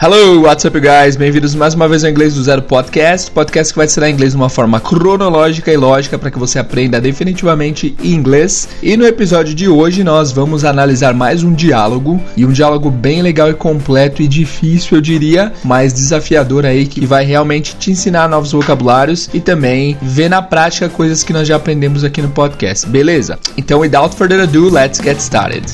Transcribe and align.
Hello, 0.00 0.42
what's 0.42 0.64
up, 0.64 0.78
guys? 0.78 1.16
Bem-vindos 1.16 1.56
mais 1.56 1.74
uma 1.74 1.88
vez 1.88 2.04
ao 2.04 2.10
Inglês 2.10 2.36
do 2.36 2.42
Zero 2.44 2.62
Podcast, 2.62 3.32
podcast 3.32 3.72
que 3.72 3.78
vai 3.78 3.86
ensinar 3.86 4.08
inglês 4.08 4.30
de 4.30 4.36
uma 4.36 4.48
forma 4.48 4.78
cronológica 4.78 5.72
e 5.72 5.76
lógica 5.76 6.16
para 6.16 6.30
que 6.30 6.38
você 6.38 6.60
aprenda 6.60 7.00
definitivamente 7.00 7.96
inglês. 8.00 8.68
E 8.80 8.96
no 8.96 9.04
episódio 9.04 9.52
de 9.56 9.68
hoje 9.68 10.04
nós 10.04 10.30
vamos 10.30 10.64
analisar 10.64 11.14
mais 11.14 11.42
um 11.42 11.52
diálogo 11.52 12.22
e 12.36 12.46
um 12.46 12.52
diálogo 12.52 12.92
bem 12.92 13.22
legal 13.22 13.50
e 13.50 13.54
completo 13.54 14.22
e 14.22 14.28
difícil, 14.28 14.98
eu 14.98 15.00
diria, 15.00 15.52
mas 15.64 15.92
desafiador 15.92 16.64
aí 16.64 16.86
que 16.86 17.04
vai 17.04 17.24
realmente 17.24 17.74
te 17.74 17.90
ensinar 17.90 18.28
novos 18.28 18.52
vocabulários 18.52 19.28
e 19.34 19.40
também 19.40 19.98
ver 20.00 20.30
na 20.30 20.40
prática 20.40 20.88
coisas 20.88 21.24
que 21.24 21.32
nós 21.32 21.48
já 21.48 21.56
aprendemos 21.56 22.04
aqui 22.04 22.22
no 22.22 22.28
podcast. 22.28 22.86
Beleza? 22.86 23.36
Então, 23.56 23.80
without 23.80 24.14
further 24.14 24.42
ado, 24.42 24.70
let's 24.70 25.00
get 25.00 25.18
started. 25.18 25.66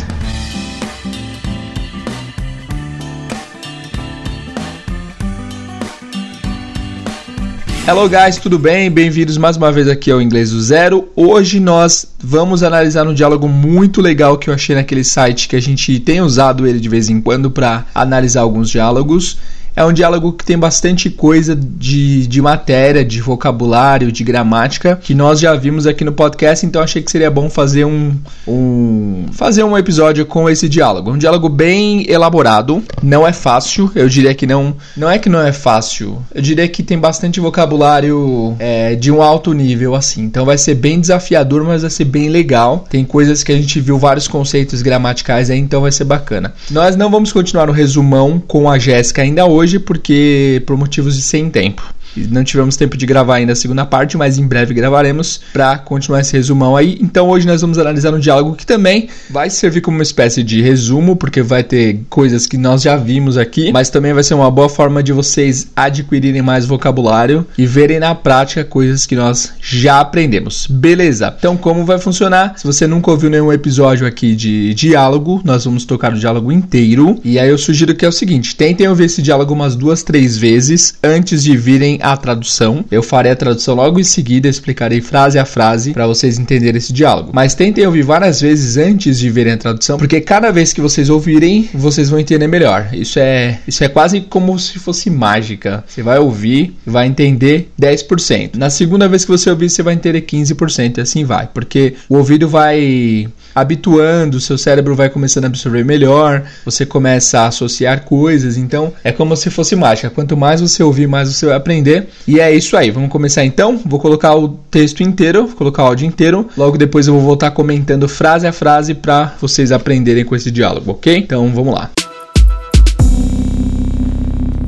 Hello 7.86 8.08
guys, 8.08 8.38
tudo 8.38 8.58
bem? 8.58 8.90
Bem-vindos 8.90 9.36
mais 9.36 9.58
uma 9.58 9.70
vez 9.70 9.88
aqui 9.88 10.10
ao 10.10 10.22
Inglês 10.22 10.52
do 10.52 10.62
Zero. 10.62 11.06
Hoje 11.14 11.60
nós 11.60 12.06
vamos 12.18 12.62
analisar 12.62 13.06
um 13.06 13.12
diálogo 13.12 13.46
muito 13.46 14.00
legal 14.00 14.38
que 14.38 14.48
eu 14.48 14.54
achei 14.54 14.74
naquele 14.74 15.04
site 15.04 15.46
que 15.46 15.54
a 15.54 15.60
gente 15.60 16.00
tem 16.00 16.22
usado 16.22 16.66
ele 16.66 16.80
de 16.80 16.88
vez 16.88 17.10
em 17.10 17.20
quando 17.20 17.50
para 17.50 17.84
analisar 17.94 18.40
alguns 18.40 18.70
diálogos. 18.70 19.36
É 19.76 19.84
um 19.84 19.92
diálogo 19.92 20.32
que 20.32 20.44
tem 20.44 20.56
bastante 20.56 21.10
coisa 21.10 21.56
de, 21.56 22.28
de 22.28 22.40
matéria, 22.40 23.04
de 23.04 23.20
vocabulário, 23.20 24.12
de 24.12 24.22
gramática, 24.22 24.96
que 25.02 25.14
nós 25.14 25.40
já 25.40 25.52
vimos 25.56 25.84
aqui 25.84 26.04
no 26.04 26.12
podcast, 26.12 26.64
então 26.64 26.80
achei 26.80 27.02
que 27.02 27.10
seria 27.10 27.28
bom 27.28 27.50
fazer 27.50 27.84
um, 27.84 28.14
um, 28.46 29.26
fazer 29.32 29.64
um 29.64 29.76
episódio 29.76 30.24
com 30.26 30.48
esse 30.48 30.68
diálogo. 30.68 31.10
Um 31.10 31.18
diálogo 31.18 31.48
bem 31.48 32.08
elaborado, 32.08 32.84
não 33.02 33.26
é 33.26 33.32
fácil, 33.32 33.90
eu 33.96 34.08
diria 34.08 34.32
que 34.32 34.46
não. 34.46 34.76
Não 34.96 35.10
é 35.10 35.18
que 35.18 35.28
não 35.28 35.40
é 35.40 35.52
fácil, 35.52 36.22
eu 36.32 36.40
diria 36.40 36.68
que 36.68 36.84
tem 36.84 36.98
bastante 36.98 37.40
vocabulário 37.40 38.54
é, 38.60 38.94
de 38.94 39.10
um 39.10 39.20
alto 39.20 39.52
nível, 39.52 39.96
assim. 39.96 40.22
Então 40.22 40.44
vai 40.44 40.56
ser 40.56 40.76
bem 40.76 41.00
desafiador, 41.00 41.64
mas 41.64 41.82
vai 41.82 41.90
ser 41.90 42.04
bem 42.04 42.28
legal. 42.28 42.84
Tem 42.88 43.04
coisas 43.04 43.42
que 43.42 43.50
a 43.50 43.56
gente 43.56 43.80
viu 43.80 43.98
vários 43.98 44.28
conceitos 44.28 44.82
gramaticais 44.82 45.50
aí, 45.50 45.58
então 45.58 45.80
vai 45.80 45.90
ser 45.90 46.04
bacana. 46.04 46.54
Nós 46.70 46.94
não 46.94 47.10
vamos 47.10 47.32
continuar 47.32 47.68
o 47.68 47.72
resumão 47.72 48.38
com 48.38 48.70
a 48.70 48.78
Jéssica 48.78 49.22
ainda 49.22 49.44
hoje 49.46 49.63
hoje 49.64 49.80
porque 49.80 50.62
por 50.66 50.76
motivos 50.76 51.16
de 51.16 51.22
sem 51.22 51.50
tempo. 51.50 51.82
Não 52.16 52.44
tivemos 52.44 52.76
tempo 52.76 52.96
de 52.96 53.06
gravar 53.06 53.36
ainda 53.36 53.52
a 53.52 53.56
segunda 53.56 53.84
parte, 53.84 54.16
mas 54.16 54.38
em 54.38 54.46
breve 54.46 54.74
gravaremos 54.74 55.40
para 55.52 55.78
continuar 55.78 56.20
esse 56.20 56.32
resumão 56.32 56.76
aí. 56.76 56.98
Então 57.00 57.28
hoje 57.28 57.46
nós 57.46 57.60
vamos 57.60 57.78
analisar 57.78 58.14
um 58.14 58.18
diálogo 58.18 58.54
que 58.54 58.66
também 58.66 59.08
vai 59.30 59.50
servir 59.50 59.80
como 59.80 59.96
uma 59.96 60.02
espécie 60.02 60.42
de 60.42 60.60
resumo, 60.62 61.16
porque 61.16 61.42
vai 61.42 61.62
ter 61.62 62.00
coisas 62.08 62.46
que 62.46 62.56
nós 62.56 62.82
já 62.82 62.96
vimos 62.96 63.36
aqui, 63.36 63.72
mas 63.72 63.90
também 63.90 64.12
vai 64.12 64.22
ser 64.22 64.34
uma 64.34 64.50
boa 64.50 64.68
forma 64.68 65.02
de 65.02 65.12
vocês 65.12 65.68
adquirirem 65.74 66.42
mais 66.42 66.66
vocabulário 66.66 67.46
e 67.56 67.66
verem 67.66 67.98
na 67.98 68.14
prática 68.14 68.64
coisas 68.64 69.06
que 69.06 69.16
nós 69.16 69.52
já 69.60 70.00
aprendemos. 70.00 70.66
Beleza? 70.68 71.34
Então 71.38 71.56
como 71.56 71.84
vai 71.84 71.98
funcionar? 71.98 72.54
Se 72.56 72.64
você 72.64 72.86
nunca 72.86 73.10
ouviu 73.10 73.30
nenhum 73.30 73.52
episódio 73.52 74.06
aqui 74.06 74.34
de 74.34 74.74
diálogo, 74.74 75.40
nós 75.44 75.64
vamos 75.64 75.84
tocar 75.84 76.12
o 76.12 76.18
diálogo 76.18 76.52
inteiro. 76.52 77.18
E 77.24 77.38
aí 77.38 77.48
eu 77.48 77.58
sugiro 77.58 77.94
que 77.94 78.04
é 78.04 78.08
o 78.08 78.12
seguinte: 78.12 78.56
tentem 78.56 78.88
ouvir 78.88 79.04
esse 79.04 79.22
diálogo 79.22 79.52
umas 79.54 79.76
duas, 79.76 80.02
três 80.02 80.36
vezes 80.36 80.94
antes 81.02 81.42
de 81.42 81.56
virem 81.56 81.98
a 82.04 82.16
tradução. 82.16 82.84
Eu 82.90 83.02
farei 83.02 83.32
a 83.32 83.36
tradução 83.36 83.74
logo 83.74 83.98
em 83.98 84.04
seguida, 84.04 84.48
explicarei 84.48 85.00
frase 85.00 85.38
a 85.38 85.44
frase 85.44 85.92
para 85.92 86.06
vocês 86.06 86.38
entenderem 86.38 86.76
esse 86.78 86.92
diálogo. 86.92 87.30
Mas 87.32 87.54
tentem 87.54 87.86
ouvir 87.86 88.02
várias 88.02 88.40
vezes 88.40 88.76
antes 88.76 89.18
de 89.18 89.30
verem 89.30 89.54
a 89.54 89.58
tradução, 89.58 89.96
porque 89.96 90.20
cada 90.20 90.50
vez 90.50 90.72
que 90.72 90.80
vocês 90.80 91.08
ouvirem, 91.08 91.68
vocês 91.72 92.10
vão 92.10 92.18
entender 92.18 92.46
melhor. 92.46 92.88
Isso 92.92 93.18
é, 93.18 93.58
isso 93.66 93.82
é 93.82 93.88
quase 93.88 94.20
como 94.20 94.58
se 94.58 94.78
fosse 94.78 95.08
mágica. 95.08 95.82
Você 95.86 96.02
vai 96.02 96.18
ouvir, 96.18 96.76
vai 96.86 97.06
entender 97.06 97.70
10%. 97.80 98.56
Na 98.56 98.68
segunda 98.68 99.08
vez 99.08 99.24
que 99.24 99.30
você 99.30 99.50
ouvir, 99.50 99.70
você 99.70 99.82
vai 99.82 99.94
entender 99.94 100.20
15% 100.20 100.98
e 100.98 101.00
assim 101.00 101.24
vai, 101.24 101.48
porque 101.52 101.94
o 102.08 102.16
ouvido 102.16 102.48
vai 102.48 103.28
habituando, 103.54 104.40
seu 104.40 104.58
cérebro 104.58 104.94
vai 104.94 105.08
começando 105.08 105.44
a 105.44 105.46
absorver 105.46 105.84
melhor, 105.84 106.42
você 106.64 106.84
começa 106.84 107.40
a 107.40 107.46
associar 107.46 108.04
coisas, 108.04 108.56
então 108.56 108.92
é 109.02 109.12
como 109.12 109.36
se 109.36 109.50
fosse 109.50 109.76
mágica. 109.76 110.10
Quanto 110.10 110.36
mais 110.36 110.60
você 110.60 110.82
ouvir, 110.82 111.06
mais 111.06 111.32
você 111.32 111.46
vai 111.46 111.56
aprender. 111.56 112.08
E 112.26 112.40
é 112.40 112.52
isso 112.52 112.76
aí. 112.76 112.90
Vamos 112.90 113.10
começar 113.10 113.44
então. 113.44 113.80
Vou 113.84 114.00
colocar 114.00 114.34
o 114.34 114.48
texto 114.70 115.02
inteiro, 115.02 115.46
vou 115.46 115.56
colocar 115.56 115.84
o 115.84 115.86
áudio 115.86 116.06
inteiro. 116.06 116.48
Logo 116.56 116.76
depois 116.76 117.06
eu 117.06 117.14
vou 117.14 117.22
voltar 117.22 117.50
comentando 117.52 118.08
frase 118.08 118.46
a 118.46 118.52
frase 118.52 118.94
para 118.94 119.34
vocês 119.40 119.70
aprenderem 119.72 120.24
com 120.24 120.34
esse 120.34 120.50
diálogo, 120.50 120.92
ok? 120.92 121.16
Então 121.16 121.52
vamos 121.52 121.74
lá. 121.74 121.90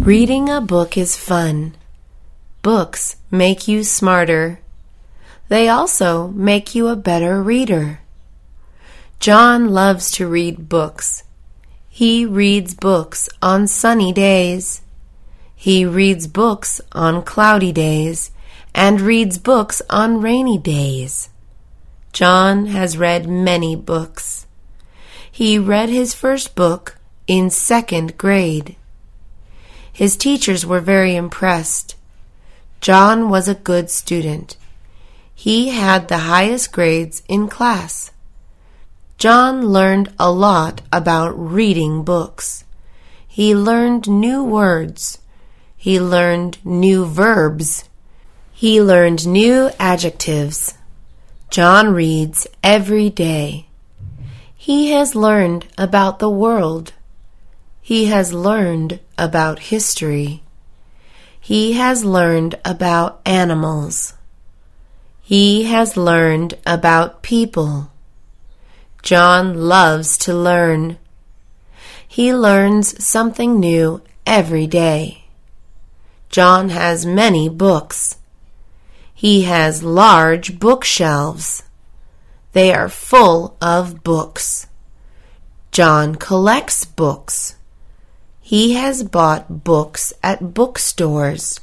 Reading 0.04 0.50
a 0.50 0.60
book 0.60 1.00
is 1.00 1.16
fun. 1.16 1.72
Books 2.62 3.16
make 3.30 3.68
you 3.68 3.80
smarter. 3.80 4.60
They 5.48 5.68
also 5.68 6.28
make 6.28 6.78
you 6.78 6.88
a 6.88 6.97
better 6.97 7.42
reader. 7.42 8.05
John 9.19 9.71
loves 9.72 10.10
to 10.12 10.28
read 10.28 10.69
books. 10.69 11.25
He 11.88 12.27
reads 12.27 12.75
books 12.75 13.28
on 13.41 13.66
sunny 13.66 14.12
days. 14.12 14.82
He 15.54 15.84
reads 15.84 16.27
books 16.27 16.81
on 16.93 17.22
cloudy 17.22 17.72
days 17.72 18.31
and 18.75 19.00
reads 19.00 19.38
books 19.38 19.81
on 19.88 20.21
rainy 20.21 20.59
days. 20.59 21.31
John 22.12 22.66
has 22.66 22.99
read 22.99 23.28
many 23.28 23.75
books. 23.75 24.47
He 25.33 25.59
read 25.59 25.88
his 25.88 26.15
first 26.15 26.54
book 26.54 26.97
in 27.27 27.50
second 27.50 28.16
grade. 28.19 28.77
His 29.93 30.16
teachers 30.16 30.65
were 30.66 30.81
very 30.81 31.16
impressed. 31.16 31.97
John 32.81 33.31
was 33.31 33.48
a 33.48 33.54
good 33.54 33.91
student. 33.91 34.56
He 35.34 35.71
had 35.71 36.09
the 36.09 36.19
highest 36.19 36.71
grades 36.72 37.22
in 37.28 37.48
class. 37.48 38.12
John 39.19 39.69
learned 39.69 40.12
a 40.19 40.31
lot 40.31 40.82
about 40.93 41.31
reading 41.38 42.03
books. 42.03 42.65
He 43.27 43.54
learned 43.54 44.06
new 44.09 44.44
words. 44.44 45.19
He 45.75 45.99
learned 45.99 46.59
new 46.66 47.06
verbs. 47.06 47.88
He 48.53 48.82
learned 48.82 49.27
new 49.27 49.71
adjectives. 49.78 50.75
John 51.49 51.94
reads 51.94 52.47
every 52.62 53.09
day. 53.09 53.69
He 54.54 54.91
has 54.91 55.15
learned 55.15 55.66
about 55.78 56.19
the 56.19 56.28
world. 56.31 56.93
He 57.81 58.06
has 58.06 58.34
learned 58.34 59.00
about 59.16 59.71
history. 59.71 60.43
He 61.41 61.72
has 61.72 62.04
learned 62.04 62.59
about 62.66 63.22
animals. 63.25 64.12
He 65.22 65.65
has 65.65 65.97
learned 65.97 66.54
about 66.66 67.22
people. 67.22 67.91
John 69.06 69.54
loves 69.54 70.18
to 70.18 70.34
learn. 70.34 70.98
He 72.08 72.34
learns 72.34 73.04
something 73.04 73.60
new 73.60 74.02
every 74.26 74.66
day. 74.66 75.26
John 76.28 76.70
has 76.70 77.06
many 77.06 77.48
books. 77.48 78.16
He 79.14 79.42
has 79.42 79.84
large 79.84 80.58
bookshelves. 80.58 81.62
They 82.52 82.74
are 82.74 82.88
full 82.88 83.56
of 83.60 84.02
books. 84.02 84.66
John 85.70 86.16
collects 86.16 86.84
books. 86.84 87.54
He 88.40 88.72
has 88.72 89.04
bought 89.04 89.62
books 89.62 90.12
at 90.20 90.52
bookstores. 90.52 91.60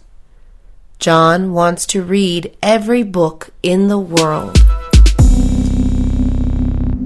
John 0.98 1.52
wants 1.52 1.86
to 1.88 2.04
read 2.04 2.56
every 2.64 3.04
book 3.04 3.50
in 3.62 3.90
the 3.90 4.00
world. 4.00 4.58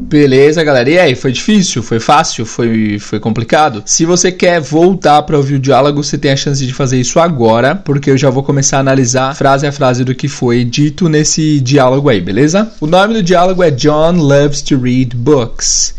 Beleza, 0.07 0.63
galera. 0.63 0.89
E 0.89 0.98
aí, 0.98 1.15
foi 1.15 1.33
difícil? 1.33 1.83
Foi 1.83 2.00
fácil? 2.00 2.45
Foi, 2.45 2.98
foi 2.98 3.19
complicado? 3.19 3.83
Se 3.86 4.06
você 4.06 4.31
quer 4.31 4.62
voltar 4.62 5.21
para 5.24 5.36
ouvir 5.36 5.56
o 5.56 5.59
diálogo, 5.59 6.01
você 6.01 6.18
tem 6.18 6.31
a 6.31 6.36
chance 6.38 6.65
de 6.65 6.74
fazer 6.74 6.98
isso 6.98 7.19
agora, 7.19 7.75
porque 7.75 8.09
eu 8.09 8.18
já 8.18 8.30
vou 8.30 8.42
começar 8.42 8.77
a 8.77 8.80
analisar 8.80 9.36
frase 9.36 9.68
a 9.68 9.71
frase 9.71 10.06
do 10.06 10.15
que 10.15 10.30
foi 10.30 10.63
dito 10.63 11.09
nesse 11.09 11.59
diálogo 11.59 12.07
aí, 12.07 12.21
beleza? 12.21 12.71
O 12.80 12.88
nome 12.88 13.15
do 13.15 13.21
diálogo 13.21 13.62
é 13.62 13.69
John 13.69 14.13
Loves 14.13 14.62
to 14.62 14.80
Read 14.80 15.13
Books. 15.13 15.94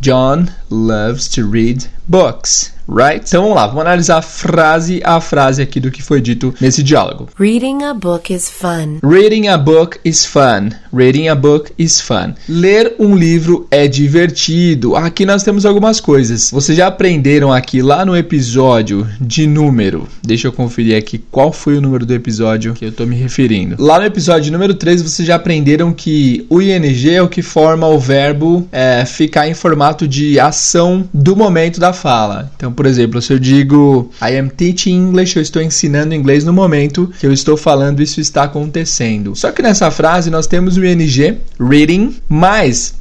John 0.00 0.46
loves 0.70 1.28
to 1.28 1.46
read 1.46 1.88
books 2.08 2.72
right? 2.90 3.22
Então 3.24 3.42
vamos 3.42 3.56
lá, 3.56 3.66
vamos 3.68 3.82
analisar 3.82 4.20
frase 4.20 5.00
a 5.04 5.20
frase 5.20 5.62
aqui 5.62 5.78
do 5.78 5.90
que 5.90 6.02
foi 6.02 6.20
dito 6.20 6.52
nesse 6.60 6.82
diálogo. 6.82 7.28
Reading 7.38 7.84
a 7.84 7.94
book 7.94 8.34
is 8.34 8.50
fun. 8.50 8.98
Reading 9.02 9.46
a 9.46 9.56
book 9.56 10.00
is 10.04 10.26
fun. 10.26 10.70
Reading 10.92 11.28
a 11.28 11.36
book 11.36 11.72
is 11.78 12.00
fun. 12.00 12.34
Ler 12.48 12.96
um 12.98 13.14
livro 13.14 13.66
é 13.70 13.86
divertido. 13.86 14.96
Aqui 14.96 15.24
nós 15.24 15.44
temos 15.44 15.64
algumas 15.64 16.00
coisas. 16.00 16.50
Vocês 16.50 16.76
já 16.76 16.88
aprenderam 16.88 17.52
aqui 17.52 17.80
lá 17.80 18.04
no 18.04 18.16
episódio 18.16 19.06
de 19.20 19.46
número. 19.46 20.08
Deixa 20.22 20.48
eu 20.48 20.52
conferir 20.52 20.96
aqui 20.96 21.18
qual 21.30 21.52
foi 21.52 21.76
o 21.76 21.80
número 21.80 22.04
do 22.04 22.12
episódio 22.12 22.74
que 22.74 22.84
eu 22.84 22.92
tô 22.92 23.06
me 23.06 23.14
referindo. 23.14 23.76
Lá 23.78 24.00
no 24.00 24.04
episódio 24.04 24.50
número 24.50 24.74
3, 24.74 25.00
vocês 25.02 25.28
já 25.28 25.36
aprenderam 25.36 25.92
que 25.92 26.44
o 26.50 26.60
ing 26.60 27.08
é 27.08 27.22
o 27.22 27.28
que 27.28 27.42
forma 27.42 27.86
o 27.86 27.98
verbo 27.98 28.66
é, 28.72 29.04
ficar 29.04 29.48
em 29.48 29.54
formato 29.54 30.08
de 30.08 30.40
ação 30.40 30.59
ação 30.60 31.08
do 31.12 31.34
momento 31.34 31.80
da 31.80 31.92
fala. 31.94 32.52
Então, 32.54 32.70
por 32.70 32.84
exemplo, 32.84 33.22
se 33.22 33.32
eu 33.32 33.38
digo 33.38 34.10
I 34.22 34.36
am 34.36 34.50
teaching 34.50 35.08
English, 35.08 35.36
eu 35.36 35.42
estou 35.42 35.62
ensinando 35.62 36.14
inglês 36.14 36.44
no 36.44 36.52
momento 36.52 37.10
que 37.18 37.26
eu 37.26 37.32
estou 37.32 37.56
falando, 37.56 38.02
isso 38.02 38.20
está 38.20 38.42
acontecendo. 38.42 39.34
Só 39.34 39.50
que 39.50 39.62
nessa 39.62 39.90
frase 39.90 40.30
nós 40.30 40.46
temos 40.46 40.76
o 40.76 40.84
ing, 40.84 41.38
reading, 41.58 42.16
mas 42.28 42.99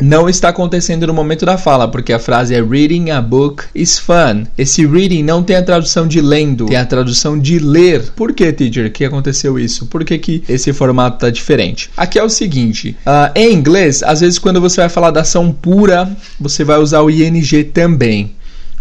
não 0.00 0.28
está 0.28 0.48
acontecendo 0.48 1.06
no 1.06 1.14
momento 1.14 1.44
da 1.44 1.58
fala, 1.58 1.86
porque 1.86 2.12
a 2.12 2.18
frase 2.18 2.54
é 2.54 2.62
reading 2.62 3.10
a 3.10 3.20
book 3.20 3.64
is 3.74 3.98
fun. 3.98 4.44
Esse 4.56 4.86
reading 4.86 5.22
não 5.22 5.42
tem 5.42 5.56
a 5.56 5.62
tradução 5.62 6.06
de 6.06 6.20
lendo, 6.20 6.66
tem 6.66 6.76
a 6.76 6.86
tradução 6.86 7.38
de 7.38 7.58
ler. 7.58 8.10
Por 8.16 8.32
que, 8.32 8.52
teacher, 8.52 8.90
que 8.90 9.04
aconteceu 9.04 9.58
isso? 9.58 9.86
Por 9.86 10.04
que, 10.04 10.18
que 10.18 10.42
esse 10.48 10.72
formato 10.72 11.16
está 11.16 11.30
diferente? 11.30 11.90
Aqui 11.96 12.18
é 12.18 12.24
o 12.24 12.28
seguinte: 12.28 12.96
uh, 13.06 13.30
em 13.34 13.52
inglês, 13.52 14.02
às 14.02 14.20
vezes 14.20 14.38
quando 14.38 14.60
você 14.60 14.80
vai 14.80 14.88
falar 14.88 15.10
da 15.10 15.20
ação 15.20 15.52
pura, 15.52 16.10
você 16.40 16.64
vai 16.64 16.78
usar 16.78 17.02
o 17.02 17.10
ing 17.10 17.64
também. 17.64 18.32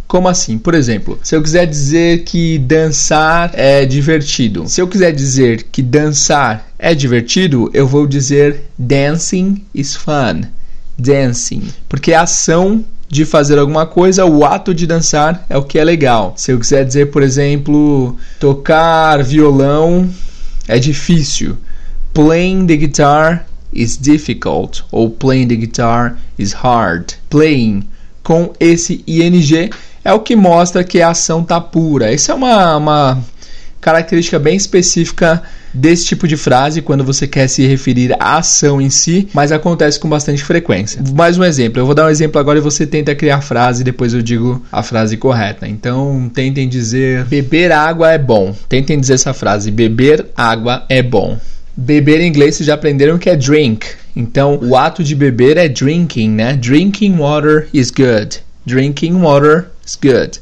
Como 0.07 0.27
assim? 0.27 0.57
Por 0.57 0.73
exemplo, 0.73 1.17
se 1.23 1.35
eu 1.35 1.41
quiser 1.41 1.65
dizer 1.65 2.23
que 2.25 2.57
dançar 2.57 3.51
é 3.53 3.85
divertido, 3.85 4.67
se 4.67 4.81
eu 4.81 4.87
quiser 4.87 5.13
dizer 5.13 5.67
que 5.71 5.81
dançar 5.81 6.67
é 6.77 6.93
divertido, 6.93 7.69
eu 7.73 7.87
vou 7.87 8.05
dizer 8.05 8.63
dancing 8.77 9.63
is 9.73 9.95
fun 9.95 10.41
dancing, 11.01 11.69
porque 11.89 12.13
a 12.13 12.21
ação 12.21 12.83
de 13.09 13.25
fazer 13.25 13.59
alguma 13.59 13.85
coisa, 13.85 14.25
o 14.25 14.45
ato 14.45 14.73
de 14.73 14.87
dançar 14.87 15.45
é 15.49 15.57
o 15.57 15.63
que 15.63 15.77
é 15.77 15.83
legal. 15.83 16.33
Se 16.37 16.51
eu 16.51 16.59
quiser 16.59 16.85
dizer, 16.85 17.11
por 17.11 17.21
exemplo, 17.21 18.15
tocar 18.39 19.21
violão 19.21 20.09
é 20.65 20.79
difícil. 20.79 21.57
Playing 22.13 22.67
the 22.67 22.77
guitar 22.77 23.45
is 23.73 23.97
difficult 23.97 24.83
ou 24.91 25.09
playing 25.09 25.47
the 25.47 25.55
guitar 25.55 26.17
is 26.39 26.53
hard. 26.53 27.13
Playing 27.29 27.83
com 28.23 28.53
esse 28.59 29.03
ing 29.05 29.69
é 30.03 30.13
o 30.13 30.19
que 30.19 30.35
mostra 30.35 30.83
que 30.83 31.01
a 31.01 31.09
ação 31.09 31.43
tá 31.43 31.59
pura. 31.59 32.13
Essa 32.13 32.31
é 32.31 32.35
uma, 32.35 32.77
uma 32.77 33.23
característica 33.81 34.39
bem 34.39 34.55
específica 34.55 35.43
desse 35.73 36.05
tipo 36.05 36.27
de 36.27 36.37
frase 36.37 36.81
quando 36.81 37.03
você 37.03 37.27
quer 37.27 37.47
se 37.47 37.65
referir 37.65 38.13
à 38.19 38.37
ação 38.37 38.81
em 38.81 38.89
si, 38.89 39.27
mas 39.33 39.51
acontece 39.51 39.99
com 39.99 40.09
bastante 40.09 40.43
frequência. 40.43 41.01
Mais 41.15 41.37
um 41.37 41.43
exemplo, 41.43 41.81
eu 41.81 41.85
vou 41.85 41.95
dar 41.95 42.05
um 42.05 42.09
exemplo 42.09 42.39
agora 42.39 42.59
e 42.59 42.61
você 42.61 42.85
tenta 42.85 43.15
criar 43.15 43.37
a 43.37 43.41
frase 43.41 43.81
e 43.81 43.83
depois 43.85 44.13
eu 44.13 44.21
digo 44.21 44.63
a 44.71 44.83
frase 44.83 45.17
correta. 45.17 45.67
Então, 45.67 46.29
tentem 46.33 46.67
dizer 46.67 47.25
beber 47.25 47.71
água 47.71 48.11
é 48.11 48.17
bom. 48.17 48.55
Tentem 48.67 48.99
dizer 48.99 49.13
essa 49.13 49.33
frase: 49.33 49.71
beber 49.71 50.25
água 50.35 50.85
é 50.89 51.01
bom. 51.01 51.37
Beber 51.75 52.21
em 52.21 52.27
inglês 52.27 52.55
vocês 52.55 52.67
já 52.67 52.73
aprenderam 52.73 53.17
que 53.17 53.29
é 53.29 53.35
drink. 53.35 53.87
Então, 54.15 54.59
o 54.61 54.75
ato 54.75 55.03
de 55.03 55.15
beber 55.15 55.57
é 55.57 55.69
drinking, 55.69 56.29
né? 56.29 56.53
Drinking 56.53 57.15
water 57.15 57.67
is 57.73 57.89
good. 57.89 58.39
Drinking 58.65 59.13
water 59.21 59.67
is 59.85 59.95
good. 59.95 60.41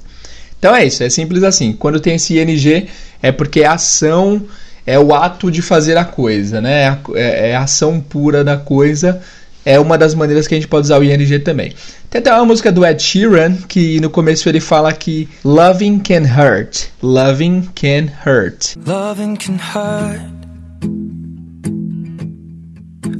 Então 0.59 0.75
é 0.75 0.85
isso, 0.85 1.01
é 1.03 1.09
simples 1.09 1.43
assim. 1.43 1.71
Quando 1.71 2.01
tem 2.01 2.15
esse 2.15 2.37
ing, 2.37 2.87
é 3.21 3.31
porque 3.31 3.63
a 3.63 3.73
ação 3.73 4.41
é 4.85 4.99
o 4.99 5.13
ato 5.13 5.51
de 5.51 5.61
fazer 5.61 5.97
a 5.97 6.05
coisa, 6.05 6.59
né? 6.61 6.83
É, 6.83 6.99
é, 7.15 7.49
é, 7.49 7.55
a 7.55 7.61
ação 7.61 7.99
pura 7.99 8.43
da 8.43 8.57
coisa. 8.57 9.21
É 9.65 9.79
uma 9.79 9.97
das 9.97 10.15
maneiras 10.15 10.47
que 10.47 10.55
a 10.55 10.57
gente 10.57 10.67
pode 10.67 10.85
usar 10.85 10.99
o 10.99 11.03
ing 11.03 11.39
também. 11.39 11.73
Tem 12.09 12.19
até 12.19 12.33
uma 12.33 12.45
música 12.45 12.71
do 12.71 12.85
Ed 12.85 13.01
Sheeran 13.01 13.55
que 13.67 13.99
no 13.99 14.09
começo 14.09 14.47
ele 14.49 14.59
fala 14.59 14.91
que 14.93 15.29
loving 15.43 15.99
can 15.99 16.23
hurt. 16.23 16.87
Loving 17.03 17.69
can 17.75 18.07
hurt. 18.25 18.75
Loving 18.87 19.35
can 19.35 19.57
hurt. 19.57 20.39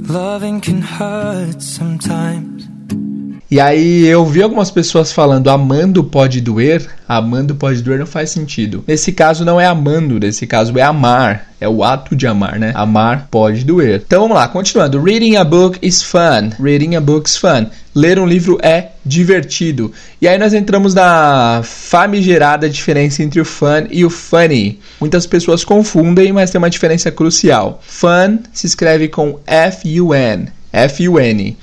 Loving 0.08 0.60
can 0.60 0.82
hurt 0.82 1.62
sometimes. 1.62 2.79
E 3.52 3.60
aí 3.60 4.06
eu 4.06 4.24
vi 4.28 4.44
algumas 4.44 4.70
pessoas 4.70 5.12
falando 5.12 5.50
amando 5.50 6.04
pode 6.04 6.40
doer, 6.40 6.88
amando 7.08 7.56
pode 7.56 7.82
doer 7.82 7.98
não 7.98 8.06
faz 8.06 8.30
sentido. 8.30 8.84
Nesse 8.88 9.12
caso 9.12 9.44
não 9.44 9.60
é 9.60 9.66
amando, 9.66 10.20
nesse 10.20 10.46
caso 10.46 10.78
é 10.78 10.84
amar, 10.84 11.48
é 11.60 11.68
o 11.68 11.84
ato 11.84 12.16
de 12.16 12.28
amar, 12.28 12.60
né? 12.60 12.72
Amar 12.76 13.28
pode 13.32 13.66
doer. 13.66 14.04
Então 14.06 14.22
vamos 14.22 14.38
lá, 14.38 14.48
continuando. 14.48 15.02
Reading 15.02 15.36
a 15.36 15.44
book 15.44 15.80
is 15.82 16.04
fun. 16.04 16.52
Reading 16.60 16.96
a 16.96 17.02
book 17.02 17.28
is 17.28 17.38
fun. 17.38 17.66
Ler 17.96 18.20
um 18.20 18.28
livro 18.28 18.60
é 18.62 18.90
divertido. 19.04 19.92
E 20.22 20.28
aí 20.28 20.38
nós 20.38 20.54
entramos 20.54 20.94
na 20.94 21.62
famigerada 21.64 22.70
diferença 22.70 23.24
entre 23.24 23.42
o 23.42 23.46
fun 23.46 23.88
e 23.90 24.06
o 24.06 24.12
funny. 24.12 24.80
Muitas 25.02 25.26
pessoas 25.26 25.64
confundem, 25.64 26.32
mas 26.32 26.52
tem 26.52 26.60
uma 26.60 26.70
diferença 26.70 27.10
crucial. 27.10 27.82
Fun 27.84 28.38
se 28.54 28.68
escreve 28.68 29.08
com 29.08 29.40
F-U-N. 29.48 30.50
F-U-N 30.72 31.58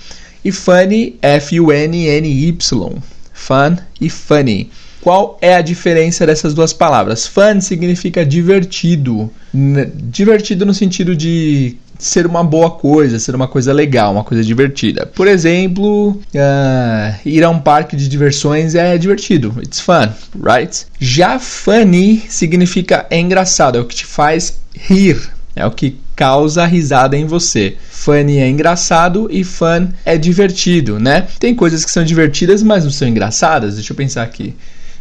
e 0.47 0.53
funny, 0.53 1.17
F-U-N-N-Y. 1.21 3.03
Fun 3.33 3.77
e 4.01 4.09
funny. 4.09 4.71
Qual 5.01 5.37
é 5.41 5.57
a 5.57 5.61
diferença 5.61 6.25
dessas 6.25 6.55
duas 6.55 6.73
palavras? 6.73 7.27
Fun 7.27 7.61
significa 7.61 8.25
divertido. 8.25 9.29
Divertido 9.53 10.65
no 10.65 10.73
sentido 10.73 11.17
de 11.17 11.77
ser 11.99 12.27
uma 12.27 12.45
boa 12.45 12.71
coisa, 12.71 13.19
ser 13.19 13.35
uma 13.35 13.49
coisa 13.49 13.73
legal, 13.73 14.13
uma 14.13 14.23
coisa 14.23 14.45
divertida. 14.45 15.05
Por 15.07 15.27
exemplo, 15.27 16.11
uh, 16.11 17.15
ir 17.25 17.43
a 17.43 17.51
um 17.51 17.59
parque 17.59 17.97
de 17.97 18.09
diversões 18.09 18.77
é 18.77 18.97
divertido. 18.97 19.53
It's 19.61 19.81
fun, 19.81 20.13
right? 20.41 20.87
Já 21.01 21.41
funny 21.41 22.23
significa 22.29 23.07
engraçado, 23.11 23.79
é 23.79 23.81
o 23.81 23.85
que 23.85 23.97
te 23.97 24.07
faz 24.07 24.59
rir, 24.75 25.19
é 25.57 25.65
o 25.65 25.71
que 25.71 25.97
causa 26.15 26.67
risada 26.67 27.17
em 27.17 27.27
você. 27.27 27.77
Funny 27.91 28.39
é 28.39 28.49
engraçado 28.49 29.27
e 29.31 29.43
fun 29.43 29.89
é 30.05 30.19
divertido, 30.19 31.01
né? 31.01 31.27
Tem 31.41 31.55
coisas 31.55 31.83
que 31.83 31.91
são 31.91 32.05
divertidas, 32.05 32.63
mas 32.63 32.85
não 32.85 32.91
são 32.91 33.09
engraçadas. 33.09 33.77
Deixa 33.77 33.93
eu 33.93 33.97
pensar 33.97 34.23
aqui. 34.23 34.55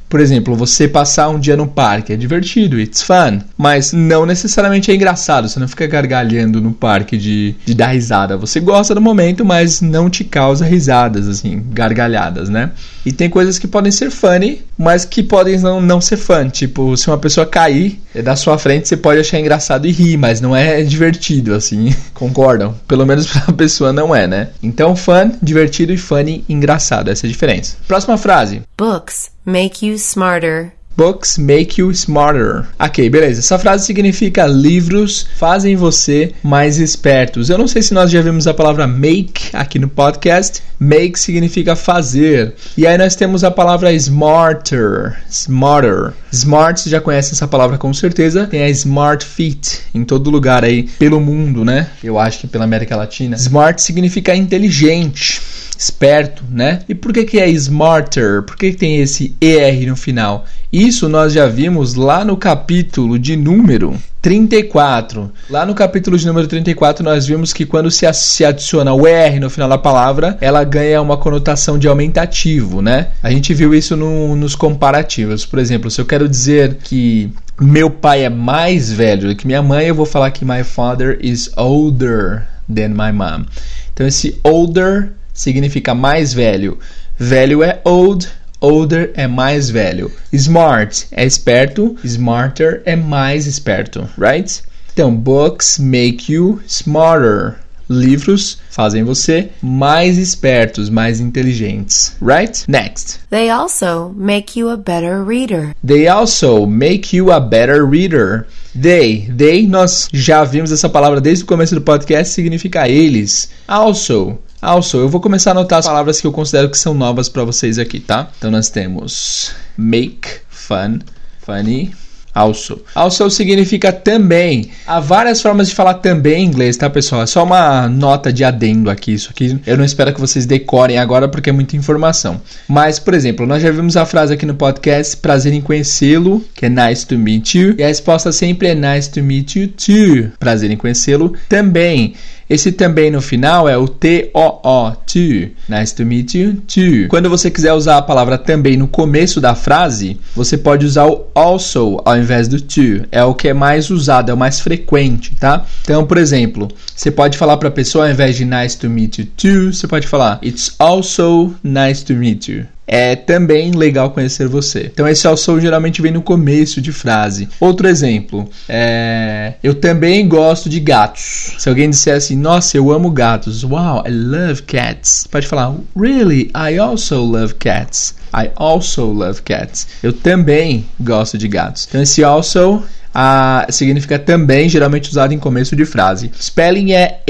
Por 0.09 0.19
exemplo, 0.19 0.55
você 0.55 0.87
passar 0.87 1.29
um 1.29 1.39
dia 1.39 1.57
no 1.57 1.67
parque 1.67 2.13
é 2.13 2.15
divertido, 2.15 2.79
it's 2.79 3.01
fun, 3.01 3.39
mas 3.57 3.91
não 3.91 4.25
necessariamente 4.25 4.91
é 4.91 4.95
engraçado. 4.95 5.49
Você 5.49 5.59
não 5.59 5.67
fica 5.67 5.87
gargalhando 5.87 6.61
no 6.61 6.71
parque 6.71 7.17
de, 7.17 7.55
de 7.65 7.73
dar 7.73 7.87
risada. 7.87 8.37
Você 8.37 8.59
gosta 8.59 8.93
do 8.93 9.01
momento, 9.01 9.43
mas 9.43 9.81
não 9.81 10.09
te 10.09 10.23
causa 10.23 10.65
risadas, 10.65 11.27
assim, 11.27 11.63
gargalhadas, 11.71 12.49
né? 12.49 12.71
E 13.05 13.11
tem 13.11 13.29
coisas 13.29 13.59
que 13.59 13.67
podem 13.67 13.91
ser 13.91 14.09
funny, 14.09 14.61
mas 14.77 15.05
que 15.05 15.21
podem 15.21 15.59
não, 15.59 15.81
não 15.81 16.01
ser 16.01 16.17
fun. 16.17 16.49
Tipo, 16.49 16.95
se 16.95 17.07
uma 17.07 17.17
pessoa 17.17 17.45
cair 17.45 17.99
da 18.23 18.35
sua 18.35 18.57
frente, 18.57 18.87
você 18.87 18.97
pode 18.97 19.19
achar 19.19 19.39
engraçado 19.39 19.87
e 19.87 19.91
rir, 19.91 20.17
mas 20.17 20.39
não 20.39 20.55
é 20.55 20.81
divertido, 20.81 21.53
assim. 21.53 21.93
Concordam? 22.13 22.75
Pelo 22.87 23.05
menos 23.05 23.27
pra 23.27 23.53
pessoa 23.53 23.91
não 23.91 24.15
é, 24.15 24.27
né? 24.27 24.49
Então, 24.61 24.95
fun, 24.95 25.31
divertido 25.41 25.91
e 25.91 25.97
funny, 25.97 26.45
engraçado. 26.47 27.09
Essa 27.09 27.25
é 27.25 27.27
a 27.27 27.31
diferença. 27.31 27.77
Próxima 27.87 28.17
frase. 28.17 28.61
Books 28.77 29.34
make 29.45 29.85
you 29.85 29.97
smarter. 29.97 30.73
Books 30.97 31.37
make 31.37 31.81
you 31.81 31.91
smarter. 31.91 32.65
Ok, 32.79 33.09
beleza. 33.09 33.41
Essa 33.41 33.59
frase 33.59 33.85
significa 33.85 34.47
livros 34.47 35.27
fazem 35.35 35.75
você 35.75 36.31
mais 36.41 36.77
espertos. 36.77 37.49
Eu 37.49 37.57
não 37.57 37.67
sei 37.67 37.81
se 37.81 37.93
nós 37.93 38.09
já 38.09 38.21
vimos 38.21 38.47
a 38.47 38.53
palavra 38.53 38.87
make 38.87 39.49
aqui 39.51 39.77
no 39.77 39.89
podcast. 39.89 40.63
Make 40.79 41.19
significa 41.19 41.75
fazer. 41.75 42.53
E 42.77 42.87
aí 42.87 42.97
nós 42.97 43.13
temos 43.13 43.43
a 43.43 43.51
palavra 43.51 43.91
smarter. 43.91 45.17
Smarter. 45.29 46.13
Smart, 46.31 46.79
você 46.79 46.89
já 46.89 47.01
conhece 47.01 47.33
essa 47.33 47.47
palavra 47.47 47.77
com 47.77 47.93
certeza. 47.93 48.47
Tem 48.47 48.63
a 48.63 48.69
Smart 48.69 49.25
Fit 49.25 49.81
em 49.93 50.05
todo 50.05 50.29
lugar 50.29 50.63
aí 50.63 50.83
pelo 50.83 51.19
mundo, 51.19 51.65
né? 51.65 51.89
Eu 52.01 52.17
acho 52.17 52.39
que 52.39 52.47
pela 52.47 52.63
América 52.63 52.95
Latina. 52.95 53.35
Smart 53.35 53.81
significa 53.81 54.33
inteligente 54.33 55.41
esperto, 55.77 56.43
né? 56.49 56.81
E 56.87 56.95
por 56.95 57.11
que, 57.13 57.25
que 57.25 57.39
é 57.39 57.49
smarter? 57.49 58.43
Por 58.43 58.55
que, 58.55 58.71
que 58.71 58.77
tem 58.77 58.97
esse 58.99 59.35
ER 59.41 59.87
no 59.87 59.95
final? 59.95 60.45
Isso 60.71 61.07
nós 61.07 61.33
já 61.33 61.47
vimos 61.47 61.95
lá 61.95 62.25
no 62.25 62.35
capítulo 62.35 63.17
de 63.17 63.35
número 63.35 63.97
34. 64.21 65.31
Lá 65.49 65.65
no 65.65 65.75
capítulo 65.75 66.17
de 66.17 66.25
número 66.25 66.47
34, 66.47 67.03
nós 67.03 67.27
vimos 67.27 67.53
que 67.53 67.65
quando 67.65 67.91
se, 67.91 68.05
adiciona 68.43 68.91
o 68.91 69.07
ER 69.07 69.39
no 69.39 69.49
final 69.49 69.69
da 69.69 69.77
palavra, 69.77 70.37
ela 70.41 70.63
ganha 70.63 71.01
uma 71.01 71.15
conotação 71.15 71.77
de 71.77 71.87
aumentativo, 71.87 72.81
né? 72.81 73.09
A 73.21 73.29
gente 73.29 73.53
viu 73.53 73.73
isso 73.73 73.95
no, 73.95 74.35
nos 74.35 74.55
comparativos. 74.55 75.45
Por 75.45 75.59
exemplo, 75.59 75.91
se 75.91 76.01
eu 76.01 76.05
quero 76.05 76.27
dizer 76.27 76.77
que 76.83 77.31
meu 77.61 77.89
pai 77.89 78.23
é 78.23 78.29
mais 78.29 78.91
velho 78.91 79.29
do 79.29 79.35
que 79.35 79.45
minha 79.45 79.61
mãe, 79.61 79.87
eu 79.87 79.95
vou 79.95 80.05
falar 80.05 80.31
que 80.31 80.43
my 80.43 80.63
father 80.63 81.19
is 81.21 81.51
older 81.55 82.47
than 82.67 82.89
my 82.89 83.11
mom. 83.13 83.45
Então, 83.93 84.07
esse 84.07 84.39
older 84.43 85.11
significa 85.35 85.93
mais 85.93 86.33
velho. 86.33 86.79
Velho 87.19 87.61
é 87.61 87.79
old, 87.83 88.27
older 88.59 89.11
é 89.13 89.27
mais 89.27 89.69
velho. 89.69 90.11
Smart 90.33 91.05
é 91.11 91.23
esperto, 91.25 91.95
smarter 92.03 92.81
é 92.85 92.95
mais 92.95 93.45
esperto, 93.45 94.09
right? 94.17 94.63
Então, 94.91 95.15
books 95.15 95.77
make 95.77 96.31
you 96.31 96.61
smarter. 96.65 97.57
Livros 97.87 98.57
fazem 98.71 99.03
você 99.03 99.49
mais 99.61 100.17
espertos, 100.17 100.89
mais 100.89 101.19
inteligentes, 101.19 102.15
right? 102.19 102.63
Next. 102.67 103.19
They 103.29 103.49
also 103.49 104.11
make 104.15 104.59
you 104.59 104.69
a 104.69 104.77
better 104.77 105.23
reader. 105.23 105.75
They 105.85 106.07
also 106.07 106.65
make 106.65 107.15
you 107.15 107.31
a 107.31 107.39
better 107.39 107.85
reader. 107.85 108.47
They, 108.73 109.29
they, 109.37 109.67
nós 109.67 110.09
já 110.11 110.43
vimos 110.43 110.71
essa 110.71 110.89
palavra 110.89 111.21
desde 111.21 111.43
o 111.43 111.47
começo 111.47 111.75
do 111.75 111.81
podcast, 111.81 112.33
significa 112.33 112.89
eles. 112.89 113.49
Also, 113.67 114.39
Also, 114.65 114.97
eu 114.97 115.07
vou 115.07 115.21
começar 115.21 115.51
a 115.51 115.53
anotar 115.53 115.77
as 115.77 115.85
palavras 115.85 116.19
que 116.19 116.25
eu 116.25 116.31
considero 116.31 116.71
que 116.71 116.77
são 116.77 116.95
novas 116.95 117.29
para 117.29 117.43
vocês 117.43 117.77
aqui, 117.77 117.99
tá? 117.99 118.29
Então 118.35 118.49
nós 118.49 118.67
temos 118.67 119.51
make 119.77 120.27
fun, 120.49 120.97
funny, 121.39 121.93
also. 122.33 122.81
Also 122.95 123.29
significa 123.29 123.93
também. 123.93 124.71
Há 124.87 124.99
várias 124.99 125.39
formas 125.39 125.69
de 125.69 125.75
falar 125.75 125.93
também 125.95 126.43
em 126.43 126.47
inglês, 126.47 126.75
tá, 126.75 126.89
pessoal? 126.89 127.21
É 127.21 127.27
só 127.27 127.43
uma 127.43 127.87
nota 127.87 128.33
de 128.33 128.43
adendo 128.43 128.89
aqui. 128.89 129.13
Isso 129.13 129.29
aqui 129.29 129.55
eu 129.67 129.77
não 129.77 129.85
espero 129.85 130.11
que 130.11 130.19
vocês 130.19 130.47
decorem 130.47 130.97
agora 130.97 131.27
porque 131.27 131.51
é 131.51 131.53
muita 131.53 131.77
informação. 131.77 132.41
Mas, 132.67 132.97
por 132.97 133.13
exemplo, 133.13 133.45
nós 133.45 133.61
já 133.61 133.69
vimos 133.69 133.95
a 133.95 134.03
frase 134.03 134.33
aqui 134.33 134.47
no 134.47 134.55
podcast: 134.55 135.15
prazer 135.17 135.53
em 135.53 135.61
conhecê-lo, 135.61 136.43
que 136.55 136.65
é 136.65 136.69
nice 136.69 137.05
to 137.05 137.19
meet 137.19 137.53
you. 137.53 137.75
E 137.77 137.83
a 137.83 137.87
resposta 137.87 138.31
sempre 138.31 138.69
é 138.69 138.73
nice 138.73 139.11
to 139.11 139.21
meet 139.21 139.55
you 139.55 139.67
too. 139.67 140.31
Prazer 140.39 140.71
em 140.71 140.77
conhecê-lo 140.77 141.33
também. 141.47 142.15
Esse 142.49 142.71
também 142.71 143.09
no 143.09 143.21
final 143.21 143.67
é 143.67 143.77
o 143.77 143.87
T-O-O, 143.87 144.91
to. 144.91 145.51
Nice 145.67 145.95
to 145.95 146.05
meet 146.05 146.35
you, 146.35 146.61
too. 146.67 147.07
Quando 147.09 147.29
você 147.29 147.49
quiser 147.49 147.73
usar 147.73 147.97
a 147.97 148.01
palavra 148.01 148.37
também 148.37 148.77
no 148.77 148.87
começo 148.87 149.41
da 149.41 149.55
frase, 149.55 150.19
você 150.35 150.57
pode 150.57 150.85
usar 150.85 151.05
o 151.05 151.25
also 151.33 151.99
ao 152.05 152.17
invés 152.17 152.47
do 152.47 152.61
to. 152.61 153.07
É 153.11 153.23
o 153.23 153.33
que 153.33 153.47
é 153.47 153.53
mais 153.53 153.89
usado, 153.89 154.29
é 154.29 154.33
o 154.33 154.37
mais 154.37 154.59
frequente, 154.59 155.35
tá? 155.35 155.65
Então, 155.81 156.05
por 156.05 156.17
exemplo, 156.17 156.67
você 156.95 157.09
pode 157.09 157.37
falar 157.37 157.57
para 157.57 157.69
a 157.69 157.71
pessoa 157.71 158.05
ao 158.05 158.11
invés 158.11 158.35
de 158.35 158.45
nice 158.45 158.77
to 158.77 158.89
meet 158.89 159.17
you 159.17 159.25
too, 159.25 159.73
você 159.73 159.87
pode 159.87 160.07
falar 160.07 160.39
it's 160.43 160.75
also 160.79 161.53
nice 161.63 162.03
to 162.03 162.13
meet 162.13 162.47
you 162.47 162.65
é 162.87 163.15
também 163.15 163.71
legal 163.71 164.11
conhecer 164.11 164.47
você. 164.47 164.89
Então 164.91 165.07
esse 165.07 165.27
also 165.27 165.59
geralmente 165.59 166.01
vem 166.01 166.11
no 166.11 166.21
começo 166.21 166.81
de 166.81 166.91
frase. 166.91 167.49
Outro 167.59 167.87
exemplo, 167.87 168.49
é, 168.67 169.53
eu 169.63 169.75
também 169.75 170.27
gosto 170.27 170.69
de 170.69 170.79
gatos. 170.79 171.55
Se 171.57 171.69
alguém 171.69 171.89
disser 171.89 172.15
assim, 172.15 172.35
nossa, 172.35 172.77
eu 172.77 172.91
amo 172.91 173.09
gatos. 173.09 173.63
Wow, 173.63 174.03
I 174.05 174.11
love 174.11 174.63
cats. 174.63 175.27
Pode 175.29 175.47
falar, 175.47 175.75
really, 175.95 176.51
I 176.55 176.77
also 176.77 177.23
love 177.23 177.55
cats. 177.55 178.15
I 178.33 178.51
also 178.55 179.05
love 179.05 179.41
cats. 179.41 179.87
Eu 180.03 180.13
também 180.13 180.85
gosto 180.99 181.37
de 181.37 181.47
gatos. 181.47 181.85
Então 181.87 182.01
esse 182.01 182.23
also 182.23 182.83
a, 183.17 183.65
significa 183.69 184.19
também, 184.19 184.67
geralmente 184.67 185.09
usado 185.09 185.33
em 185.33 185.39
começo 185.39 185.73
de 185.73 185.85
frase. 185.85 186.29
Spelling 186.37 186.91
é 186.91 187.21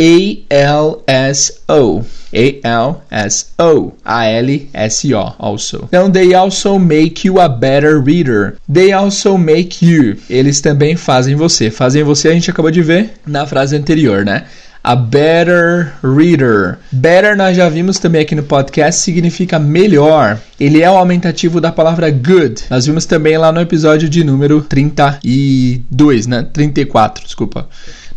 A-L-S-O. 0.49 2.03
A-L-S-O. 2.33 3.93
A-L-S-O, 4.03 5.35
also. 5.37 5.83
Então, 5.87 6.09
they 6.11 6.33
also 6.33 6.79
make 6.79 7.27
you 7.27 7.39
a 7.39 7.47
better 7.47 8.01
reader. 8.03 8.55
They 8.71 8.91
also 8.91 9.37
make 9.37 9.85
you. 9.85 10.17
Eles 10.27 10.59
também 10.59 10.95
fazem 10.95 11.35
você. 11.35 11.69
Fazem 11.69 12.01
você, 12.03 12.29
a 12.29 12.33
gente 12.33 12.49
acabou 12.49 12.71
de 12.71 12.81
ver 12.81 13.11
na 13.25 13.45
frase 13.45 13.75
anterior, 13.75 14.25
né? 14.25 14.45
A 14.85 14.95
better 14.95 15.93
reader. 16.03 16.77
Better 16.91 17.35
nós 17.35 17.57
já 17.57 17.67
vimos 17.67 17.97
também 17.97 18.21
aqui 18.21 18.35
no 18.35 18.43
podcast 18.43 19.01
significa 19.01 19.57
melhor. 19.57 20.39
Ele 20.59 20.83
é 20.83 20.91
o 20.91 20.95
aumentativo 20.95 21.59
da 21.59 21.71
palavra 21.71 22.11
good. 22.11 22.65
Nós 22.69 22.85
vimos 22.85 23.03
também 23.03 23.35
lá 23.35 23.51
no 23.51 23.59
episódio 23.59 24.07
de 24.07 24.23
número 24.23 24.61
32, 24.61 26.27
né? 26.27 26.47
34, 26.53 27.23
desculpa. 27.25 27.67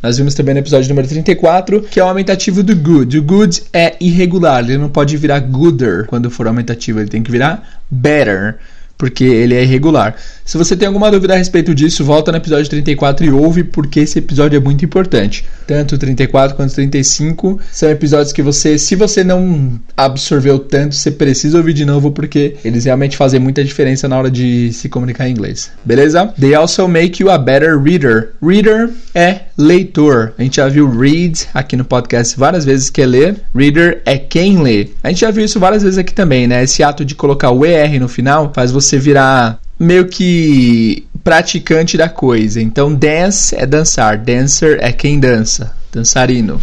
Nós 0.02 0.18
vimos 0.18 0.34
também 0.34 0.52
no 0.52 0.60
episódio 0.60 0.90
número 0.90 1.08
34, 1.08 1.80
que 1.80 1.98
é 1.98 2.04
o 2.04 2.08
aumentativo 2.08 2.62
do 2.62 2.76
good. 2.76 3.16
O 3.16 3.22
good 3.22 3.62
é 3.72 3.96
irregular, 3.98 4.62
ele 4.62 4.76
não 4.76 4.90
pode 4.90 5.16
virar 5.16 5.40
gooder 5.40 6.04
quando 6.06 6.30
for 6.30 6.46
aumentativo, 6.46 7.00
ele 7.00 7.08
tem 7.08 7.22
que 7.22 7.30
virar 7.30 7.80
better 7.90 8.58
porque 8.99 9.23
ele 9.23 9.55
é 9.55 9.62
irregular. 9.62 10.17
Se 10.45 10.59
você 10.59 10.76
tem 10.76 10.88
alguma 10.88 11.11
dúvida 11.11 11.35
a 11.35 11.37
respeito 11.37 11.75
disso, 11.75 12.05
volta 12.05 12.33
no 12.33 12.38
episódio 12.38 12.69
34 12.69 13.25
e 13.25 13.31
ouve, 13.31 13.62
porque 13.62 14.00
esse 14.00 14.19
episódio 14.19 14.57
é 14.57 14.61
muito 14.61 14.85
importante. 14.85 15.45
Tanto 15.67 15.95
o 15.95 15.99
34 15.99 16.57
quanto 16.57 16.73
o 16.73 16.75
35 16.75 17.61
são 17.71 17.88
episódios 17.88 18.33
que 18.33 18.43
você, 18.43 18.76
se 18.76 18.97
você 18.97 19.23
não 19.23 19.78
absorveu 19.97 20.59
tanto, 20.59 20.97
você 20.97 21.11
precisa 21.11 21.59
ouvir 21.59 21.75
de 21.75 21.85
novo, 21.85 22.11
porque 22.11 22.57
eles 22.64 22.87
realmente 22.87 23.17
fazem 23.17 23.38
muita 23.38 23.62
diferença 23.62 24.09
na 24.09 24.19
hora 24.19 24.31
de 24.31 24.73
se 24.73 24.88
comunicar 24.88 25.28
em 25.28 25.33
inglês. 25.33 25.71
Beleza? 25.85 26.33
They 26.38 26.55
also 26.55 26.88
make 26.88 27.23
you 27.23 27.31
a 27.31 27.38
better 27.38 27.81
reader. 27.81 28.31
Reader 28.43 28.90
é 29.14 29.48
leitor. 29.59 30.35
A 30.38 30.43
gente 30.43 30.57
já 30.57 30.69
viu 30.69 30.88
read 30.88 31.49
aqui 31.53 31.77
no 31.77 31.85
podcast 31.85 32.38
várias 32.38 32.65
vezes, 32.65 32.88
que 32.88 33.03
é 33.03 33.07
ler. 33.07 33.41
Reader 33.53 34.00
é 34.07 34.17
quem 34.17 34.62
lê. 34.62 34.91
A 35.03 35.09
gente 35.09 35.23
já 35.23 35.33
viu 35.33 35.45
isso 35.45 35.59
várias 35.59 35.83
vezes 35.83 35.99
aqui 35.99 36.15
também, 36.15 36.47
né? 36.47 36.62
Esse 36.62 36.85
ato 36.85 37.05
de 37.05 37.17
colocar 37.17 37.50
o 37.50 37.67
ER 37.67 37.99
no 37.99 38.09
final 38.09 38.53
faz 38.55 38.71
você 38.71 38.97
virar 38.99 39.59
meio 39.79 40.07
que 40.07 41.05
praticante 41.25 41.97
da 41.97 42.09
coisa. 42.09 42.61
Então, 42.61 42.95
dance 42.95 43.57
é 43.57 43.67
dançar, 43.67 44.17
dancer 44.17 44.79
é 44.81 44.93
quem 44.93 45.19
dança, 45.19 45.75
dançarino. 45.93 46.61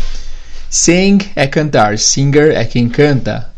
Sing 0.69 1.19
é 1.35 1.47
cantar, 1.47 1.99
singer 1.99 2.51
é 2.55 2.63
quem 2.63 2.87
canta, 2.87 3.49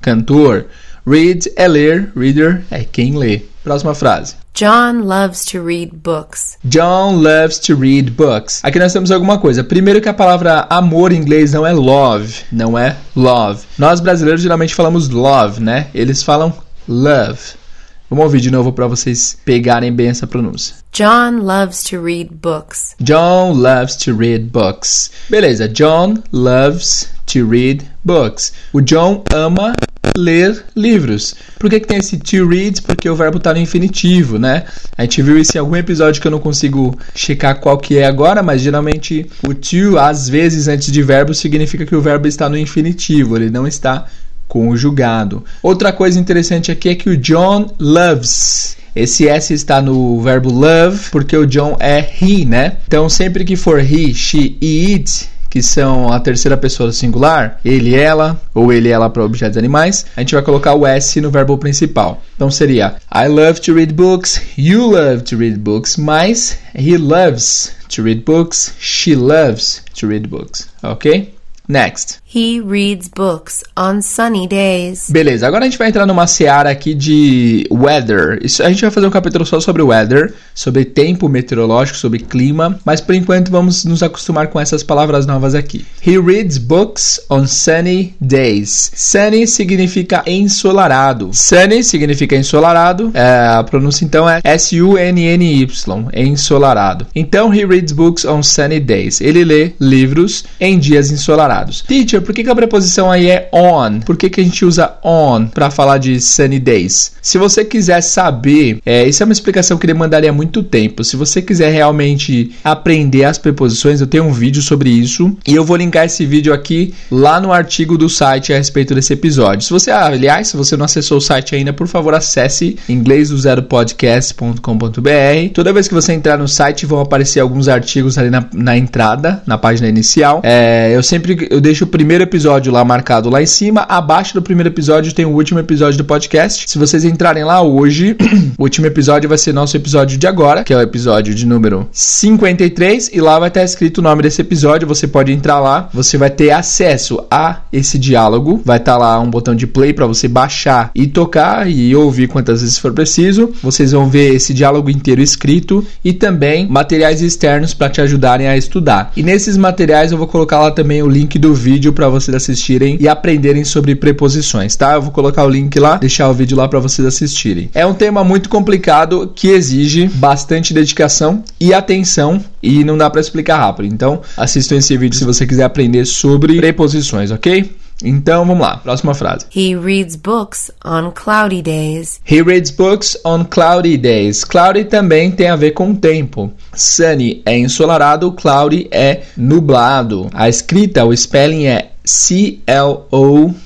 cantor. 0.00 0.66
Read 1.06 1.50
é 1.56 1.66
ler, 1.66 2.12
reader 2.16 2.62
é 2.70 2.84
quem 2.84 3.16
lê. 3.16 3.42
Próxima 3.64 3.94
frase. 3.94 4.41
John 4.54 5.04
loves 5.04 5.46
to 5.46 5.62
read 5.64 6.02
books. 6.02 6.58
John 6.64 7.22
loves 7.22 7.58
to 7.60 7.74
read 7.74 8.10
books. 8.10 8.60
Aqui 8.62 8.78
nós 8.78 8.92
temos 8.92 9.10
alguma 9.10 9.38
coisa. 9.38 9.64
Primeiro 9.64 10.00
que 10.00 10.10
a 10.10 10.14
palavra 10.14 10.66
amor 10.68 11.10
em 11.10 11.16
inglês 11.16 11.52
não 11.54 11.66
é 11.66 11.72
love, 11.72 12.44
não 12.52 12.76
é 12.76 12.96
love. 13.16 13.64
Nós 13.78 13.98
brasileiros 13.98 14.42
geralmente 14.42 14.74
falamos 14.74 15.08
love, 15.08 15.58
né? 15.58 15.86
Eles 15.94 16.22
falam 16.22 16.52
love. 16.86 17.62
Vamos 18.10 18.26
ouvir 18.26 18.40
de 18.42 18.50
novo 18.50 18.74
para 18.74 18.86
vocês 18.86 19.38
pegarem 19.42 19.90
bem 19.90 20.08
essa 20.08 20.26
pronúncia. 20.26 20.74
John 20.92 21.38
loves 21.40 21.82
to 21.84 21.98
read 21.98 22.34
books. 22.34 22.94
John 23.00 23.54
loves 23.54 23.96
to 23.96 24.14
read 24.14 24.50
books. 24.50 25.10
Beleza, 25.30 25.66
John 25.66 26.22
loves 26.30 27.08
to 27.24 27.46
read 27.48 27.90
books. 28.04 28.52
O 28.70 28.82
John 28.82 29.24
ama 29.34 29.72
ler 30.16 30.64
livros. 30.76 31.34
Por 31.58 31.70
que, 31.70 31.80
que 31.80 31.86
tem 31.86 31.98
esse 31.98 32.18
to 32.18 32.46
read? 32.46 32.82
Porque 32.82 33.08
o 33.08 33.16
verbo 33.16 33.38
está 33.38 33.52
no 33.52 33.58
infinitivo, 33.58 34.38
né? 34.38 34.64
A 34.96 35.02
gente 35.02 35.22
viu 35.22 35.38
isso 35.38 35.56
em 35.56 35.60
algum 35.60 35.76
episódio 35.76 36.20
que 36.20 36.26
eu 36.26 36.30
não 36.30 36.38
consigo 36.38 36.96
checar 37.14 37.60
qual 37.60 37.78
que 37.78 37.98
é 37.98 38.04
agora, 38.04 38.42
mas 38.42 38.60
geralmente 38.60 39.26
o 39.46 39.54
to, 39.54 39.98
às 39.98 40.28
vezes, 40.28 40.68
antes 40.68 40.92
de 40.92 41.02
verbo, 41.02 41.34
significa 41.34 41.86
que 41.86 41.96
o 41.96 42.00
verbo 42.00 42.26
está 42.26 42.48
no 42.48 42.58
infinitivo, 42.58 43.36
ele 43.36 43.50
não 43.50 43.66
está 43.66 44.06
conjugado. 44.46 45.44
Outra 45.62 45.92
coisa 45.92 46.20
interessante 46.20 46.70
aqui 46.70 46.90
é 46.90 46.94
que 46.94 47.08
o 47.08 47.16
John 47.16 47.74
loves. 47.78 48.76
Esse 48.94 49.26
S 49.26 49.54
está 49.54 49.80
no 49.80 50.20
verbo 50.20 50.52
love 50.52 51.08
porque 51.10 51.34
o 51.34 51.46
John 51.46 51.78
é 51.80 52.06
he, 52.20 52.44
né? 52.44 52.76
Então 52.86 53.08
sempre 53.08 53.42
que 53.42 53.56
for 53.56 53.80
he, 53.80 54.12
she 54.12 54.58
e 54.60 54.92
it, 54.92 55.31
que 55.52 55.62
são 55.62 56.10
a 56.10 56.18
terceira 56.18 56.56
pessoa 56.56 56.86
do 56.86 56.94
singular, 56.94 57.60
ele, 57.62 57.94
ela, 57.94 58.40
ou 58.54 58.72
ele, 58.72 58.88
ela 58.88 59.10
para 59.10 59.22
objetos 59.22 59.58
animais, 59.58 60.06
a 60.16 60.20
gente 60.20 60.34
vai 60.34 60.42
colocar 60.42 60.72
o 60.72 60.86
S 60.86 61.20
no 61.20 61.30
verbo 61.30 61.58
principal. 61.58 62.22
Então 62.34 62.50
seria 62.50 62.96
I 63.14 63.28
love 63.28 63.60
to 63.60 63.74
read 63.74 63.92
books, 63.92 64.40
you 64.56 64.86
love 64.86 65.24
to 65.24 65.36
read 65.36 65.58
books, 65.58 65.98
mas 65.98 66.56
he 66.74 66.96
loves 66.96 67.76
to 67.90 68.02
read 68.02 68.22
books, 68.22 68.72
she 68.80 69.14
loves 69.14 69.82
to 69.94 70.08
read 70.08 70.26
books, 70.26 70.70
ok? 70.82 71.34
Next. 71.68 72.21
He 72.34 72.60
reads 72.60 73.08
books 73.08 73.62
on 73.76 74.00
sunny 74.00 74.48
days. 74.48 75.10
Beleza, 75.10 75.46
agora 75.46 75.64
a 75.64 75.68
gente 75.68 75.76
vai 75.76 75.88
entrar 75.88 76.06
numa 76.06 76.26
seara 76.26 76.70
aqui 76.70 76.94
de 76.94 77.66
weather. 77.70 78.38
Isso, 78.42 78.62
a 78.62 78.70
gente 78.70 78.80
vai 78.80 78.90
fazer 78.90 79.06
um 79.06 79.10
capítulo 79.10 79.44
só 79.44 79.60
sobre 79.60 79.82
weather, 79.82 80.32
sobre 80.54 80.86
tempo 80.86 81.28
meteorológico, 81.28 81.98
sobre 81.98 82.20
clima, 82.20 82.80
mas 82.86 83.02
por 83.02 83.14
enquanto 83.14 83.50
vamos 83.50 83.84
nos 83.84 84.02
acostumar 84.02 84.46
com 84.46 84.58
essas 84.58 84.82
palavras 84.82 85.26
novas 85.26 85.54
aqui. 85.54 85.84
He 86.06 86.18
reads 86.18 86.56
books 86.56 87.20
on 87.28 87.46
sunny 87.46 88.14
days. 88.18 88.90
Sunny 88.94 89.46
significa 89.46 90.22
ensolarado. 90.26 91.28
Sunny 91.34 91.84
significa 91.84 92.34
ensolarado. 92.34 93.10
É, 93.12 93.48
a 93.58 93.62
pronúncia 93.62 94.06
então 94.06 94.26
é 94.26 94.40
S-U-N-N-Y, 94.42 95.68
ensolarado. 96.14 97.06
Então, 97.14 97.54
he 97.54 97.66
reads 97.66 97.92
books 97.92 98.24
on 98.24 98.42
sunny 98.42 98.80
days. 98.80 99.20
Ele 99.20 99.44
lê 99.44 99.72
livros 99.78 100.44
em 100.58 100.78
dias 100.78 101.10
ensolarados. 101.10 101.82
Teacher, 101.82 102.21
por 102.22 102.34
que, 102.34 102.44
que 102.44 102.50
a 102.50 102.54
preposição 102.54 103.10
aí 103.10 103.28
é 103.28 103.48
on? 103.52 104.00
Por 104.00 104.16
que, 104.16 104.30
que 104.30 104.40
a 104.40 104.44
gente 104.44 104.64
usa 104.64 104.94
on 105.04 105.46
para 105.46 105.70
falar 105.70 105.98
de 105.98 106.20
sunny 106.20 106.58
days? 106.58 107.12
Se 107.20 107.38
você 107.38 107.64
quiser 107.64 108.00
saber, 108.00 108.80
é, 108.84 109.06
isso 109.06 109.22
é 109.22 109.24
uma 109.24 109.32
explicação 109.32 109.78
que 109.78 109.86
demandaria 109.86 110.32
muito 110.32 110.62
tempo. 110.62 111.04
Se 111.04 111.16
você 111.16 111.42
quiser 111.42 111.72
realmente 111.72 112.52
aprender 112.64 113.24
as 113.24 113.38
preposições, 113.38 114.00
eu 114.00 114.06
tenho 114.06 114.24
um 114.24 114.32
vídeo 114.32 114.62
sobre 114.62 114.90
isso 114.90 115.36
e 115.46 115.54
eu 115.54 115.64
vou 115.64 115.76
linkar 115.76 116.06
esse 116.06 116.26
vídeo 116.26 116.52
aqui 116.52 116.92
lá 117.10 117.40
no 117.40 117.52
artigo 117.52 117.98
do 117.98 118.08
site 118.08 118.52
a 118.52 118.56
respeito 118.56 118.94
desse 118.94 119.12
episódio. 119.12 119.62
Se 119.62 119.70
você, 119.70 119.90
aliás, 119.90 120.48
se 120.48 120.56
você 120.56 120.76
não 120.76 120.84
acessou 120.84 121.18
o 121.18 121.20
site 121.20 121.54
ainda, 121.54 121.72
por 121.72 121.86
favor, 121.86 122.14
acesse 122.14 122.76
inglêsdozeropodcast.com.br. 122.88 125.52
Toda 125.54 125.72
vez 125.72 125.88
que 125.88 125.94
você 125.94 126.12
entrar 126.12 126.38
no 126.38 126.48
site, 126.48 126.86
vão 126.86 127.00
aparecer 127.00 127.40
alguns 127.40 127.68
artigos 127.68 128.18
ali 128.18 128.30
na, 128.30 128.44
na 128.52 128.76
entrada, 128.76 129.42
na 129.46 129.58
página 129.58 129.88
inicial. 129.88 130.40
É, 130.42 130.92
eu 130.94 131.02
sempre 131.02 131.48
eu 131.50 131.60
deixo 131.60 131.84
o 131.84 131.86
primeiro 131.86 132.11
primeiro 132.12 132.28
episódio 132.28 132.70
lá 132.70 132.84
marcado 132.84 133.30
lá 133.30 133.40
em 133.40 133.46
cima. 133.46 133.86
Abaixo 133.88 134.34
do 134.34 134.42
primeiro 134.42 134.68
episódio 134.68 135.14
tem 135.14 135.24
o 135.24 135.30
último 135.30 135.58
episódio 135.58 135.96
do 135.96 136.04
podcast. 136.04 136.68
Se 136.68 136.78
vocês 136.78 137.06
entrarem 137.06 137.42
lá 137.42 137.62
hoje, 137.62 138.14
o 138.58 138.64
último 138.64 138.86
episódio 138.86 139.30
vai 139.30 139.38
ser 139.38 139.54
nosso 139.54 139.74
episódio 139.78 140.18
de 140.18 140.26
agora, 140.26 140.62
que 140.62 140.74
é 140.74 140.76
o 140.76 140.82
episódio 140.82 141.34
de 141.34 141.46
número 141.46 141.88
53, 141.90 143.12
e 143.14 143.20
lá 143.22 143.38
vai 143.38 143.48
estar 143.48 143.64
escrito 143.64 143.98
o 143.98 144.02
nome 144.02 144.22
desse 144.22 144.42
episódio. 144.42 144.86
Você 144.86 145.08
pode 145.08 145.32
entrar 145.32 145.58
lá, 145.58 145.88
você 145.90 146.18
vai 146.18 146.28
ter 146.28 146.50
acesso 146.50 147.24
a 147.30 147.60
esse 147.72 147.98
diálogo. 147.98 148.60
Vai 148.62 148.76
estar 148.76 148.98
lá 148.98 149.18
um 149.18 149.30
botão 149.30 149.54
de 149.54 149.66
play 149.66 149.94
para 149.94 150.06
você 150.06 150.28
baixar 150.28 150.90
e 150.94 151.06
tocar 151.06 151.66
e 151.66 151.96
ouvir 151.96 152.28
quantas 152.28 152.60
vezes 152.60 152.76
for 152.76 152.92
preciso. 152.92 153.54
Vocês 153.62 153.92
vão 153.92 154.10
ver 154.10 154.34
esse 154.34 154.52
diálogo 154.52 154.90
inteiro 154.90 155.22
escrito 155.22 155.82
e 156.04 156.12
também 156.12 156.68
materiais 156.68 157.22
externos 157.22 157.72
para 157.72 157.88
te 157.88 158.02
ajudarem 158.02 158.48
a 158.48 158.54
estudar. 158.54 159.12
E 159.16 159.22
nesses 159.22 159.56
materiais 159.56 160.12
eu 160.12 160.18
vou 160.18 160.26
colocar 160.26 160.60
lá 160.60 160.70
também 160.70 161.02
o 161.02 161.08
link 161.08 161.38
do 161.38 161.54
vídeo 161.54 161.90
para 162.01 162.01
vocês 162.08 162.34
assistirem 162.34 162.96
e 163.00 163.08
aprenderem 163.08 163.64
sobre 163.64 163.94
preposições, 163.94 164.76
tá? 164.76 164.94
Eu 164.94 165.02
vou 165.02 165.12
colocar 165.12 165.44
o 165.44 165.48
link 165.48 165.78
lá, 165.78 165.96
deixar 165.96 166.28
o 166.28 166.34
vídeo 166.34 166.56
lá 166.56 166.68
para 166.68 166.80
vocês 166.80 167.06
assistirem. 167.06 167.70
É 167.74 167.86
um 167.86 167.94
tema 167.94 168.22
muito 168.24 168.48
complicado 168.48 169.32
que 169.34 169.48
exige 169.48 170.08
bastante 170.08 170.74
dedicação 170.74 171.42
e 171.60 171.72
atenção 171.72 172.42
e 172.62 172.84
não 172.84 172.96
dá 172.96 173.10
para 173.10 173.20
explicar 173.20 173.58
rápido. 173.58 173.92
Então, 173.92 174.20
assistam 174.36 174.76
esse 174.76 174.96
vídeo 174.96 175.18
se 175.18 175.24
você 175.24 175.46
quiser 175.46 175.64
aprender 175.64 176.04
sobre 176.04 176.56
preposições, 176.56 177.30
ok? 177.30 177.82
Então 178.04 178.44
vamos 178.44 178.62
lá, 178.62 178.76
próxima 178.76 179.14
frase. 179.14 179.46
He 179.54 179.76
reads 179.76 180.16
books 180.16 180.70
on 180.84 181.12
cloudy 181.12 181.62
days. 181.62 182.20
He 182.28 182.42
reads 182.42 182.70
books 182.70 183.16
on 183.24 183.44
cloudy 183.44 183.96
days. 183.96 184.44
Cloudy 184.44 184.84
também 184.84 185.30
tem 185.30 185.48
a 185.48 185.56
ver 185.56 185.72
com 185.72 185.94
tempo. 185.94 186.52
Sunny 186.74 187.42
é 187.46 187.56
ensolarado, 187.56 188.32
cloudy 188.32 188.88
é 188.90 189.22
nublado. 189.36 190.28
A 190.32 190.48
escrita, 190.48 191.04
o 191.04 191.16
spelling 191.16 191.66
é 191.66 191.91
C-L-O-U-D-Y. 192.04 193.58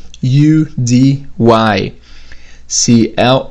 C-L-O-U-D-Y. 2.68 3.42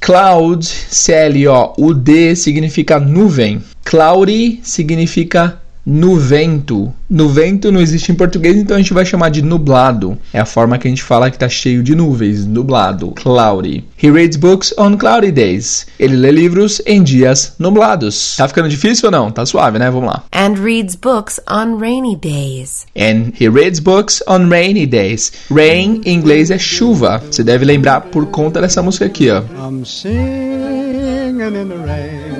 Cloud, 0.00 0.62
C-L-O-U-D, 0.64 2.36
significa 2.36 2.98
nuvem. 2.98 3.62
Cloudy 3.84 4.60
significa 4.62 5.60
no 5.86 6.16
vento. 6.16 6.92
No 7.08 7.28
vento 7.28 7.70
não 7.70 7.80
existe 7.80 8.10
em 8.10 8.16
português, 8.16 8.56
então 8.56 8.76
a 8.76 8.80
gente 8.80 8.92
vai 8.92 9.06
chamar 9.06 9.28
de 9.28 9.40
nublado. 9.40 10.18
É 10.32 10.40
a 10.40 10.44
forma 10.44 10.76
que 10.76 10.88
a 10.88 10.90
gente 10.90 11.04
fala 11.04 11.30
que 11.30 11.36
está 11.36 11.48
cheio 11.48 11.80
de 11.80 11.94
nuvens, 11.94 12.44
nublado, 12.44 13.12
cloudy. 13.12 13.84
He 14.02 14.10
reads 14.10 14.36
books 14.36 14.74
on 14.76 14.96
cloudy 14.96 15.30
days. 15.30 15.86
Ele 16.00 16.16
lê 16.16 16.32
livros 16.32 16.82
em 16.84 17.04
dias 17.04 17.54
nublados. 17.60 18.34
Tá 18.36 18.48
ficando 18.48 18.68
difícil 18.68 19.06
ou 19.06 19.12
não? 19.12 19.30
Tá 19.30 19.46
suave, 19.46 19.78
né? 19.78 19.88
Vamos 19.88 20.08
lá. 20.08 20.24
And 20.32 20.54
reads 20.60 20.96
books 20.96 21.38
on 21.48 21.78
rainy 21.78 22.16
days. 22.16 22.86
And 22.96 23.32
he 23.40 23.48
reads 23.48 23.78
books 23.78 24.20
on 24.26 24.48
rainy 24.48 24.86
days. 24.86 25.32
Rain 25.48 26.00
em 26.04 26.14
inglês 26.14 26.50
é 26.50 26.58
chuva. 26.58 27.22
Você 27.30 27.44
deve 27.44 27.64
lembrar 27.64 28.00
por 28.00 28.26
conta 28.26 28.60
dessa 28.60 28.82
música 28.82 29.06
aqui, 29.06 29.30
ó. 29.30 29.42
I'm 29.64 29.84
singing 29.84 31.40
in 31.40 31.68
the 31.68 31.76
rain, 31.76 32.35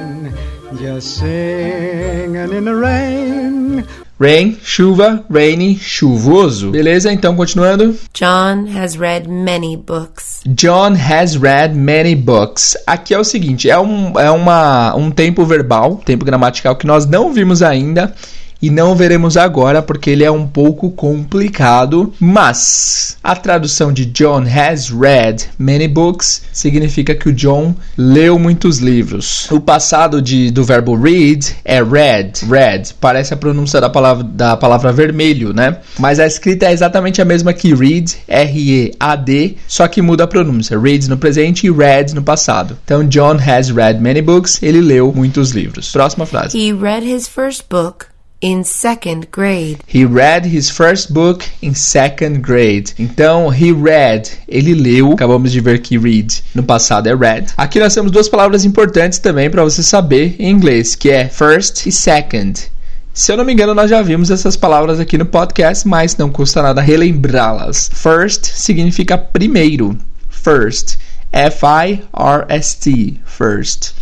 just 0.77 1.19
singing 1.19 2.53
in 2.53 2.65
the 2.65 2.75
rain. 2.75 3.87
Rain, 4.19 4.57
chuva, 4.63 5.25
rainy, 5.29 5.77
chuvoso. 5.77 6.71
Beleza? 6.71 7.13
Então, 7.13 7.37
continuando. 7.37 7.95
John 8.15 8.67
has 8.67 8.97
read 8.97 9.29
many 9.29 9.77
books. 9.77 10.43
John 10.47 10.95
has 10.95 11.37
read 11.37 11.75
many 11.77 12.15
books. 12.15 12.77
Aqui 12.87 13.13
é 13.13 13.19
o 13.19 13.25
seguinte, 13.25 13.69
é 13.69 13.79
um, 13.79 14.19
é 14.19 14.31
uma, 14.31 14.95
um 14.97 15.11
tempo 15.11 15.45
verbal, 15.45 15.97
tempo 16.05 16.25
gramatical 16.25 16.77
que 16.77 16.87
nós 16.87 17.05
não 17.05 17.33
vimos 17.33 17.63
ainda 17.63 18.15
e 18.61 18.71
não 18.71 18.95
veremos 18.95 19.37
agora 19.37 19.83
porque 19.83 20.11
ele 20.11 20.25
é 20.25 20.31
um 20.31 20.47
pouco 20.47 20.91
complicado, 20.91 22.13
mas 22.19 23.17
a 23.23 23.37
tradução 23.37 23.93
de 23.93 24.07
John 24.07 24.45
has 24.45 24.91
read 24.91 25.45
many 25.59 25.89
books 25.89 26.43
significa 26.53 27.15
que 27.15 27.29
o 27.29 27.33
John 27.33 27.75
leu 27.97 28.39
muitos 28.39 28.79
livros. 28.79 29.51
O 29.51 29.61
passado 29.61 30.23
de, 30.23 30.51
do 30.51 30.65
verbo 30.65 30.97
read 30.97 31.57
é 31.65 31.83
read, 31.83 32.45
read, 32.49 32.95
parece 33.01 33.35
a 33.35 33.37
pronúncia 33.37 33.81
da 33.81 33.91
palavra, 33.91 34.25
da 34.25 34.57
palavra 34.57 34.93
vermelho, 34.93 35.53
né? 35.53 35.79
Mas 35.99 36.19
a 36.19 36.27
escrita 36.27 36.67
é 36.67 36.73
exatamente 36.73 37.21
a 37.21 37.25
mesma 37.25 37.53
que 37.53 37.75
read, 37.75 38.17
R-E-A-D, 38.27 39.57
só 39.69 39.87
que 39.89 40.03
muda 40.03 40.25
a 40.25 40.27
pronúncia. 40.27 40.79
Read 40.79 41.09
no 41.09 41.17
presente 41.17 41.67
e 41.67 41.71
read 41.71 42.15
no 42.15 42.23
passado. 42.23 42.77
Então, 42.85 43.07
John 43.07 43.37
has 43.37 43.71
read 43.71 44.01
many 44.01 44.23
books, 44.23 44.63
ele 44.63 44.81
leu 44.81 45.13
muitos 45.13 45.51
livros. 45.51 45.93
Próxima 45.93 46.27
frase. 46.27 46.59
He 46.59 46.73
read 46.73 47.07
his 47.07 47.27
first 47.29 47.65
book 47.69 48.07
in 48.41 48.65
second 48.65 49.31
grade. 49.31 49.79
He 49.87 50.05
read 50.05 50.47
his 50.47 50.71
first 50.71 51.13
book 51.13 51.45
in 51.63 51.75
second 51.75 52.43
grade. 52.43 52.93
Então, 52.99 53.53
he 53.53 53.73
read, 53.73 54.31
ele 54.47 54.75
leu. 54.75 55.13
Acabamos 55.13 55.53
de 55.53 55.61
ver 55.61 55.81
que 55.81 55.99
read 55.99 56.43
no 56.55 56.63
passado 56.63 57.09
é 57.09 57.15
read. 57.15 57.53
Aqui 57.57 57.81
nós 57.81 57.95
temos 57.95 58.13
duas 58.13 58.29
palavras 58.29 58.65
importantes 58.65 59.19
também 59.19 59.51
para 59.51 59.65
você 59.65 59.83
saber 59.83 60.37
em 60.39 60.51
inglês, 60.51 60.95
que 60.95 61.11
é 61.11 61.29
first 61.29 61.87
e 61.87 61.93
second. 61.93 62.71
Se 63.15 63.33
eu 63.33 63.37
não 63.39 63.45
me 63.47 63.53
engano, 63.55 63.75
nós 63.75 63.89
já 63.89 64.03
vimos 64.03 64.31
essas 64.31 64.57
palavras 64.57 65.01
aqui 65.01 65.17
no 65.17 65.25
podcast, 65.25 65.89
mas 65.89 66.19
não 66.19 66.31
custa 66.31 66.61
nada 66.61 66.83
relembrá-las. 66.83 67.91
First 67.95 68.45
significa 68.45 69.17
primeiro. 69.17 69.97
First. 70.29 70.99
F-I-R-S-T. 71.33 73.21
First. 73.25 73.95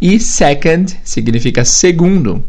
E 0.00 0.18
second 0.18 0.96
significa 1.04 1.64
segundo. 1.64 2.44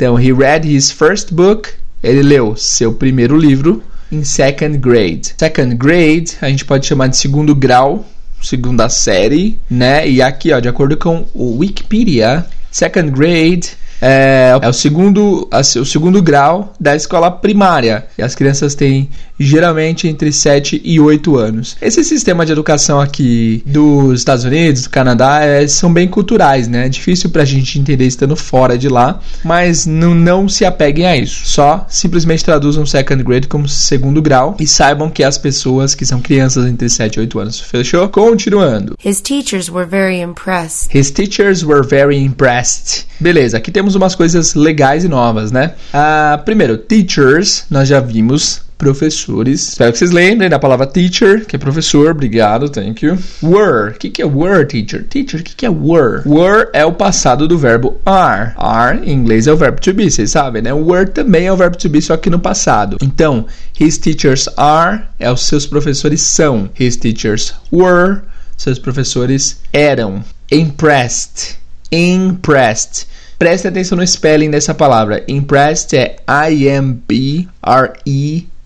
Então, 0.00 0.18
he 0.18 0.32
read 0.32 0.66
his 0.66 0.90
first 0.90 1.30
book. 1.34 1.74
Ele 2.02 2.22
leu 2.22 2.56
seu 2.56 2.90
primeiro 2.90 3.36
livro 3.36 3.82
in 4.10 4.24
second 4.24 4.78
grade. 4.78 5.34
Second 5.36 5.74
grade 5.74 6.38
a 6.40 6.48
gente 6.48 6.64
pode 6.64 6.86
chamar 6.86 7.08
de 7.08 7.18
segundo 7.18 7.54
grau, 7.54 8.06
segunda 8.40 8.88
série, 8.88 9.60
né? 9.68 10.08
E 10.08 10.22
aqui, 10.22 10.54
ó, 10.54 10.58
de 10.58 10.70
acordo 10.70 10.96
com 10.96 11.26
o 11.34 11.58
Wikipedia, 11.58 12.46
second 12.70 13.10
grade 13.10 13.72
é, 14.00 14.58
é 14.60 14.68
o 14.68 14.72
segundo 14.72 15.48
o 15.50 15.84
segundo 15.84 16.22
grau 16.22 16.72
da 16.80 16.96
escola 16.96 17.30
primária. 17.30 18.06
E 18.16 18.22
as 18.22 18.34
crianças 18.34 18.74
têm 18.74 19.08
geralmente 19.38 20.06
entre 20.06 20.30
7 20.30 20.80
e 20.84 21.00
8 21.00 21.36
anos. 21.36 21.76
Esse 21.80 22.04
sistema 22.04 22.44
de 22.44 22.52
educação 22.52 23.00
aqui 23.00 23.62
dos 23.64 24.18
Estados 24.18 24.44
Unidos, 24.44 24.82
do 24.82 24.90
Canadá, 24.90 25.40
é, 25.42 25.66
são 25.66 25.92
bem 25.92 26.06
culturais, 26.06 26.68
né? 26.68 26.86
É 26.86 26.88
difícil 26.88 27.30
pra 27.30 27.44
gente 27.44 27.78
entender 27.78 28.06
estando 28.06 28.36
fora 28.36 28.76
de 28.76 28.88
lá, 28.88 29.18
mas 29.42 29.86
não, 29.86 30.14
não 30.14 30.48
se 30.48 30.64
apeguem 30.64 31.06
a 31.06 31.16
isso. 31.16 31.46
Só 31.46 31.86
simplesmente 31.88 32.44
traduzam 32.44 32.84
second 32.84 33.22
grade 33.22 33.48
como 33.48 33.66
segundo 33.66 34.20
grau 34.20 34.56
e 34.60 34.66
saibam 34.66 35.08
que 35.08 35.24
as 35.24 35.38
pessoas 35.38 35.94
que 35.94 36.04
são 36.04 36.20
crianças 36.20 36.66
entre 36.66 36.88
7 36.88 37.16
e 37.16 37.20
8 37.20 37.38
anos. 37.38 37.60
Fechou? 37.60 38.08
Continuando. 38.08 38.94
His 39.02 39.20
teachers 39.22 39.70
were 39.70 39.86
very 39.86 40.20
impressed. 40.20 40.94
His 40.94 41.10
teachers 41.10 41.64
were 41.64 41.82
very 41.82 42.18
impressed. 42.18 43.06
Beleza, 43.18 43.56
aqui 43.56 43.70
temos 43.70 43.89
umas 43.94 44.14
coisas 44.14 44.54
legais 44.54 45.04
e 45.04 45.08
novas, 45.08 45.50
né? 45.52 45.74
Ah, 45.92 46.40
primeiro, 46.44 46.78
teachers, 46.78 47.64
nós 47.70 47.88
já 47.88 48.00
vimos 48.00 48.62
professores. 48.80 49.68
Espero 49.68 49.92
que 49.92 49.98
vocês 49.98 50.10
lembrem 50.10 50.48
da 50.48 50.58
palavra 50.58 50.86
teacher, 50.86 51.44
que 51.44 51.54
é 51.54 51.58
professor. 51.58 52.12
Obrigado, 52.12 52.70
thank 52.70 53.04
you. 53.04 53.18
Were. 53.42 53.90
O 53.90 53.98
que, 53.98 54.08
que 54.08 54.22
é 54.22 54.24
were, 54.24 54.64
teacher? 54.64 55.04
Teacher, 55.04 55.40
o 55.40 55.42
que, 55.44 55.54
que 55.54 55.66
é 55.66 55.70
were? 55.70 56.22
Were 56.24 56.68
é 56.72 56.82
o 56.84 56.92
passado 56.92 57.46
do 57.46 57.58
verbo 57.58 58.00
are. 58.06 58.52
Are, 58.56 58.98
em 59.04 59.12
inglês, 59.12 59.46
é 59.46 59.52
o 59.52 59.56
verbo 59.56 59.78
to 59.82 59.92
be, 59.92 60.10
vocês 60.10 60.30
sabem, 60.30 60.62
né? 60.62 60.72
Were 60.72 61.06
também 61.10 61.46
é 61.46 61.52
o 61.52 61.56
verbo 61.56 61.76
to 61.76 61.90
be, 61.90 62.00
só 62.00 62.16
que 62.16 62.30
no 62.30 62.40
passado. 62.40 62.96
Então, 63.02 63.44
his 63.78 63.98
teachers 63.98 64.48
are 64.56 65.02
é 65.18 65.30
os 65.30 65.42
seus 65.44 65.66
professores 65.66 66.22
são. 66.22 66.70
His 66.78 66.96
teachers 66.96 67.52
were, 67.70 68.22
seus 68.56 68.78
professores 68.78 69.60
eram. 69.74 70.24
Impressed. 70.50 71.58
Impressed. 71.92 73.06
Preste 73.40 73.66
atenção 73.68 73.96
no 73.96 74.06
spelling 74.06 74.50
dessa 74.50 74.74
palavra. 74.74 75.24
Impressed 75.26 75.96
é 75.96 76.16
I-M-P-R-E 76.50 77.48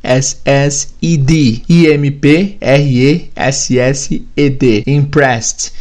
S-S-E-D. 0.03 1.63
I-M-P-R-E-S-S-E-D. 1.69 2.59
Impressed. 4.87 5.73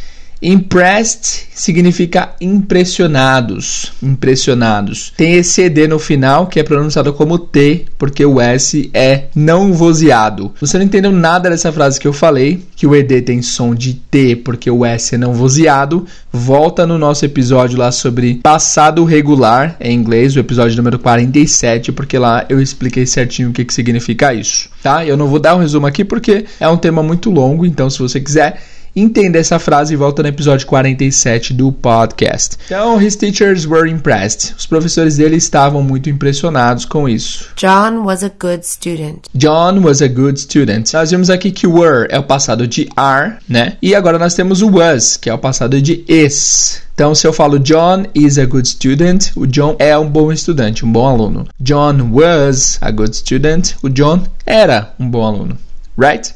Impressed 0.46 1.46
significa 1.54 2.34
impressionados, 2.38 3.94
impressionados. 4.02 5.10
Tem 5.16 5.36
esse 5.36 5.62
ED 5.62 5.88
no 5.88 5.98
final 5.98 6.48
que 6.48 6.60
é 6.60 6.62
pronunciado 6.62 7.14
como 7.14 7.38
T, 7.38 7.86
porque 7.96 8.26
o 8.26 8.38
S 8.38 8.90
é 8.92 9.24
não 9.34 9.72
vozeado. 9.72 10.52
Você 10.60 10.76
não 10.76 10.84
entendeu 10.84 11.10
nada 11.10 11.48
dessa 11.48 11.72
frase 11.72 11.98
que 11.98 12.06
eu 12.06 12.12
falei, 12.12 12.62
que 12.76 12.86
o 12.86 12.94
ED 12.94 13.22
tem 13.22 13.40
som 13.40 13.74
de 13.74 13.94
T 13.94 14.36
porque 14.36 14.70
o 14.70 14.84
S 14.84 15.14
é 15.14 15.18
não 15.18 15.32
vozeado, 15.32 16.04
volta 16.30 16.86
no 16.86 16.98
nosso 16.98 17.24
episódio 17.24 17.78
lá 17.78 17.90
sobre 17.90 18.34
passado 18.42 19.02
regular 19.02 19.76
em 19.80 19.96
inglês, 19.96 20.36
o 20.36 20.40
episódio 20.40 20.76
número 20.76 20.98
47, 20.98 21.90
porque 21.90 22.18
lá 22.18 22.44
eu 22.50 22.60
expliquei 22.60 23.06
certinho 23.06 23.48
o 23.48 23.52
que, 23.54 23.64
que 23.64 23.72
significa 23.72 24.34
isso, 24.34 24.68
tá? 24.82 25.06
Eu 25.06 25.16
não 25.16 25.28
vou 25.28 25.38
dar 25.38 25.54
um 25.54 25.60
resumo 25.60 25.86
aqui 25.86 26.04
porque 26.04 26.44
é 26.60 26.68
um 26.68 26.76
tema 26.76 27.02
muito 27.02 27.30
longo, 27.30 27.64
então 27.64 27.88
se 27.88 27.98
você 27.98 28.20
quiser 28.20 28.60
entender 28.94 29.40
essa 29.40 29.58
frase, 29.58 29.96
volta 29.96 30.22
no 30.22 30.28
episódio 30.28 30.66
47 30.66 31.52
do 31.52 31.72
podcast. 31.72 32.56
Então, 32.66 33.00
his 33.00 33.16
teachers 33.16 33.66
were 33.66 33.90
impressed. 33.90 34.54
Os 34.56 34.66
professores 34.66 35.16
dele 35.16 35.36
estavam 35.36 35.82
muito 35.82 36.08
impressionados 36.08 36.84
com 36.84 37.08
isso. 37.08 37.48
John 37.56 38.04
was 38.04 38.22
a 38.22 38.30
good 38.40 38.66
student. 38.66 39.26
John 39.34 39.80
was 39.80 40.00
a 40.00 40.08
good 40.08 40.38
student. 40.40 40.92
Nós 40.92 41.10
vimos 41.10 41.30
aqui 41.30 41.50
que 41.50 41.66
were 41.66 42.06
é 42.10 42.18
o 42.18 42.24
passado 42.24 42.66
de 42.66 42.88
are, 42.96 43.36
né? 43.48 43.76
E 43.82 43.94
agora 43.94 44.18
nós 44.18 44.34
temos 44.34 44.62
o 44.62 44.70
was, 44.70 45.16
que 45.16 45.28
é 45.28 45.34
o 45.34 45.38
passado 45.38 45.80
de 45.80 46.04
is. 46.08 46.82
Então, 46.94 47.12
se 47.12 47.26
eu 47.26 47.32
falo 47.32 47.58
John 47.58 48.04
is 48.14 48.38
a 48.38 48.46
good 48.46 48.68
student, 48.68 49.30
o 49.34 49.46
John 49.46 49.74
é 49.80 49.98
um 49.98 50.08
bom 50.08 50.30
estudante, 50.30 50.84
um 50.84 50.92
bom 50.92 51.08
aluno. 51.08 51.44
John 51.60 52.10
was 52.12 52.78
a 52.80 52.90
good 52.92 53.16
student, 53.16 53.72
o 53.82 53.88
John 53.88 54.22
era 54.46 54.94
um 54.98 55.10
bom 55.10 55.24
aluno. 55.24 55.58
Right? 55.98 56.32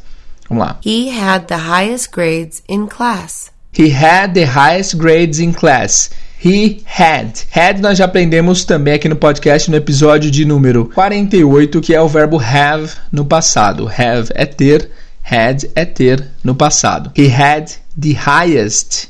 Vamos 0.48 0.64
lá. 0.64 0.78
He 0.84 1.10
had 1.10 1.46
the 1.46 1.56
highest 1.56 2.10
grades 2.12 2.62
in 2.68 2.86
class. 2.86 3.50
He 3.76 3.90
had 3.90 4.32
the 4.32 4.46
highest 4.46 4.96
grades 4.96 5.38
in 5.38 5.52
class. 5.52 6.10
He 6.40 6.82
had. 6.84 7.32
Had 7.54 7.80
nós 7.80 7.98
já 7.98 8.04
aprendemos 8.04 8.64
também 8.64 8.94
aqui 8.94 9.08
no 9.08 9.16
podcast 9.16 9.70
no 9.70 9.76
episódio 9.76 10.30
de 10.30 10.44
número 10.44 10.86
48, 10.94 11.80
que 11.80 11.94
é 11.94 12.00
o 12.00 12.08
verbo 12.08 12.38
have 12.38 12.92
no 13.10 13.24
passado. 13.24 13.88
Have 13.88 14.30
é 14.34 14.46
ter, 14.46 14.90
had 15.22 15.64
é 15.74 15.84
ter 15.84 16.28
no 16.42 16.54
passado. 16.54 17.10
He 17.16 17.28
had 17.28 17.70
the 18.00 18.12
highest. 18.12 19.08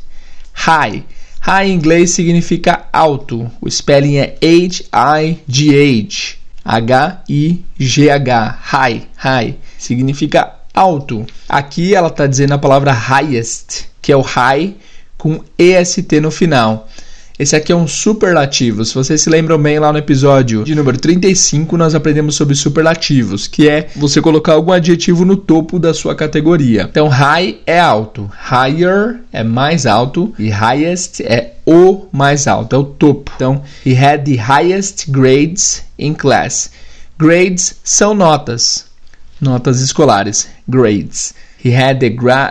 High. 0.54 1.04
High 1.40 1.68
em 1.68 1.74
inglês 1.74 2.10
significa 2.10 2.86
alto. 2.92 3.50
O 3.60 3.70
spelling 3.70 4.16
é 4.16 4.36
H-I-G-H. 4.42 6.36
H-I-G-H. 6.64 8.58
High. 8.60 9.08
High. 9.16 9.58
Significa 9.78 10.57
alto. 10.78 11.26
Aqui 11.48 11.94
ela 11.94 12.06
está 12.06 12.24
dizendo 12.26 12.52
a 12.52 12.58
palavra 12.58 12.92
highest, 12.92 13.86
que 14.00 14.12
é 14.12 14.16
o 14.16 14.20
high 14.20 14.76
com 15.16 15.40
EST 15.58 16.20
no 16.20 16.30
final. 16.30 16.88
Esse 17.36 17.54
aqui 17.54 17.72
é 17.72 17.76
um 17.76 17.86
superlativo. 17.86 18.84
Se 18.84 18.94
vocês 18.94 19.20
se 19.20 19.30
lembram 19.30 19.60
bem, 19.60 19.78
lá 19.78 19.92
no 19.92 19.98
episódio 19.98 20.64
de 20.64 20.74
número 20.74 20.98
35, 20.98 21.76
nós 21.76 21.94
aprendemos 21.94 22.36
sobre 22.36 22.54
superlativos, 22.54 23.46
que 23.46 23.68
é 23.68 23.88
você 23.94 24.20
colocar 24.20 24.54
algum 24.54 24.72
adjetivo 24.72 25.24
no 25.24 25.36
topo 25.36 25.78
da 25.78 25.92
sua 25.92 26.14
categoria. 26.14 26.88
Então, 26.90 27.08
high 27.08 27.58
é 27.66 27.78
alto, 27.78 28.30
higher 28.50 29.20
é 29.32 29.42
mais 29.42 29.86
alto 29.86 30.32
e 30.38 30.48
highest 30.48 31.20
é 31.20 31.54
o 31.66 32.06
mais 32.12 32.46
alto, 32.46 32.74
é 32.74 32.78
o 32.78 32.84
topo. 32.84 33.32
Então, 33.34 33.62
he 33.84 33.94
had 33.94 34.24
the 34.24 34.36
highest 34.36 35.10
grades 35.10 35.84
in 35.98 36.14
class. 36.14 36.70
Grades 37.16 37.76
são 37.84 38.14
notas, 38.14 38.86
notas 39.40 39.80
escolares, 39.80 40.48
grades. 40.68 41.34
He 41.60 41.72
had 41.72 41.98
the, 41.98 42.10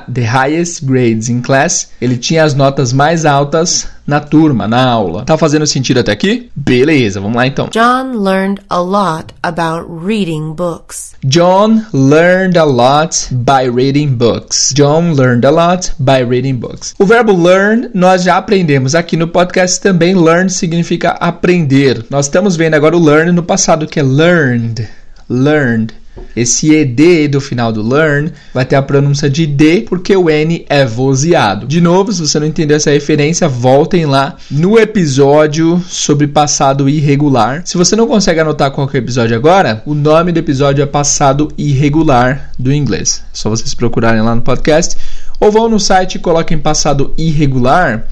the 0.10 0.26
highest 0.26 0.86
grades 0.86 1.30
in 1.30 1.42
class. 1.42 1.90
Ele 2.02 2.18
tinha 2.18 2.44
as 2.44 2.54
notas 2.54 2.92
mais 2.92 3.26
altas 3.26 3.88
na 4.06 4.20
turma, 4.20 4.68
na 4.68 4.84
aula. 4.84 5.24
Tá 5.24 5.38
fazendo 5.38 5.66
sentido 5.66 6.02
até 6.02 6.12
aqui? 6.12 6.50
Beleza, 6.54 7.22
vamos 7.22 7.38
lá 7.38 7.48
então. 7.48 7.70
John 7.72 8.18
learned 8.18 8.62
a 8.70 8.80
lot 8.80 9.34
about 9.42 9.88
reading 9.90 10.54
books. 10.54 11.16
John 11.24 11.86
learned 11.94 12.58
a 12.58 12.66
lot 12.66 13.30
by 13.32 13.70
reading 13.70 14.10
books. 14.16 14.74
John 14.76 15.14
learned 15.14 15.46
a 15.46 15.52
lot 15.52 15.94
by 16.00 16.22
reading 16.22 16.56
books. 16.56 16.94
O 17.00 17.06
verbo 17.06 17.32
learn 17.32 17.90
nós 17.94 18.24
já 18.24 18.36
aprendemos 18.36 18.94
aqui 18.94 19.16
no 19.16 19.30
podcast 19.30 19.80
também. 19.80 20.16
Learn 20.16 20.50
significa 20.50 21.12
aprender. 21.12 22.06
Nós 22.10 22.26
estamos 22.26 22.58
vendo 22.58 22.74
agora 22.74 22.96
o 22.96 23.04
learn 23.04 23.32
no 23.32 23.44
passado 23.44 23.88
que 23.88 24.02
é 24.02 24.04
learned. 24.04 24.88
Learned. 25.30 25.94
Esse 26.36 26.74
ED 26.74 27.28
do 27.30 27.42
final 27.42 27.72
do 27.72 27.82
learn 27.82 28.32
vai 28.54 28.64
ter 28.66 28.76
a 28.76 28.82
pronúncia 28.82 29.30
de 29.30 29.48
D 29.48 29.86
porque 29.88 30.16
o 30.16 30.30
N 30.30 30.66
é 30.70 30.86
vozeado. 30.86 31.66
De 31.68 31.82
novo, 31.82 32.14
se 32.14 32.22
você 32.22 32.40
não 32.40 32.48
entendeu 32.48 32.78
essa 32.78 32.92
referência, 32.92 33.48
voltem 33.48 34.06
lá 34.06 34.36
no 34.50 34.78
episódio 34.78 35.82
sobre 35.88 36.28
passado 36.28 36.88
irregular. 36.88 37.62
Se 37.66 37.78
você 37.78 37.96
não 37.96 38.08
consegue 38.08 38.40
anotar 38.40 38.72
qual 38.72 38.88
é 38.88 38.94
o 38.94 38.98
episódio 38.98 39.36
agora, 39.36 39.82
o 39.86 39.94
nome 39.94 40.32
do 40.32 40.40
episódio 40.40 40.84
é 40.84 40.86
passado 40.86 41.52
irregular 41.58 42.52
do 42.58 42.72
inglês. 42.72 43.24
É 43.34 43.36
só 43.36 43.50
vocês 43.50 43.74
procurarem 43.74 44.22
lá 44.22 44.36
no 44.36 44.42
podcast 44.42 44.96
ou 45.40 45.52
vão 45.52 45.70
no 45.70 45.80
site 45.80 46.16
e 46.16 46.20
coloquem 46.20 46.58
passado 46.58 47.14
irregular 47.18 48.06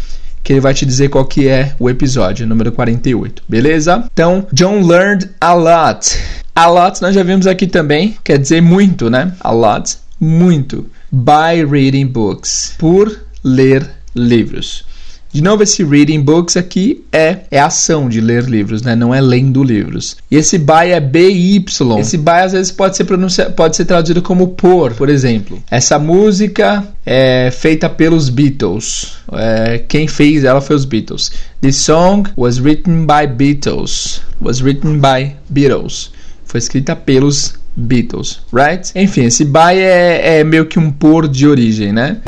que 0.43 0.53
ele 0.53 0.59
vai 0.59 0.75
te 0.75 0.85
dizer 0.85 1.09
qual 1.09 1.25
que 1.25 1.47
é 1.47 1.75
o 1.79 1.89
episódio, 1.89 2.45
número 2.45 2.71
48, 2.71 3.43
beleza? 3.49 4.05
Então, 4.13 4.45
John 4.53 4.85
learned 4.85 5.31
a 5.41 5.53
lot. 5.55 6.44
A 6.57 6.67
lot 6.67 7.01
nós 7.01 7.13
já 7.13 7.21
vimos 7.21 7.47
aqui 7.47 7.67
também, 7.67 8.15
quer 8.23 8.39
dizer 8.39 8.61
muito, 8.61 9.09
né? 9.09 9.33
A 9.41 9.51
lot, 9.51 9.97
muito. 10.17 10.85
By 11.11 11.65
reading 11.69 12.05
books, 12.05 12.75
por 12.77 13.19
ler 13.43 13.85
livros. 14.15 14.85
De 15.33 15.43
novo, 15.43 15.63
esse 15.63 15.83
reading 15.83 16.21
books 16.21 16.55
aqui 16.55 17.03
é, 17.11 17.39
é 17.51 17.59
ação 17.59 18.07
de 18.07 18.21
ler 18.21 18.45
livros, 18.45 18.81
né? 18.81 18.95
Não 18.95 19.13
é 19.13 19.19
lendo 19.19 19.61
livros. 19.61 20.15
E 20.31 20.37
esse 20.37 20.57
by 20.57 20.91
é 20.93 20.99
BY. 21.01 21.65
Esse 21.99 22.15
by 22.17 22.31
às 22.45 22.53
vezes 22.53 22.71
pode 22.71 22.95
ser, 22.95 23.03
pronuncia, 23.03 23.49
pode 23.49 23.75
ser 23.75 23.83
traduzido 23.83 24.21
como 24.21 24.47
por, 24.47 24.93
por 24.93 25.09
exemplo. 25.09 25.61
Essa 25.69 25.99
música 25.99 26.87
é 27.05 27.51
feita 27.51 27.89
pelos 27.89 28.29
Beatles. 28.29 29.17
É, 29.33 29.79
quem 29.89 30.07
fez 30.07 30.45
ela 30.45 30.61
foi 30.61 30.77
os 30.77 30.85
Beatles. 30.85 31.29
The 31.59 31.73
song 31.73 32.29
was 32.37 32.59
written 32.59 33.05
by 33.05 33.27
Beatles. 33.27 34.21
Was 34.39 34.61
written 34.61 35.01
by 35.01 35.35
Beatles. 35.49 36.14
Foi 36.55 36.59
escrita 36.59 36.95
pelos 36.95 37.55
Beatles, 37.75 38.39
right? 38.53 38.89
Enfim, 38.95 39.25
esse 39.25 39.43
by 39.43 39.73
é, 39.73 40.39
é 40.39 40.43
meio 40.45 40.65
que 40.65 40.79
um 40.79 40.89
por 40.89 41.27
de 41.27 41.45
origem, 41.45 41.91
né? 41.91 42.21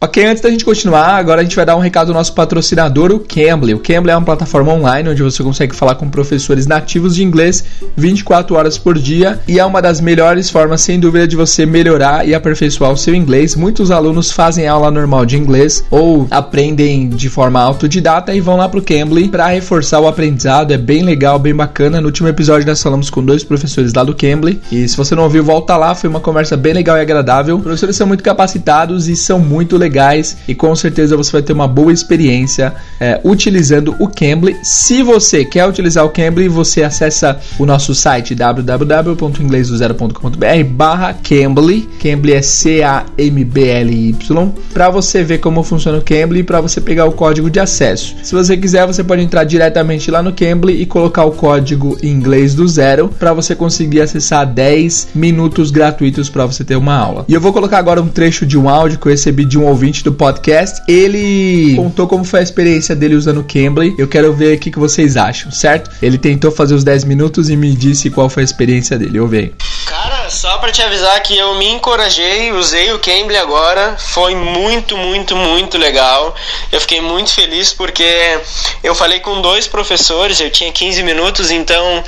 Ok, 0.00 0.24
antes 0.24 0.40
da 0.40 0.48
gente 0.48 0.64
continuar, 0.64 1.16
agora 1.16 1.40
a 1.40 1.42
gente 1.42 1.56
vai 1.56 1.66
dar 1.66 1.74
um 1.74 1.80
recado 1.80 2.06
do 2.06 2.14
nosso 2.14 2.32
patrocinador, 2.32 3.10
o 3.10 3.18
Cambly. 3.18 3.74
O 3.74 3.80
Cambly 3.80 4.12
é 4.12 4.16
uma 4.16 4.24
plataforma 4.24 4.72
online 4.72 5.08
onde 5.08 5.24
você 5.24 5.42
consegue 5.42 5.74
falar 5.74 5.96
com 5.96 6.08
professores 6.08 6.68
nativos 6.68 7.16
de 7.16 7.24
inglês 7.24 7.64
24 7.96 8.54
horas 8.54 8.78
por 8.78 8.96
dia 8.96 9.40
e 9.48 9.58
é 9.58 9.64
uma 9.64 9.82
das 9.82 10.00
melhores 10.00 10.50
formas, 10.50 10.82
sem 10.82 11.00
dúvida, 11.00 11.26
de 11.26 11.34
você 11.34 11.66
melhorar 11.66 12.24
e 12.24 12.32
aperfeiçoar 12.32 12.92
o 12.92 12.96
seu 12.96 13.12
inglês. 13.12 13.56
Muitos 13.56 13.90
alunos 13.90 14.30
fazem 14.30 14.68
aula 14.68 14.88
normal 14.88 15.26
de 15.26 15.36
inglês 15.36 15.82
ou 15.90 16.28
aprendem 16.30 17.08
de 17.08 17.28
forma 17.28 17.60
autodidata 17.60 18.32
e 18.32 18.40
vão 18.40 18.56
lá 18.56 18.68
pro 18.68 18.80
Cambly 18.80 19.26
para 19.28 19.48
reforçar 19.48 19.98
o 19.98 20.06
aprendizado. 20.06 20.70
É 20.70 20.78
bem 20.78 21.02
legal, 21.02 21.40
bem 21.40 21.56
bacana. 21.56 22.00
No 22.00 22.06
último 22.06 22.28
episódio 22.28 22.68
nós 22.68 22.80
falamos 22.80 23.10
com 23.10 23.20
dois 23.24 23.42
professores 23.42 23.92
lá 23.92 24.04
do 24.04 24.14
Cambly 24.14 24.60
e 24.70 24.86
se 24.86 24.96
você 24.96 25.16
não 25.16 25.24
ouviu, 25.24 25.42
volta 25.42 25.76
lá. 25.76 25.92
Foi 25.92 26.08
uma 26.08 26.20
conversa 26.20 26.56
bem 26.56 26.72
legal 26.72 26.96
e 26.96 27.00
agradável. 27.00 27.56
Os 27.56 27.62
professores 27.64 27.96
são 27.96 28.06
muito 28.06 28.22
capacitados 28.22 29.08
e 29.08 29.16
são 29.16 29.40
muito 29.40 29.76
legais 29.76 29.87
legais 29.88 30.36
e 30.46 30.54
com 30.54 30.76
certeza 30.76 31.16
você 31.16 31.32
vai 31.32 31.40
ter 31.42 31.54
uma 31.54 31.66
boa 31.66 31.92
experiência 31.92 32.74
é, 33.00 33.20
utilizando 33.24 33.96
o 33.98 34.06
Cambly. 34.06 34.56
Se 34.62 35.02
você 35.02 35.44
quer 35.44 35.66
utilizar 35.66 36.04
o 36.04 36.10
Cambly, 36.10 36.46
você 36.48 36.82
acessa 36.82 37.40
o 37.58 37.64
nosso 37.64 37.94
site 37.94 38.34
www.inglesdozero.com.br 38.34 40.64
barra 40.70 41.14
Cambly, 41.14 41.88
Cambly 42.00 42.34
é 42.34 42.42
C-A-M-B-L-Y, 42.42 44.52
para 44.72 44.90
você 44.90 45.22
ver 45.24 45.38
como 45.38 45.62
funciona 45.62 45.96
o 45.98 46.02
Cambly 46.02 46.40
e 46.40 46.44
para 46.44 46.60
você 46.60 46.78
pegar 46.80 47.06
o 47.06 47.12
código 47.12 47.48
de 47.50 47.58
acesso. 47.58 48.14
Se 48.22 48.34
você 48.34 48.56
quiser, 48.56 48.86
você 48.86 49.02
pode 49.02 49.22
entrar 49.22 49.44
diretamente 49.44 50.10
lá 50.10 50.22
no 50.22 50.32
Cambly 50.32 50.82
e 50.82 50.86
colocar 50.86 51.24
o 51.24 51.32
código 51.32 51.96
inglês 52.02 52.54
do 52.54 52.68
zero 52.68 53.08
para 53.18 53.32
você 53.32 53.54
conseguir 53.54 54.02
acessar 54.02 54.46
10 54.46 55.08
minutos 55.14 55.70
gratuitos 55.70 56.28
para 56.28 56.44
você 56.44 56.62
ter 56.64 56.76
uma 56.76 56.94
aula. 56.94 57.24
E 57.28 57.34
eu 57.34 57.40
vou 57.40 57.52
colocar 57.52 57.78
agora 57.78 58.02
um 58.02 58.08
trecho 58.08 58.44
de 58.44 58.58
um 58.58 58.68
áudio 58.68 58.98
que 58.98 59.06
eu 59.06 59.12
recebi 59.12 59.44
de 59.44 59.56
um 59.58 59.66
ouvinte 59.78 60.02
do 60.02 60.12
podcast. 60.12 60.82
Ele 60.88 61.74
contou 61.76 62.08
como 62.08 62.24
foi 62.24 62.40
a 62.40 62.42
experiência 62.42 62.96
dele 62.96 63.14
usando 63.14 63.38
o 63.38 63.44
Cambly. 63.44 63.94
Eu 63.96 64.08
quero 64.08 64.32
ver 64.34 64.56
o 64.56 64.58
que, 64.58 64.76
vocês 64.78 65.16
acham, 65.16 65.52
certo? 65.52 65.90
Ele 66.02 66.18
tentou 66.18 66.50
fazer 66.50 66.74
os 66.74 66.82
10 66.82 67.04
minutos 67.04 67.48
e 67.48 67.56
me 67.56 67.74
disse 67.74 68.10
qual 68.10 68.28
foi 68.28 68.42
a 68.42 68.44
experiência 68.44 68.98
dele. 68.98 69.18
Eu 69.18 69.28
venho. 69.28 69.52
Cara, 69.86 70.28
só 70.28 70.58
para 70.58 70.72
te 70.72 70.82
avisar 70.82 71.20
que 71.22 71.36
eu 71.38 71.54
me 71.54 71.68
encorajei, 71.68 72.52
usei 72.52 72.92
o 72.92 72.98
Cambly 72.98 73.36
agora. 73.36 73.96
Foi 73.98 74.34
muito, 74.34 74.96
muito, 74.96 75.36
muito 75.36 75.78
legal. 75.78 76.34
Eu 76.72 76.80
fiquei 76.80 77.00
muito 77.00 77.32
feliz 77.32 77.72
porque 77.72 78.40
eu 78.82 78.96
falei 78.96 79.20
com 79.20 79.40
dois 79.40 79.68
professores, 79.68 80.40
eu 80.40 80.50
tinha 80.50 80.72
15 80.72 81.02
minutos, 81.04 81.52
então 81.52 82.02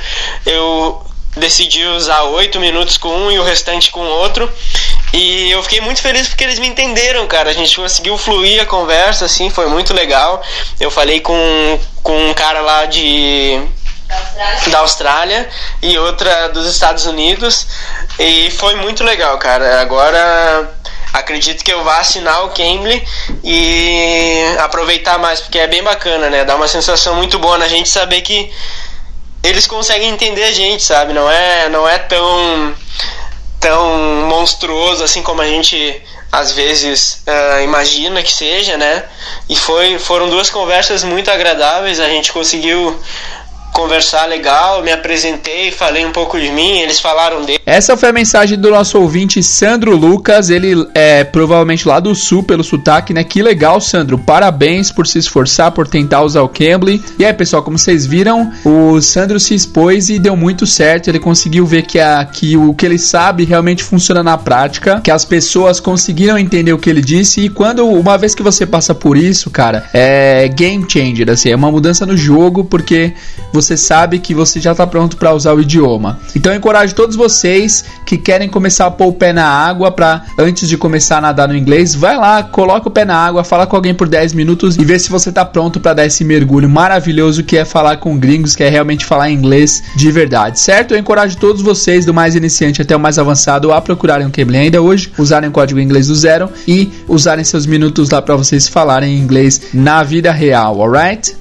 eu 0.45 1.01
decidi 1.37 1.85
usar 1.85 2.23
8 2.23 2.59
minutos 2.59 2.97
com 2.97 3.09
um 3.09 3.31
e 3.31 3.39
o 3.39 3.43
restante 3.43 3.91
com 3.91 4.01
outro. 4.01 4.51
E 5.13 5.51
eu 5.51 5.61
fiquei 5.63 5.81
muito 5.81 6.01
feliz 6.01 6.27
porque 6.27 6.43
eles 6.43 6.59
me 6.59 6.67
entenderam, 6.67 7.27
cara. 7.27 7.49
A 7.49 7.53
gente 7.53 7.75
conseguiu 7.75 8.17
fluir 8.17 8.61
a 8.61 8.65
conversa, 8.65 9.25
assim, 9.25 9.49
foi 9.49 9.67
muito 9.67 9.93
legal. 9.93 10.41
Eu 10.79 10.89
falei 10.89 11.19
com, 11.19 11.79
com 12.01 12.29
um 12.29 12.33
cara 12.33 12.61
lá 12.61 12.85
de. 12.85 13.61
Da 14.67 14.79
Austrália 14.79 15.49
e 15.81 15.97
outra 15.97 16.49
dos 16.49 16.65
Estados 16.65 17.05
Unidos 17.05 17.65
e 18.19 18.51
foi 18.51 18.75
muito 18.75 19.05
legal, 19.05 19.37
cara. 19.37 19.79
Agora 19.79 20.69
acredito 21.13 21.63
que 21.63 21.71
eu 21.71 21.81
vá 21.83 21.99
assinar 21.99 22.43
o 22.43 22.49
Cambly 22.49 23.07
e 23.41 24.55
aproveitar 24.59 25.17
mais, 25.17 25.39
porque 25.39 25.59
é 25.59 25.67
bem 25.67 25.81
bacana, 25.81 26.29
né? 26.29 26.43
Dá 26.43 26.55
uma 26.55 26.67
sensação 26.67 27.15
muito 27.15 27.39
boa 27.39 27.57
na 27.57 27.69
gente 27.69 27.87
saber 27.87 28.21
que 28.21 28.51
eles 29.43 29.65
conseguem 29.65 30.09
entender 30.09 30.43
a 30.43 30.51
gente, 30.51 30.83
sabe? 30.83 31.13
Não 31.13 31.29
é, 31.29 31.69
não 31.69 31.87
é 31.87 31.97
tão 31.97 32.75
tão 33.61 34.25
monstruoso 34.27 35.03
assim 35.03 35.21
como 35.21 35.41
a 35.41 35.47
gente 35.47 36.01
às 36.31 36.51
vezes 36.51 37.23
uh, 37.27 37.61
imagina 37.63 38.23
que 38.23 38.31
seja, 38.31 38.75
né? 38.75 39.05
E 39.47 39.55
foi, 39.55 39.99
foram 39.99 40.29
duas 40.29 40.49
conversas 40.49 41.03
muito 41.03 41.29
agradáveis, 41.29 41.99
a 41.99 42.07
gente 42.07 42.31
conseguiu 42.31 42.99
conversar 43.71 44.25
legal, 44.25 44.83
me 44.83 44.91
apresentei, 44.91 45.71
falei 45.71 46.05
um 46.05 46.11
pouco 46.11 46.39
de 46.39 46.49
mim, 46.49 46.79
eles 46.79 46.99
falaram 46.99 47.43
dele. 47.43 47.59
Essa 47.65 47.95
foi 47.95 48.09
a 48.09 48.13
mensagem 48.13 48.57
do 48.57 48.69
nosso 48.69 48.99
ouvinte 48.99 49.41
Sandro 49.43 49.95
Lucas, 49.95 50.49
ele 50.49 50.87
é 50.93 51.23
provavelmente 51.23 51.87
lá 51.87 51.99
do 51.99 52.13
sul 52.15 52.43
pelo 52.43 52.63
sotaque, 52.63 53.13
né? 53.13 53.23
Que 53.23 53.41
legal, 53.41 53.79
Sandro. 53.79 54.17
Parabéns 54.17 54.91
por 54.91 55.07
se 55.07 55.19
esforçar, 55.19 55.71
por 55.71 55.87
tentar 55.87 56.21
usar 56.21 56.41
o 56.41 56.49
Cambly. 56.49 57.01
E 57.17 57.25
aí, 57.25 57.33
pessoal, 57.33 57.63
como 57.63 57.77
vocês 57.77 58.05
viram, 58.05 58.51
o 58.65 59.01
Sandro 59.01 59.39
se 59.39 59.53
expôs 59.53 60.09
e 60.09 60.19
deu 60.19 60.35
muito 60.35 60.65
certo. 60.65 61.07
Ele 61.07 61.19
conseguiu 61.19 61.65
ver 61.65 61.83
que, 61.83 61.99
a, 61.99 62.25
que 62.25 62.57
o 62.57 62.73
que 62.73 62.85
ele 62.85 62.97
sabe 62.97 63.45
realmente 63.45 63.83
funciona 63.83 64.23
na 64.23 64.37
prática, 64.37 64.99
que 65.01 65.11
as 65.11 65.23
pessoas 65.23 65.79
conseguiram 65.79 66.37
entender 66.37 66.73
o 66.73 66.77
que 66.77 66.89
ele 66.89 67.01
disse. 67.01 67.41
E 67.41 67.49
quando, 67.49 67.87
uma 67.87 68.17
vez 68.17 68.35
que 68.35 68.43
você 68.43 68.65
passa 68.65 68.93
por 68.93 69.17
isso, 69.17 69.49
cara, 69.49 69.89
é 69.93 70.47
game 70.47 70.85
changer, 70.89 71.29
assim, 71.29 71.49
é 71.49 71.55
uma 71.55 71.71
mudança 71.71 72.05
no 72.05 72.17
jogo, 72.17 72.63
porque 72.63 73.13
você 73.53 73.60
você 73.61 73.77
sabe 73.77 74.19
que 74.19 74.33
você 74.33 74.59
já 74.59 74.71
está 74.71 74.87
pronto 74.87 75.17
para 75.17 75.33
usar 75.33 75.53
o 75.53 75.61
idioma. 75.61 76.19
Então 76.35 76.51
eu 76.51 76.57
encorajo 76.57 76.95
todos 76.95 77.15
vocês 77.15 77.85
que 78.05 78.17
querem 78.17 78.49
começar 78.49 78.87
a 78.87 78.91
pôr 78.91 79.07
o 79.07 79.13
pé 79.13 79.31
na 79.31 79.45
água 79.45 79.91
para 79.91 80.23
antes 80.37 80.67
de 80.67 80.77
começar 80.77 81.17
a 81.17 81.21
nadar 81.21 81.47
no 81.47 81.55
inglês, 81.55 81.93
vai 81.93 82.17
lá, 82.17 82.43
coloca 82.43 82.87
o 82.87 82.91
pé 82.91 83.05
na 83.05 83.15
água, 83.15 83.43
fala 83.43 83.67
com 83.67 83.75
alguém 83.75 83.93
por 83.93 84.07
10 84.07 84.33
minutos 84.33 84.77
e 84.77 84.83
vê 84.83 84.97
se 84.97 85.09
você 85.09 85.29
está 85.29 85.45
pronto 85.45 85.79
para 85.79 85.93
dar 85.93 86.05
esse 86.05 86.23
mergulho 86.23 86.69
maravilhoso 86.69 87.43
que 87.43 87.57
é 87.57 87.65
falar 87.65 87.97
com 87.97 88.17
gringos, 88.17 88.55
que 88.55 88.63
é 88.63 88.69
realmente 88.69 89.05
falar 89.05 89.29
inglês 89.29 89.83
de 89.95 90.11
verdade, 90.11 90.59
certo? 90.59 90.93
Eu 90.93 90.97
encorajo 90.97 91.37
todos 91.37 91.61
vocês, 91.61 92.05
do 92.05 92.13
mais 92.13 92.35
iniciante 92.35 92.81
até 92.81 92.95
o 92.95 92.99
mais 92.99 93.19
avançado, 93.19 93.71
a 93.71 93.81
procurarem 93.81 94.27
o 94.27 94.31
Cambly 94.31 94.57
ainda 94.57 94.81
hoje, 94.81 95.11
usarem 95.17 95.49
o 95.49 95.53
código 95.53 95.79
inglês 95.79 96.07
do 96.07 96.15
zero 96.15 96.49
e 96.67 96.91
usarem 97.07 97.43
seus 97.43 97.65
minutos 97.65 98.09
lá 98.09 98.21
para 98.21 98.35
vocês 98.35 98.67
falarem 98.67 99.17
inglês 99.17 99.61
na 99.73 100.03
vida 100.03 100.31
real, 100.31 100.81
alright? 100.81 101.35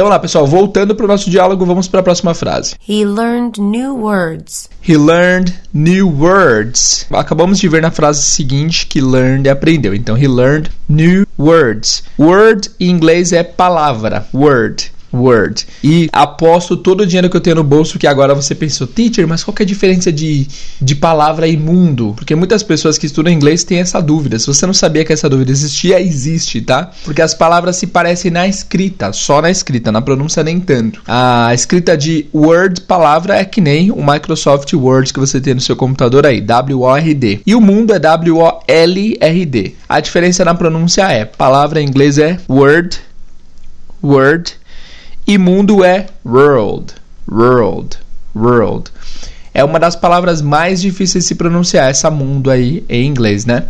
Então 0.00 0.08
lá, 0.08 0.18
pessoal, 0.18 0.46
voltando 0.46 0.94
para 0.94 1.04
o 1.04 1.06
nosso 1.06 1.28
diálogo, 1.28 1.66
vamos 1.66 1.86
para 1.86 2.00
a 2.00 2.02
próxima 2.02 2.32
frase. 2.32 2.74
He 2.88 3.04
learned 3.04 3.60
new 3.60 3.94
words. 3.98 4.66
He 4.82 4.96
learned 4.96 5.52
new 5.74 6.08
words. 6.08 7.04
Acabamos 7.10 7.58
de 7.58 7.68
ver 7.68 7.82
na 7.82 7.90
frase 7.90 8.22
seguinte 8.22 8.86
que 8.86 8.98
learned 8.98 9.46
é 9.46 9.52
aprendeu. 9.52 9.94
Então, 9.94 10.16
he 10.16 10.26
learned 10.26 10.70
new 10.88 11.26
words. 11.38 12.02
Word 12.18 12.70
em 12.80 12.88
inglês 12.88 13.30
é 13.34 13.42
palavra. 13.42 14.26
Word 14.32 14.90
word. 15.12 15.66
E 15.82 16.08
aposto 16.12 16.76
todo 16.76 17.02
o 17.02 17.06
dinheiro 17.06 17.28
que 17.28 17.36
eu 17.36 17.40
tenho 17.40 17.56
no 17.56 17.64
bolso 17.64 17.98
que 17.98 18.06
agora 18.06 18.34
você 18.34 18.54
pensou, 18.54 18.86
teacher, 18.86 19.26
mas 19.26 19.42
qual 19.42 19.54
que 19.54 19.62
é 19.62 19.64
a 19.64 19.66
diferença 19.66 20.12
de, 20.12 20.46
de 20.80 20.94
palavra 20.94 21.46
imundo? 21.46 22.14
Porque 22.16 22.34
muitas 22.34 22.62
pessoas 22.62 22.98
que 22.98 23.06
estudam 23.06 23.32
inglês 23.32 23.64
têm 23.64 23.78
essa 23.78 24.00
dúvida. 24.00 24.38
Se 24.38 24.46
você 24.46 24.66
não 24.66 24.74
sabia 24.74 25.04
que 25.04 25.12
essa 25.12 25.28
dúvida 25.28 25.50
existia, 25.50 26.00
existe, 26.00 26.60
tá? 26.60 26.90
Porque 27.04 27.22
as 27.22 27.34
palavras 27.34 27.76
se 27.76 27.86
parecem 27.86 28.30
na 28.30 28.46
escrita, 28.46 29.12
só 29.12 29.42
na 29.42 29.50
escrita, 29.50 29.90
na 29.90 30.00
pronúncia 30.00 30.42
nem 30.42 30.60
tanto. 30.60 31.02
A 31.06 31.52
escrita 31.54 31.96
de 31.96 32.26
word, 32.32 32.82
palavra, 32.82 33.36
é 33.36 33.44
que 33.44 33.60
nem 33.60 33.90
o 33.90 34.04
Microsoft 34.04 34.72
Word 34.72 35.12
que 35.12 35.20
você 35.20 35.40
tem 35.40 35.54
no 35.54 35.60
seu 35.60 35.76
computador 35.76 36.26
aí, 36.26 36.40
W-O-R-D. 36.40 37.40
E 37.46 37.54
o 37.54 37.60
mundo 37.60 37.92
é 37.92 37.98
W-O-L-R-D. 37.98 39.74
A 39.88 40.00
diferença 40.00 40.44
na 40.44 40.54
pronúncia 40.54 41.10
é, 41.10 41.24
palavra 41.24 41.80
em 41.80 41.86
inglês 41.86 42.18
é 42.18 42.38
word, 42.48 42.98
word, 44.02 44.52
e 45.30 45.38
mundo 45.38 45.84
é 45.84 46.06
world, 46.26 46.92
world, 47.30 47.96
world. 48.34 48.90
É 49.54 49.62
uma 49.62 49.78
das 49.78 49.94
palavras 49.94 50.42
mais 50.42 50.80
difíceis 50.80 51.22
de 51.22 51.28
se 51.28 51.34
pronunciar, 51.36 51.88
essa 51.88 52.10
mundo 52.10 52.50
aí 52.50 52.84
em 52.88 53.06
inglês, 53.06 53.46
né? 53.46 53.62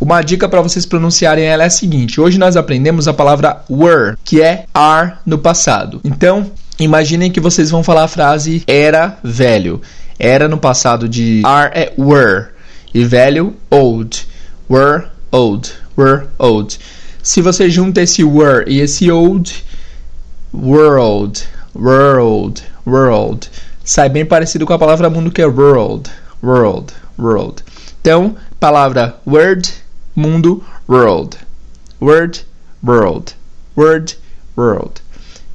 Uma 0.00 0.22
dica 0.22 0.48
para 0.48 0.60
vocês 0.60 0.86
pronunciarem 0.86 1.44
ela 1.44 1.64
é 1.64 1.66
a 1.66 1.70
seguinte: 1.70 2.20
hoje 2.20 2.38
nós 2.38 2.56
aprendemos 2.56 3.08
a 3.08 3.12
palavra 3.12 3.60
were, 3.68 4.16
que 4.24 4.40
é 4.40 4.66
are 4.72 5.14
no 5.26 5.36
passado. 5.38 6.00
Então, 6.04 6.52
imaginem 6.78 7.28
que 7.28 7.40
vocês 7.40 7.72
vão 7.72 7.82
falar 7.82 8.04
a 8.04 8.08
frase 8.08 8.62
era 8.64 9.18
velho. 9.20 9.82
Era 10.16 10.46
no 10.46 10.58
passado 10.58 11.08
de 11.08 11.42
are 11.44 11.72
é 11.74 11.92
were 11.98 12.50
e 12.94 13.04
velho 13.04 13.56
old. 13.68 14.28
Were 14.70 15.06
old, 15.32 15.72
were 15.98 16.28
old. 16.38 16.78
Se 17.20 17.42
você 17.42 17.68
junta 17.68 18.00
esse 18.00 18.22
were 18.22 18.64
e 18.68 18.78
esse 18.78 19.10
old, 19.10 19.64
world, 20.52 21.46
world, 21.74 22.62
world. 22.86 23.50
Sai 23.84 24.08
bem 24.08 24.24
parecido 24.24 24.66
com 24.66 24.72
a 24.72 24.78
palavra 24.78 25.10
mundo 25.10 25.30
que 25.30 25.42
é 25.42 25.46
world, 25.46 26.10
world, 26.42 26.92
world. 27.18 27.62
Então, 28.00 28.36
palavra 28.58 29.16
word, 29.26 29.72
mundo, 30.14 30.64
world. 30.88 31.36
Word, 32.00 32.44
world. 32.82 33.34
Word, 33.76 34.16
world. 34.56 35.02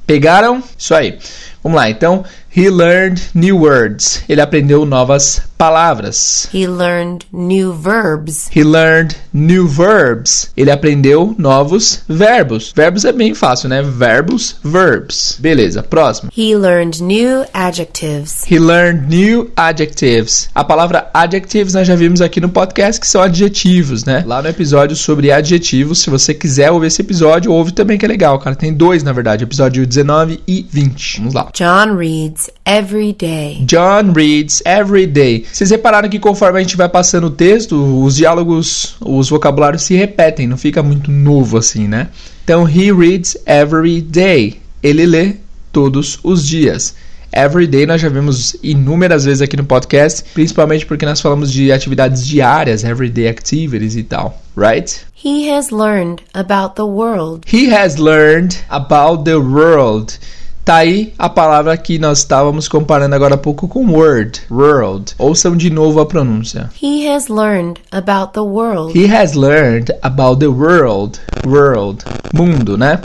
Pegaram? 0.06 0.62
Isso 0.78 0.94
aí. 0.94 1.18
Vamos 1.66 1.80
lá, 1.80 1.90
então. 1.90 2.24
He 2.56 2.70
learned 2.70 3.20
new 3.34 3.58
words. 3.58 4.22
Ele 4.28 4.40
aprendeu 4.40 4.86
novas 4.86 5.42
palavras. 5.58 6.48
He 6.54 6.66
learned 6.66 7.26
new 7.30 7.74
verbs. 7.74 8.48
He 8.54 8.64
learned 8.64 9.14
new 9.30 9.68
verbs. 9.68 10.50
Ele 10.56 10.70
aprendeu 10.70 11.34
novos 11.36 12.02
verbos. 12.08 12.72
Verbos 12.74 13.04
é 13.04 13.12
bem 13.12 13.34
fácil, 13.34 13.68
né? 13.68 13.82
Verbos, 13.82 14.56
verbs. 14.64 15.36
Beleza, 15.38 15.82
próximo. 15.82 16.30
He 16.34 16.56
learned 16.56 17.02
new 17.02 17.44
adjectives. 17.52 18.50
He 18.50 18.58
learned 18.58 19.14
new 19.14 19.50
adjectives. 19.54 20.48
A 20.54 20.64
palavra 20.64 21.10
adjectives 21.12 21.74
nós 21.74 21.86
já 21.86 21.94
vimos 21.94 22.22
aqui 22.22 22.40
no 22.40 22.48
podcast 22.48 22.98
que 22.98 23.06
são 23.06 23.20
adjetivos, 23.20 24.04
né? 24.06 24.24
Lá 24.26 24.40
no 24.40 24.48
episódio 24.48 24.96
sobre 24.96 25.30
adjetivos, 25.30 26.00
se 26.00 26.08
você 26.08 26.32
quiser 26.32 26.70
ouvir 26.70 26.86
esse 26.86 27.02
episódio, 27.02 27.52
ouve 27.52 27.72
também 27.72 27.98
que 27.98 28.06
é 28.06 28.08
legal, 28.08 28.38
cara. 28.38 28.56
Tem 28.56 28.72
dois, 28.72 29.02
na 29.02 29.12
verdade, 29.12 29.44
episódio 29.44 29.86
19 29.86 30.40
e 30.46 30.66
20. 30.70 31.18
Vamos 31.18 31.34
lá. 31.34 31.50
John 31.56 31.96
reads 31.96 32.50
every 32.66 33.14
day. 33.14 33.64
John 33.64 34.12
reads 34.12 34.62
every 34.66 35.06
day. 35.06 35.46
Vocês 35.50 35.70
repararam 35.70 36.06
que 36.06 36.18
conforme 36.18 36.58
a 36.58 36.62
gente 36.62 36.76
vai 36.76 36.86
passando 36.86 37.28
o 37.28 37.30
texto, 37.30 38.04
os 38.04 38.16
diálogos, 38.16 38.94
os 39.00 39.30
vocabulários 39.30 39.82
se 39.84 39.94
repetem, 39.94 40.46
não 40.46 40.58
fica 40.58 40.82
muito 40.82 41.10
novo 41.10 41.56
assim, 41.56 41.88
né? 41.88 42.08
Então, 42.44 42.68
he 42.68 42.92
reads 42.92 43.38
every 43.46 44.02
day. 44.02 44.60
Ele 44.82 45.06
lê 45.06 45.36
todos 45.72 46.18
os 46.22 46.46
dias. 46.46 46.94
Every 47.32 47.66
day 47.66 47.86
nós 47.86 48.02
já 48.02 48.10
vimos 48.10 48.54
inúmeras 48.62 49.24
vezes 49.24 49.40
aqui 49.40 49.56
no 49.56 49.64
podcast, 49.64 50.24
principalmente 50.34 50.84
porque 50.84 51.06
nós 51.06 51.22
falamos 51.22 51.50
de 51.50 51.72
atividades 51.72 52.26
diárias, 52.26 52.84
everyday 52.84 53.28
activities 53.28 53.96
e 53.96 54.02
tal, 54.02 54.42
right? 54.54 55.06
He 55.24 55.50
has 55.50 55.70
learned 55.70 56.22
about 56.34 56.74
the 56.74 56.84
world. 56.84 57.46
He 57.50 57.74
has 57.74 57.96
learned 57.96 58.58
about 58.68 59.24
the 59.24 59.36
world. 59.36 60.18
Tá 60.66 60.78
aí 60.78 61.14
a 61.16 61.28
palavra 61.28 61.76
que 61.76 61.96
nós 61.96 62.18
estávamos 62.18 62.66
comparando 62.66 63.14
agora 63.14 63.36
há 63.36 63.38
pouco 63.38 63.68
com 63.68 63.88
word, 63.88 64.42
world. 64.50 65.14
Ouçam 65.16 65.56
de 65.56 65.70
novo 65.70 66.00
a 66.00 66.06
pronúncia. 66.06 66.70
He 66.82 67.06
has 67.06 67.28
learned 67.28 67.80
about 67.92 68.32
the 68.32 68.40
world. 68.40 68.98
He 68.98 69.06
has 69.06 69.34
learned 69.34 69.92
about 70.02 70.40
the 70.40 70.48
world, 70.48 71.20
world, 71.46 72.04
mundo, 72.34 72.76
né? 72.76 73.00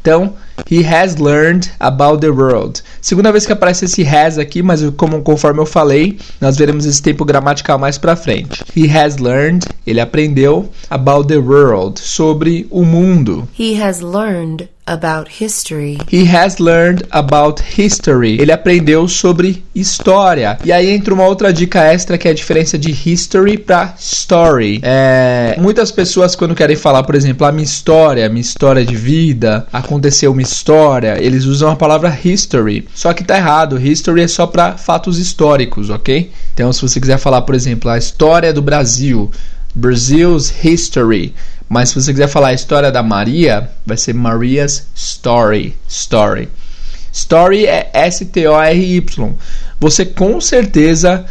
Então, 0.00 0.34
he 0.70 0.84
has 0.86 1.16
learned 1.16 1.68
about 1.80 2.20
the 2.20 2.30
world. 2.30 2.80
Segunda 3.00 3.32
vez 3.32 3.44
que 3.44 3.52
aparece 3.52 3.86
esse 3.86 4.06
has 4.06 4.38
aqui, 4.38 4.62
mas 4.62 4.80
como 4.90 5.20
conforme 5.22 5.58
eu 5.58 5.66
falei, 5.66 6.16
nós 6.40 6.56
veremos 6.56 6.86
esse 6.86 7.02
tempo 7.02 7.24
gramatical 7.24 7.76
mais 7.76 7.98
para 7.98 8.14
frente. 8.14 8.62
He 8.76 8.88
has 8.96 9.16
learned, 9.16 9.66
ele 9.84 10.00
aprendeu 10.00 10.70
about 10.88 11.26
the 11.26 11.38
world, 11.38 11.98
sobre 11.98 12.68
o 12.70 12.84
mundo. 12.84 13.48
He 13.58 13.82
has 13.82 14.00
learned 14.00 14.68
about 14.86 15.28
history. 15.28 15.98
He 16.10 16.26
has 16.26 16.58
learned 16.58 17.06
about 17.10 17.62
history. 17.62 18.38
Ele 18.40 18.52
aprendeu 18.52 19.08
sobre 19.08 19.64
história. 19.74 20.58
E 20.64 20.72
aí 20.72 20.90
entra 20.90 21.14
uma 21.14 21.26
outra 21.26 21.52
dica 21.52 21.82
extra 21.82 22.18
que 22.18 22.28
é 22.28 22.30
a 22.30 22.34
diferença 22.34 22.78
de 22.78 22.90
history 22.90 23.56
para 23.56 23.94
story. 23.98 24.80
É, 24.82 25.56
muitas 25.58 25.90
pessoas 25.90 26.36
quando 26.36 26.54
querem 26.54 26.76
falar, 26.76 27.02
por 27.02 27.14
exemplo, 27.14 27.46
a 27.46 27.52
minha 27.52 27.64
história, 27.64 28.28
minha 28.28 28.40
história 28.40 28.84
de 28.84 28.94
vida, 28.94 29.66
aconteceu 29.72 30.32
uma 30.32 30.42
história, 30.42 31.16
eles 31.22 31.44
usam 31.44 31.70
a 31.70 31.76
palavra 31.76 32.16
history. 32.22 32.86
Só 32.94 33.12
que 33.12 33.24
tá 33.24 33.36
errado. 33.36 33.80
History 33.80 34.22
é 34.22 34.28
só 34.28 34.46
para 34.46 34.76
fatos 34.76 35.18
históricos, 35.18 35.90
ok? 35.90 36.30
Então, 36.52 36.72
se 36.72 36.82
você 36.82 37.00
quiser 37.00 37.18
falar, 37.18 37.42
por 37.42 37.54
exemplo, 37.54 37.90
a 37.90 37.98
história 37.98 38.52
do 38.52 38.62
Brasil, 38.62 39.30
Brazil's 39.74 40.52
history. 40.62 41.34
Mas 41.68 41.88
se 41.88 41.94
você 41.94 42.12
quiser 42.12 42.28
falar 42.28 42.48
a 42.48 42.54
história 42.54 42.92
da 42.92 43.02
Maria, 43.02 43.70
vai 43.84 43.96
ser 43.96 44.14
Maria's 44.14 44.86
story. 44.94 45.76
Story. 45.88 46.48
Story 47.12 47.66
é 47.66 47.90
S-T-O-R-Y. 47.92 49.34
Você 49.80 50.04
com 50.04 50.40
certeza 50.40 51.24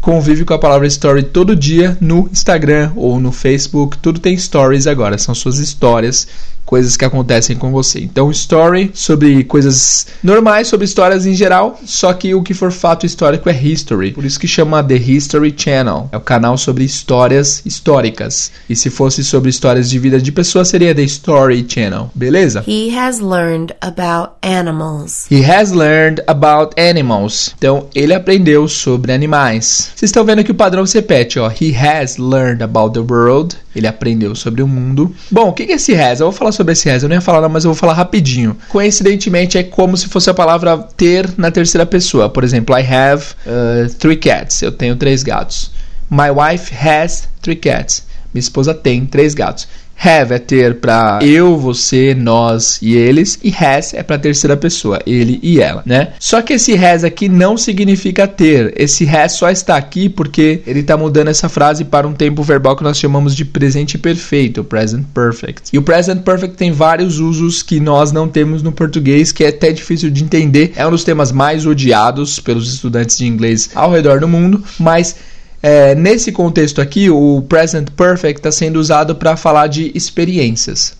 convive 0.00 0.44
com 0.44 0.54
a 0.54 0.58
palavra 0.58 0.86
story 0.86 1.22
todo 1.22 1.54
dia 1.54 1.96
no 2.00 2.28
Instagram 2.32 2.92
ou 2.96 3.20
no 3.20 3.32
Facebook. 3.32 3.98
Tudo 3.98 4.20
tem 4.20 4.36
stories 4.36 4.86
agora, 4.86 5.18
são 5.18 5.34
suas 5.34 5.58
histórias 5.58 6.26
coisas 6.70 6.96
que 6.96 7.04
acontecem 7.04 7.56
com 7.56 7.72
você. 7.72 7.98
Então, 7.98 8.30
story 8.30 8.92
sobre 8.94 9.42
coisas 9.42 10.06
normais, 10.22 10.68
sobre 10.68 10.84
histórias 10.84 11.26
em 11.26 11.34
geral, 11.34 11.76
só 11.84 12.12
que 12.12 12.32
o 12.32 12.44
que 12.44 12.54
for 12.54 12.70
fato 12.70 13.04
histórico 13.04 13.50
é 13.50 13.60
history. 13.60 14.12
Por 14.12 14.24
isso 14.24 14.38
que 14.38 14.46
chama 14.46 14.80
The 14.80 14.94
History 14.94 15.52
Channel. 15.56 16.08
É 16.12 16.16
o 16.16 16.20
canal 16.20 16.56
sobre 16.56 16.84
histórias 16.84 17.60
históricas. 17.66 18.52
E 18.68 18.76
se 18.76 18.88
fosse 18.88 19.24
sobre 19.24 19.50
histórias 19.50 19.90
de 19.90 19.98
vida 19.98 20.20
de 20.20 20.30
pessoas, 20.30 20.68
seria 20.68 20.94
The 20.94 21.02
Story 21.02 21.66
Channel. 21.68 22.08
Beleza? 22.14 22.62
He 22.68 22.96
has 22.96 23.18
learned 23.18 23.74
about 23.80 24.34
animals. 24.40 25.26
He 25.28 25.44
has 25.44 25.72
learned 25.72 26.22
about 26.28 26.80
animals. 26.80 27.52
Então, 27.58 27.88
ele 27.92 28.14
aprendeu 28.14 28.68
sobre 28.68 29.12
animais. 29.12 29.90
Vocês 29.96 30.10
estão 30.10 30.24
vendo 30.24 30.44
que 30.44 30.52
o 30.52 30.54
padrão 30.54 30.86
se 30.86 30.96
repete, 30.96 31.40
ó. 31.40 31.50
He 31.50 31.74
has 31.76 32.16
learned 32.16 32.62
about 32.62 32.92
the 32.92 33.00
world. 33.12 33.56
Ele 33.74 33.86
aprendeu 33.86 34.34
sobre 34.34 34.62
o 34.62 34.68
mundo. 34.68 35.14
Bom, 35.30 35.48
o 35.48 35.52
que 35.52 35.62
é 35.62 35.72
esse 35.72 35.94
has? 35.94 36.20
Eu 36.20 36.26
vou 36.26 36.32
falar 36.32 36.52
sobre 36.52 36.72
esse 36.72 36.90
has. 36.90 37.02
Eu 37.02 37.08
não 37.08 37.16
ia 37.16 37.20
falar, 37.20 37.40
não, 37.40 37.48
mas 37.48 37.64
eu 37.64 37.70
vou 37.70 37.76
falar 37.76 37.92
rapidinho. 37.92 38.56
Coincidentemente, 38.68 39.56
é 39.58 39.62
como 39.62 39.96
se 39.96 40.08
fosse 40.08 40.28
a 40.28 40.34
palavra 40.34 40.76
ter 40.78 41.28
na 41.36 41.50
terceira 41.50 41.86
pessoa. 41.86 42.28
Por 42.28 42.42
exemplo, 42.42 42.76
I 42.76 42.82
have 42.82 43.24
uh, 43.46 43.94
three 43.94 44.16
cats. 44.16 44.62
Eu 44.62 44.72
tenho 44.72 44.96
três 44.96 45.22
gatos. 45.22 45.70
My 46.10 46.30
wife 46.30 46.74
has 46.74 47.28
three 47.40 47.56
cats. 47.56 48.04
Minha 48.34 48.40
esposa 48.40 48.74
tem 48.74 49.06
três 49.06 49.34
gatos. 49.34 49.68
Have 50.02 50.32
é 50.32 50.38
ter 50.38 50.76
para 50.76 51.18
eu, 51.22 51.58
você, 51.58 52.14
nós 52.14 52.78
e 52.80 52.96
eles, 52.96 53.38
e 53.42 53.54
has 53.54 53.92
é 53.92 54.02
para 54.02 54.18
terceira 54.18 54.56
pessoa, 54.56 54.98
ele 55.06 55.38
e 55.42 55.60
ela, 55.60 55.82
né? 55.84 56.14
Só 56.18 56.40
que 56.40 56.54
esse 56.54 56.74
has 56.74 57.04
aqui 57.04 57.28
não 57.28 57.58
significa 57.58 58.26
ter. 58.26 58.72
Esse 58.76 59.06
has 59.06 59.32
só 59.32 59.50
está 59.50 59.76
aqui 59.76 60.08
porque 60.08 60.62
ele 60.66 60.80
está 60.80 60.96
mudando 60.96 61.28
essa 61.28 61.50
frase 61.50 61.84
para 61.84 62.08
um 62.08 62.14
tempo 62.14 62.42
verbal 62.42 62.74
que 62.74 62.82
nós 62.82 62.98
chamamos 62.98 63.36
de 63.36 63.44
presente 63.44 63.98
perfeito, 63.98 64.64
present 64.64 65.04
perfect. 65.12 65.68
E 65.70 65.76
o 65.76 65.82
present 65.82 66.22
perfect 66.22 66.56
tem 66.56 66.72
vários 66.72 67.18
usos 67.18 67.62
que 67.62 67.78
nós 67.78 68.10
não 68.10 68.26
temos 68.26 68.62
no 68.62 68.72
português, 68.72 69.32
que 69.32 69.44
é 69.44 69.48
até 69.48 69.70
difícil 69.70 70.10
de 70.10 70.24
entender. 70.24 70.72
É 70.76 70.86
um 70.86 70.90
dos 70.90 71.04
temas 71.04 71.30
mais 71.30 71.66
odiados 71.66 72.40
pelos 72.40 72.72
estudantes 72.72 73.18
de 73.18 73.26
inglês 73.26 73.70
ao 73.74 73.90
redor 73.90 74.20
do 74.20 74.28
mundo, 74.28 74.64
mas 74.78 75.14
é, 75.62 75.94
nesse 75.94 76.32
contexto 76.32 76.80
aqui, 76.80 77.10
o 77.10 77.42
present 77.48 77.90
perfect 77.90 78.40
está 78.40 78.50
sendo 78.50 78.78
usado 78.78 79.14
para 79.14 79.36
falar 79.36 79.66
de 79.66 79.92
experiências. 79.94 80.96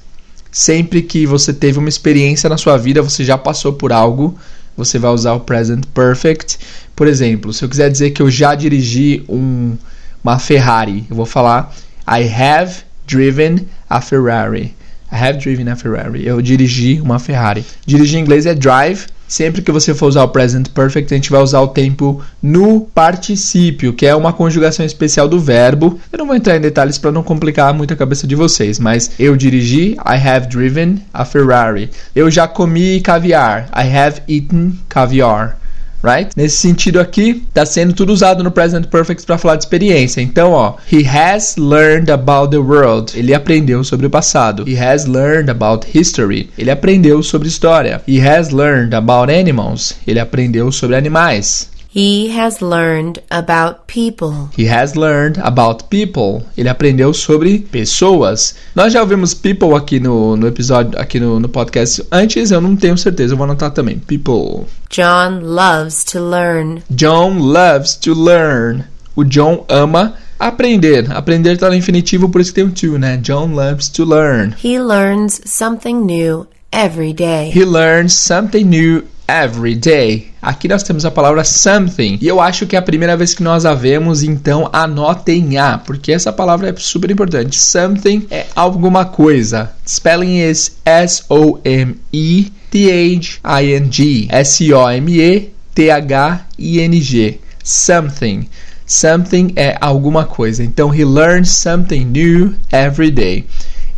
Sempre 0.53 1.03
que 1.03 1.27
você 1.27 1.53
teve 1.53 1.79
uma 1.79 1.89
experiência 1.89 2.49
na 2.49 2.59
sua 2.59 2.77
vida, 2.77 3.03
você 3.03 3.25
já 3.25 3.39
passou 3.39 3.73
por 3.73 3.93
algo, 3.93 4.37
você 4.77 4.99
vai 4.99 5.11
usar 5.11 5.33
o 5.33 5.41
present 5.41 5.85
perfect. 5.95 6.59
Por 6.95 7.07
exemplo, 7.07 7.53
se 7.53 7.65
eu 7.65 7.69
quiser 7.69 7.91
dizer 7.91 8.11
que 8.11 8.21
eu 8.21 8.31
já 8.31 8.55
dirigi 8.55 9.25
um, 9.29 9.77
uma 10.23 10.39
Ferrari, 10.39 11.07
eu 11.09 11.17
vou 11.17 11.27
falar 11.27 11.75
I 12.07 12.29
have 12.29 12.83
driven 13.07 13.67
a 13.89 14.01
Ferrari. 14.01 14.75
I 15.13 15.17
have 15.17 15.39
driven 15.39 15.69
a 15.69 15.77
Ferrari. 15.77 16.27
Eu 16.27 16.43
dirigi 16.43 17.01
uma 17.01 17.19
Ferrari. 17.19 17.65
Dirigir 17.87 18.19
em 18.19 18.23
inglês 18.23 18.47
é 18.47 18.55
drive. 18.55 19.07
Sempre 19.31 19.63
que 19.63 19.71
você 19.71 19.95
for 19.95 20.09
usar 20.09 20.25
o 20.25 20.29
present 20.29 20.71
perfect, 20.71 21.15
a 21.15 21.17
gente 21.17 21.31
vai 21.31 21.41
usar 21.41 21.61
o 21.61 21.69
tempo 21.69 22.21
no 22.43 22.81
particípio, 22.81 23.93
que 23.93 24.05
é 24.05 24.13
uma 24.13 24.33
conjugação 24.33 24.85
especial 24.85 25.29
do 25.29 25.39
verbo. 25.39 26.01
Eu 26.11 26.19
não 26.19 26.27
vou 26.27 26.35
entrar 26.35 26.57
em 26.57 26.61
detalhes 26.61 26.99
para 26.99 27.13
não 27.13 27.23
complicar 27.23 27.73
muito 27.73 27.95
a 27.95 27.97
cabeça 27.97 28.27
de 28.27 28.35
vocês, 28.35 28.81
mas 28.81 29.13
eu 29.21 29.37
dirigi, 29.37 29.93
I 30.05 30.17
have 30.17 30.49
driven 30.49 30.97
a 31.15 31.25
Ferrari. 31.25 31.91
Eu 32.13 32.29
já 32.29 32.49
comi 32.49 33.01
caviar, 33.03 33.69
I 33.69 33.97
have 33.97 34.21
eaten 34.27 34.77
caviar 34.89 35.60
right? 36.03 36.31
Nesse 36.37 36.57
sentido 36.57 37.01
aqui, 37.01 37.45
está 37.49 37.65
sendo 37.65 37.93
tudo 37.93 38.13
usado 38.13 38.43
no 38.43 38.51
present 38.51 38.87
perfect 38.87 39.25
para 39.25 39.39
falar 39.39 39.57
de 39.57 39.65
experiência. 39.65 40.21
Então, 40.21 40.53
ó, 40.53 40.77
he 40.91 41.07
has 41.07 41.57
learned 41.57 42.11
about 42.11 42.51
the 42.51 42.59
world. 42.59 43.13
Ele 43.19 43.35
aprendeu 43.35 43.83
sobre 43.85 44.07
o 44.07 44.11
passado. 44.11 44.65
He 44.69 44.79
has 44.79 45.07
learned 45.07 45.51
about 45.51 45.87
history. 45.87 46.51
Ele 46.59 46.71
aprendeu 46.71 47.23
sobre 47.23 47.49
história. 47.49 48.03
He 48.07 48.21
has 48.27 48.51
learned 48.51 48.95
about 48.95 49.33
animals. 49.33 49.95
Ele 50.07 50.21
aprendeu 50.21 50.71
sobre 50.73 50.97
animais. 50.97 51.69
He 51.93 52.31
has 52.39 52.61
learned 52.61 53.21
about 53.31 53.89
people. 53.89 54.49
He 54.57 54.69
has 54.69 54.95
learned 54.95 55.41
about 55.43 55.89
people. 55.91 56.47
Ele 56.57 56.69
aprendeu 56.69 57.13
sobre 57.13 57.59
pessoas. 57.59 58.55
Nós 58.77 58.93
já 58.93 59.01
ouvimos 59.01 59.35
people 59.35 59.75
aqui 59.75 59.99
no, 59.99 60.37
no 60.37 60.47
episódio, 60.47 60.97
aqui 61.01 61.19
no, 61.19 61.41
no 61.41 61.49
podcast 61.49 62.07
antes, 62.13 62.53
eu 62.53 62.61
não 62.61 62.77
tenho 62.77 62.97
certeza, 62.97 63.35
eu 63.35 63.37
vou 63.37 63.45
anotar 63.45 63.73
também. 63.73 63.99
People. 63.99 64.67
John 64.89 65.41
loves 65.43 66.05
to 66.05 66.21
learn. 66.21 66.83
John 66.91 67.39
loves 67.41 67.97
to 67.97 68.15
learn. 68.15 68.85
O 69.17 69.25
John 69.25 69.65
ama 69.69 70.15
aprender. 70.39 71.11
Aprender 71.11 71.55
está 71.55 71.69
no 71.69 71.75
infinitivo, 71.75 72.29
por 72.29 72.41
isso 72.41 72.55
que 72.55 72.63
tem 72.63 72.69
o 72.69 72.71
to, 72.71 72.99
né? 73.01 73.17
John 73.17 73.53
loves 73.55 73.89
to 73.89 74.05
learn. 74.05 74.55
He 74.65 74.79
learns 74.79 75.41
something 75.45 76.05
new 76.05 76.47
every 76.71 77.13
day. 77.13 77.51
He 77.53 77.65
learns 77.65 78.15
something 78.15 78.65
new 78.65 79.03
every 79.31 79.77
day. 79.77 80.29
Aqui 80.43 80.67
nós 80.67 80.83
temos 80.83 81.05
a 81.05 81.11
palavra 81.11 81.45
something. 81.45 82.19
E 82.21 82.27
eu 82.27 82.41
acho 82.41 82.67
que 82.67 82.75
é 82.75 82.79
a 82.79 82.83
primeira 82.83 83.17
vez 83.17 83.33
que 83.33 83.43
nós 83.43 83.65
a 83.65 83.75
vemos, 83.75 84.23
então 84.23 84.69
anotem 84.73 85.57
a, 85.57 85.79
porque 85.79 86.13
essa 86.13 86.33
palavra 86.33 86.71
é 86.71 86.75
super 86.77 87.11
importante. 87.11 87.57
Something 87.57 88.27
é 88.31 88.47
alguma 88.57 89.05
coisa. 89.05 89.71
Spelling 89.87 90.41
is 90.41 90.77
S 90.85 91.23
O 91.29 91.59
M 91.65 91.97
E 92.13 92.51
T 92.71 92.91
H 92.91 93.39
I 93.45 93.73
N 93.73 93.89
G. 93.91 94.27
S 94.31 94.73
O 94.73 94.91
M 94.91 95.13
E 95.13 95.53
T 95.75 95.91
H 95.91 96.47
I 96.59 96.81
N 96.81 97.01
G. 97.01 97.39
Something. 97.63 98.49
Something 98.87 99.53
é 99.55 99.77
alguma 99.81 100.25
coisa. 100.25 100.65
Então 100.65 100.93
he 100.93 101.05
learns 101.05 101.51
something 101.51 102.05
new 102.07 102.57
every 102.73 103.13
day. 103.13 103.47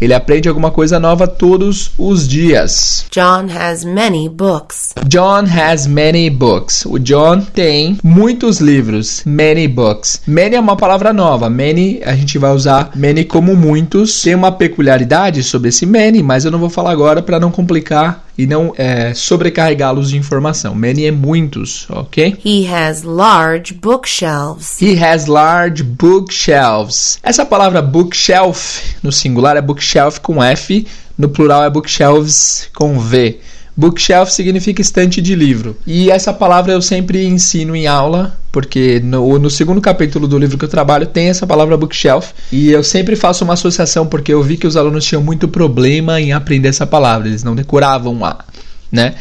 Ele 0.02 0.12
aprende 0.12 0.48
alguma 0.48 0.72
coisa 0.72 0.98
nova 0.98 1.28
todos 1.28 1.92
os 1.96 2.26
dias. 2.26 3.06
John 3.08 3.46
has 3.56 3.84
many 3.84 4.28
books. 4.28 4.92
John 5.06 5.44
has 5.46 5.86
many 5.86 6.28
books. 6.28 6.84
O 6.84 6.98
John 6.98 7.42
tem 7.42 7.96
muitos 8.02 8.58
livros. 8.60 9.22
Many 9.24 9.68
books. 9.68 10.22
Many 10.26 10.56
é 10.56 10.60
uma 10.60 10.76
palavra 10.76 11.12
nova. 11.12 11.48
Many, 11.48 12.00
a 12.04 12.16
gente 12.16 12.36
vai 12.36 12.52
usar 12.52 12.90
many 12.96 13.24
como 13.24 13.54
muitos. 13.54 14.20
Tem 14.22 14.34
uma 14.34 14.50
peculiaridade 14.50 15.40
sobre 15.44 15.68
esse 15.68 15.86
many, 15.86 16.20
mas 16.20 16.44
eu 16.44 16.50
não 16.50 16.58
vou 16.58 16.68
falar 16.68 16.90
agora 16.90 17.22
para 17.22 17.38
não 17.38 17.52
complicar 17.52 18.24
e 18.36 18.46
não 18.46 18.72
é, 18.76 19.12
sobrecarregá-los 19.14 20.10
de 20.10 20.16
informação. 20.16 20.74
Many 20.74 21.06
é 21.06 21.10
muitos, 21.10 21.86
ok? 21.90 22.38
He 22.44 22.66
has 22.66 23.02
large 23.02 23.74
bookshelves. 23.74 24.80
He 24.80 25.02
has 25.02 25.26
large 25.26 25.82
bookshelves. 25.82 27.18
Essa 27.22 27.44
palavra 27.44 27.82
bookshelf 27.82 28.96
no 29.02 29.12
singular 29.12 29.56
é 29.56 29.62
bookshelf 29.62 30.18
com 30.20 30.42
F, 30.42 30.86
no 31.18 31.28
plural 31.28 31.64
é 31.64 31.70
bookshelves 31.70 32.68
com 32.74 32.98
V. 32.98 33.40
Bookshelf 33.76 34.30
significa 34.30 34.82
estante 34.82 35.22
de 35.22 35.34
livro. 35.34 35.76
E 35.86 36.10
essa 36.10 36.32
palavra 36.32 36.72
eu 36.72 36.82
sempre 36.82 37.26
ensino 37.26 37.74
em 37.74 37.86
aula, 37.86 38.38
porque 38.50 39.00
no, 39.00 39.38
no, 39.38 39.48
segundo 39.48 39.80
capítulo 39.80 40.28
do 40.28 40.38
livro 40.38 40.58
que 40.58 40.64
eu 40.64 40.68
trabalho 40.68 41.06
tem 41.06 41.28
essa 41.28 41.46
palavra 41.46 41.76
bookshelf. 41.76 42.32
E 42.50 42.70
eu 42.70 42.84
sempre 42.84 43.16
faço 43.16 43.44
uma 43.44 43.54
associação, 43.54 44.06
porque 44.06 44.32
eu 44.32 44.42
vi 44.42 44.58
que 44.58 44.66
os 44.66 44.76
alunos 44.76 45.04
tinham 45.04 45.22
muito 45.22 45.48
problema 45.48 46.20
em 46.20 46.32
aprender 46.32 46.68
essa 46.68 46.86
palavra, 46.86 47.28
eles 47.28 47.42
não 47.42 47.54
decoravam 47.54 48.24
a, 48.24 48.44
né? 48.90 49.14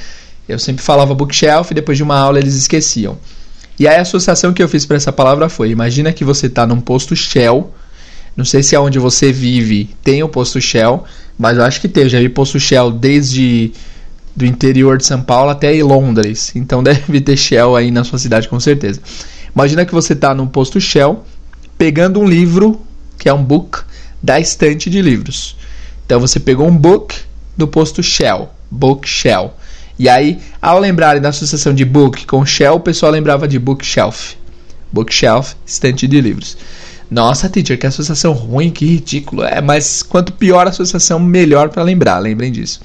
Eu 0.47 0.59
sempre 0.59 0.83
falava 0.83 1.15
bookshelf 1.15 1.71
e 1.71 1.73
depois 1.73 1.97
de 1.97 2.03
uma 2.03 2.17
aula 2.17 2.37
eles 2.37 2.55
esqueciam. 2.55 3.17
E 3.79 3.87
aí 3.87 3.95
a 3.95 4.01
associação 4.01 4.53
que 4.53 4.61
eu 4.61 4.67
fiz 4.67 4.85
para 4.85 4.97
essa 4.97 5.13
palavra 5.13 5.47
foi: 5.47 5.69
imagina 5.69 6.11
que 6.11 6.25
você 6.25 6.47
está 6.47 6.67
num 6.67 6.81
posto 6.81 7.15
Shell. 7.15 7.73
Não 8.35 8.45
sei 8.45 8.63
se 8.63 8.75
é 8.75 8.79
onde 8.79 8.99
você 8.99 9.31
vive 9.31 9.89
tem 10.03 10.23
o 10.23 10.29
posto 10.29 10.59
Shell, 10.59 11.03
mas 11.37 11.57
eu 11.57 11.63
acho 11.63 11.79
que 11.79 11.87
tem. 11.87 12.03
Eu 12.03 12.09
já 12.09 12.19
vi 12.19 12.29
posto 12.29 12.59
Shell 12.59 12.91
desde 12.91 13.71
do 14.35 14.45
interior 14.45 14.97
de 14.97 15.05
São 15.05 15.21
Paulo 15.21 15.49
até 15.51 15.71
Londres. 15.83 16.51
Então 16.55 16.81
deve 16.83 17.21
ter 17.21 17.37
Shell 17.37 17.75
aí 17.75 17.91
na 17.91 18.03
sua 18.03 18.19
cidade 18.19 18.47
com 18.47 18.59
certeza. 18.59 19.01
Imagina 19.55 19.85
que 19.85 19.93
você 19.93 20.13
está 20.13 20.33
num 20.33 20.47
posto 20.47 20.79
Shell 20.79 21.23
pegando 21.77 22.19
um 22.19 22.27
livro, 22.27 22.81
que 23.17 23.27
é 23.27 23.33
um 23.33 23.43
book, 23.43 23.79
da 24.21 24.39
estante 24.39 24.89
de 24.89 25.01
livros. 25.01 25.57
Então 26.05 26.19
você 26.19 26.39
pegou 26.39 26.67
um 26.67 26.75
book 26.75 27.15
do 27.57 27.67
posto 27.67 28.03
Shell, 28.03 28.49
book 28.69 29.07
Shell. 29.07 29.53
E 29.97 30.09
aí, 30.09 30.39
ao 30.61 30.79
lembrarem 30.79 31.21
da 31.21 31.29
associação 31.29 31.73
de 31.73 31.85
book 31.85 32.25
com 32.25 32.45
Shell, 32.45 32.75
o 32.75 32.79
pessoal 32.79 33.11
lembrava 33.11 33.47
de 33.47 33.59
bookshelf. 33.59 34.33
Bookshelf, 34.91 35.53
estante 35.65 36.07
de 36.07 36.19
livros. 36.19 36.57
Nossa, 37.09 37.49
teacher, 37.49 37.77
que 37.77 37.85
associação 37.85 38.33
ruim, 38.33 38.71
que 38.71 38.85
ridículo. 38.85 39.43
É, 39.43 39.61
mas 39.61 40.01
quanto 40.01 40.33
pior 40.33 40.65
a 40.65 40.69
associação, 40.69 41.19
melhor 41.19 41.69
para 41.69 41.83
lembrar, 41.83 42.17
lembrem 42.19 42.51
disso. 42.51 42.79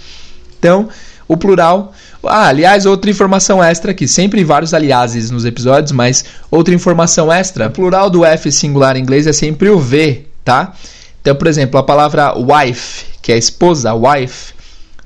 Então, 0.59 0.89
o 1.29 1.37
plural. 1.37 1.93
Ah, 2.23 2.49
aliás, 2.49 2.87
outra 2.87 3.11
informação 3.11 3.62
extra 3.62 3.93
aqui. 3.93 4.07
Sempre 4.09 4.44
vários 4.44 4.75
aliases 4.75 5.31
nos 5.31 5.44
episódios, 5.44 5.92
mas 5.92 6.25
outra 6.50 6.75
informação 6.75 7.33
extra. 7.33 7.69
O 7.69 7.71
plural 7.71 8.11
do 8.11 8.25
F 8.25 8.50
singular 8.50 8.96
em 8.96 9.00
inglês 9.00 9.27
é 9.27 9.33
sempre 9.33 9.69
o 9.69 9.79
V, 9.79 10.27
tá? 10.44 10.75
Então, 11.21 11.35
por 11.35 11.46
exemplo, 11.46 11.79
a 11.79 11.83
palavra 11.83 12.35
wife, 12.37 13.07
que 13.21 13.33
é 13.33 13.38
esposa, 13.38 13.92
wife, 13.94 14.55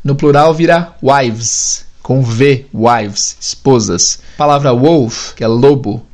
no 0.04 0.14
plural 0.14 0.52
vira 0.52 0.92
wives, 1.02 1.84
com 2.02 2.22
V, 2.22 2.66
wives, 2.74 3.36
esposas. 3.40 4.20
A 4.34 4.38
palavra 4.38 4.72
wolf, 4.72 5.34
que 5.34 5.44
é 5.44 5.46
lobo, 5.46 6.04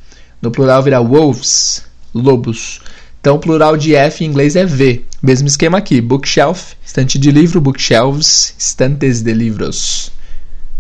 no 0.41 0.51
plural 0.51 0.83
vira 0.83 1.01
wolves, 1.01 1.83
lobos. 2.15 2.81
Então, 3.27 3.35
o 3.35 3.41
plural 3.41 3.77
de 3.77 3.93
F 3.93 4.23
em 4.23 4.29
inglês 4.29 4.55
é 4.55 4.65
V. 4.65 5.05
Mesmo 5.21 5.49
esquema 5.49 5.79
aqui: 5.79 6.01
bookshelf, 6.01 6.75
estante 6.87 7.19
de 7.19 7.33
livro, 7.33 7.61
bookshelves, 7.61 8.55
estantes 8.57 9.21
de 9.21 9.33
livros. 9.33 10.13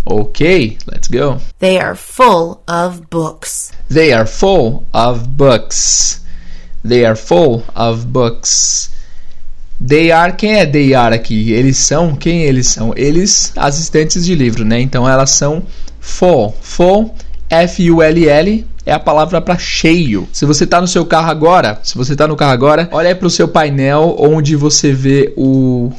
Ok, 0.04 0.78
let's 0.86 1.08
go. 1.08 1.40
They 1.58 1.76
are 1.80 1.96
full 1.96 2.60
of 2.68 3.02
books. 3.10 3.72
They 3.92 4.12
are 4.12 4.28
full 4.28 4.84
of 4.92 5.26
books. 5.26 6.22
They 6.86 7.04
are 7.04 7.16
full 7.16 7.64
of 7.74 8.06
books. 8.06 8.92
They 9.84 10.12
are, 10.12 10.32
quem 10.32 10.60
é 10.60 10.66
they 10.66 10.94
are 10.94 11.16
aqui? 11.16 11.50
Eles 11.50 11.78
são, 11.78 12.14
quem 12.14 12.42
eles 12.42 12.68
são? 12.68 12.92
Eles, 12.96 13.52
assistentes 13.56 14.24
de 14.24 14.36
livro, 14.36 14.64
né? 14.64 14.80
Então 14.80 15.08
elas 15.08 15.32
são 15.32 15.64
full. 15.98 16.54
Full, 16.62 17.12
F-U-L-L, 17.50 18.64
é 18.86 18.92
a 18.92 19.00
palavra 19.00 19.40
para 19.40 19.58
cheio. 19.58 20.28
Se 20.32 20.46
você 20.46 20.64
está 20.64 20.80
no 20.80 20.86
seu 20.86 21.04
carro 21.04 21.28
agora, 21.28 21.80
se 21.82 21.96
você 21.96 22.12
está 22.12 22.28
no 22.28 22.36
carro 22.36 22.52
agora, 22.52 22.88
olha 22.92 23.14
para 23.14 23.26
o 23.26 23.30
seu 23.30 23.48
painel 23.48 24.16
onde 24.18 24.54
você 24.54 24.92
vê 24.92 25.34
o 25.36 25.92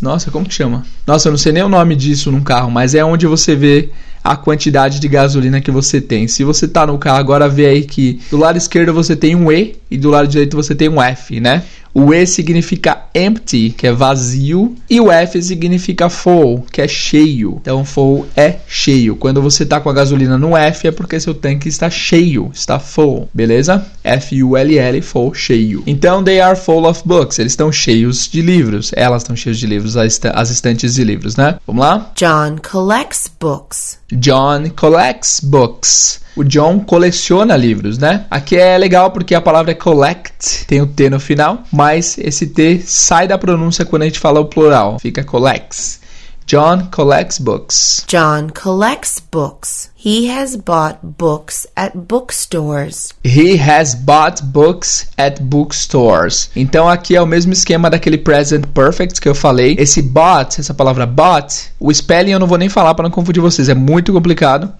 nossa, 0.00 0.30
como 0.30 0.46
que 0.46 0.52
chama? 0.52 0.84
Nossa, 1.06 1.28
eu 1.28 1.30
não 1.30 1.38
sei 1.38 1.52
nem 1.52 1.62
o 1.62 1.68
nome 1.68 1.96
disso 1.96 2.30
num 2.30 2.42
carro, 2.42 2.70
mas 2.70 2.94
é 2.94 3.02
onde 3.02 3.26
você 3.26 3.56
vê 3.56 3.88
a 4.22 4.36
quantidade 4.36 5.00
de 5.00 5.08
gasolina 5.08 5.60
que 5.60 5.70
você 5.70 6.00
tem. 6.00 6.26
Se 6.26 6.44
você 6.44 6.66
está 6.66 6.86
no 6.86 6.98
carro 6.98 7.18
agora, 7.18 7.48
vê 7.48 7.66
aí 7.66 7.82
que 7.84 8.20
do 8.30 8.36
lado 8.36 8.58
esquerdo 8.58 8.92
você 8.92 9.14
tem 9.14 9.34
um 9.34 9.50
E 9.50 9.76
e 9.94 9.98
do 9.98 10.10
lado 10.10 10.28
direito 10.28 10.56
você 10.56 10.74
tem 10.74 10.88
um 10.88 11.00
F, 11.00 11.40
né? 11.40 11.62
O 11.96 12.12
E 12.12 12.26
significa 12.26 13.04
empty, 13.14 13.70
que 13.70 13.86
é 13.86 13.92
vazio, 13.92 14.74
e 14.90 15.00
o 15.00 15.12
F 15.12 15.40
significa 15.40 16.10
full, 16.10 16.66
que 16.72 16.82
é 16.82 16.88
cheio. 16.88 17.58
Então, 17.60 17.84
full 17.84 18.26
é 18.36 18.56
cheio. 18.66 19.14
Quando 19.14 19.40
você 19.40 19.62
está 19.62 19.78
com 19.78 19.88
a 19.88 19.92
gasolina 19.92 20.36
no 20.36 20.56
F, 20.56 20.88
é 20.88 20.90
porque 20.90 21.20
seu 21.20 21.32
tanque 21.32 21.68
está 21.68 21.88
cheio, 21.88 22.50
está 22.52 22.80
full, 22.80 23.28
beleza? 23.32 23.86
F-U-L-L, 24.02 25.00
full, 25.02 25.34
cheio. 25.34 25.84
Então, 25.86 26.24
they 26.24 26.40
are 26.40 26.58
full 26.58 26.84
of 26.84 27.00
books. 27.04 27.38
Eles 27.38 27.52
estão 27.52 27.70
cheios 27.70 28.28
de 28.28 28.42
livros. 28.42 28.90
Elas 28.96 29.22
estão 29.22 29.36
cheias 29.36 29.60
de 29.60 29.66
livros, 29.68 29.96
as 29.96 30.50
estantes 30.50 30.94
de 30.94 31.04
livros, 31.04 31.36
né? 31.36 31.60
Vamos 31.64 31.80
lá? 31.80 32.12
John 32.16 32.56
collects 32.56 33.30
books. 33.38 34.00
John 34.12 34.68
collects 34.74 35.38
books. 35.44 36.23
O 36.36 36.42
John 36.42 36.80
coleciona 36.80 37.56
livros, 37.56 37.96
né? 37.96 38.26
Aqui 38.30 38.56
é 38.56 38.76
legal 38.76 39.10
porque 39.10 39.34
a 39.34 39.40
palavra 39.40 39.70
é 39.70 39.74
collect, 39.74 40.66
tem 40.66 40.80
o 40.80 40.86
T 40.86 41.08
no 41.08 41.20
final, 41.20 41.62
mas 41.72 42.18
esse 42.18 42.48
T 42.48 42.82
sai 42.84 43.28
da 43.28 43.38
pronúncia 43.38 43.84
quando 43.84 44.02
a 44.02 44.06
gente 44.06 44.18
fala 44.18 44.40
o 44.40 44.46
plural, 44.46 44.98
fica 44.98 45.22
collects. 45.22 46.00
John 46.46 46.88
collects 46.90 47.38
books. 47.38 48.04
John 48.06 48.50
collects 48.50 49.18
books. 49.18 49.90
He 49.96 50.28
has 50.28 50.56
bought 50.56 50.98
books 51.02 51.66
at 51.74 51.96
bookstores. 51.96 53.14
He 53.24 53.56
has 53.56 53.94
bought 53.94 54.42
books 54.42 55.06
at 55.16 55.40
bookstores. 55.40 56.50
Então 56.54 56.86
aqui 56.86 57.16
é 57.16 57.22
o 57.22 57.26
mesmo 57.26 57.54
esquema 57.54 57.88
daquele 57.88 58.18
present 58.18 58.66
perfect 58.74 59.22
que 59.22 59.28
eu 59.28 59.34
falei. 59.34 59.74
Esse 59.78 60.02
bought, 60.02 60.60
essa 60.60 60.74
palavra 60.74 61.06
bought, 61.06 61.72
o 61.80 61.90
spelling 61.90 62.32
eu 62.32 62.38
não 62.38 62.46
vou 62.46 62.58
nem 62.58 62.68
falar 62.68 62.94
para 62.94 63.04
não 63.04 63.10
confundir 63.10 63.40
vocês, 63.40 63.70
é 63.70 63.74
muito 63.74 64.12
complicado. 64.12 64.70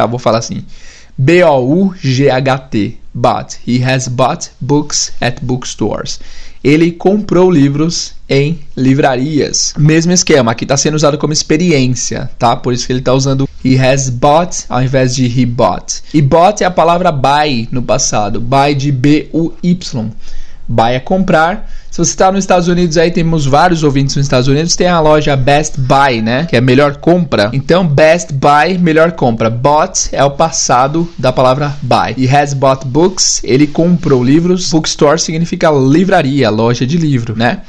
Tá, 0.00 0.06
vou 0.06 0.18
falar 0.18 0.38
assim. 0.38 0.64
B-O-U-G-H-T. 1.18 2.98
Bought. 3.12 3.58
He 3.66 3.84
has 3.84 4.08
bought 4.08 4.50
books 4.58 5.12
at 5.20 5.40
bookstores. 5.42 6.18
Ele 6.64 6.92
comprou 6.92 7.50
livros 7.50 8.14
em 8.26 8.60
livrarias. 8.74 9.74
Mesmo 9.76 10.12
esquema, 10.12 10.52
aqui 10.52 10.64
está 10.64 10.76
sendo 10.76 10.94
usado 10.94 11.18
como 11.18 11.34
experiência, 11.34 12.30
tá? 12.38 12.56
Por 12.56 12.72
isso 12.72 12.86
que 12.86 12.92
ele 12.92 13.00
está 13.00 13.12
usando 13.12 13.46
he 13.62 13.76
has 13.78 14.08
bought 14.08 14.64
ao 14.70 14.82
invés 14.82 15.14
de 15.14 15.26
he 15.26 15.44
bought. 15.44 16.02
E 16.14 16.22
bought 16.22 16.62
é 16.62 16.66
a 16.66 16.70
palavra 16.70 17.12
buy 17.12 17.68
no 17.70 17.82
passado. 17.82 18.40
Buy 18.40 18.74
de 18.74 18.90
B-U-Y. 18.90 20.10
Buy 20.70 20.94
é 20.94 21.00
comprar. 21.00 21.68
Se 21.90 21.98
você 21.98 22.12
está 22.12 22.30
nos 22.30 22.44
Estados 22.44 22.68
Unidos 22.68 22.96
aí, 22.96 23.10
temos 23.10 23.44
vários 23.44 23.82
ouvintes 23.82 24.14
nos 24.14 24.24
Estados 24.24 24.46
Unidos, 24.46 24.76
tem 24.76 24.86
a 24.86 25.00
loja 25.00 25.34
Best 25.34 25.74
Buy, 25.76 26.22
né? 26.22 26.46
Que 26.46 26.56
é 26.56 26.60
melhor 26.60 26.98
compra. 26.98 27.50
Então, 27.52 27.84
Best 27.84 28.32
Buy, 28.32 28.78
melhor 28.78 29.10
compra. 29.10 29.50
Bought 29.50 30.08
é 30.12 30.22
o 30.22 30.30
passado 30.30 31.10
da 31.18 31.32
palavra 31.32 31.76
buy. 31.82 32.14
E 32.16 32.28
has 32.28 32.54
bought 32.54 32.86
books, 32.86 33.40
ele 33.42 33.66
comprou 33.66 34.22
livros. 34.22 34.70
Bookstore 34.70 35.18
significa 35.18 35.68
livraria, 35.72 36.48
loja 36.48 36.86
de 36.86 36.96
livro, 36.96 37.36
né? 37.36 37.62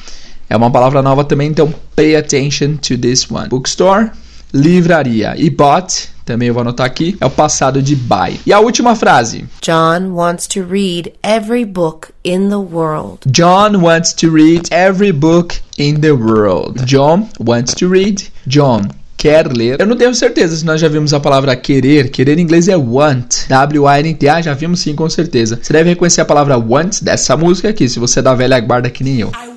É 0.48 0.56
uma 0.56 0.70
palavra 0.70 1.02
nova 1.02 1.24
também, 1.24 1.50
então 1.50 1.74
pay 1.96 2.16
attention 2.16 2.76
to 2.76 2.96
this 3.00 3.26
one. 3.32 3.50
Bookstore, 3.50 4.12
livraria. 4.54 5.34
E 5.36 5.50
bought, 5.50 6.10
também 6.32 6.48
eu 6.48 6.54
vou 6.54 6.62
anotar 6.62 6.86
aqui, 6.86 7.18
é 7.20 7.26
o 7.26 7.30
passado 7.30 7.82
de 7.82 7.94
buy. 7.94 8.40
E 8.46 8.54
a 8.54 8.60
última 8.60 8.96
frase. 8.96 9.46
John 9.62 10.14
wants 10.14 10.48
to 10.48 10.64
read 10.64 11.12
every 11.22 11.66
book 11.66 12.10
in 12.24 12.48
the 12.48 12.56
world. 12.56 13.20
John 13.28 13.82
wants 13.82 14.14
to 14.14 14.30
read 14.32 14.70
every 14.72 15.12
book 15.12 15.56
in 15.78 16.00
the 16.00 16.12
world. 16.12 16.86
John 16.86 17.28
wants 17.40 17.74
to 17.76 17.90
read. 17.90 18.32
John 18.48 18.88
quer 19.18 19.52
ler. 19.52 19.80
Eu 19.80 19.86
não 19.86 19.98
tenho 19.98 20.16
certeza 20.16 20.56
se 20.56 20.66
nós 20.66 20.80
já 20.80 20.88
vimos 20.88 21.14
a 21.14 21.20
palavra 21.20 21.56
querer. 21.56 22.10
Querer 22.10 22.40
em 22.40 22.42
inglês 22.42 22.68
é 22.68 22.78
want. 22.78 23.48
W-A-N-T-A, 23.50 24.42
já 24.42 24.54
vimos 24.54 24.80
sim, 24.80 24.96
com 24.96 25.10
certeza. 25.10 25.60
Você 25.62 25.74
deve 25.74 25.90
reconhecer 25.90 26.22
a 26.22 26.26
palavra 26.26 26.58
want 26.58 27.02
dessa 27.02 27.36
música 27.36 27.70
aqui, 27.70 27.90
se 27.90 28.00
você 28.00 28.20
é 28.20 28.24
da 28.24 28.34
velha 28.34 28.60
guarda 28.60 28.90
que 28.90 29.04
nem 29.04 29.20
eu. 29.20 29.30
I 29.30 29.51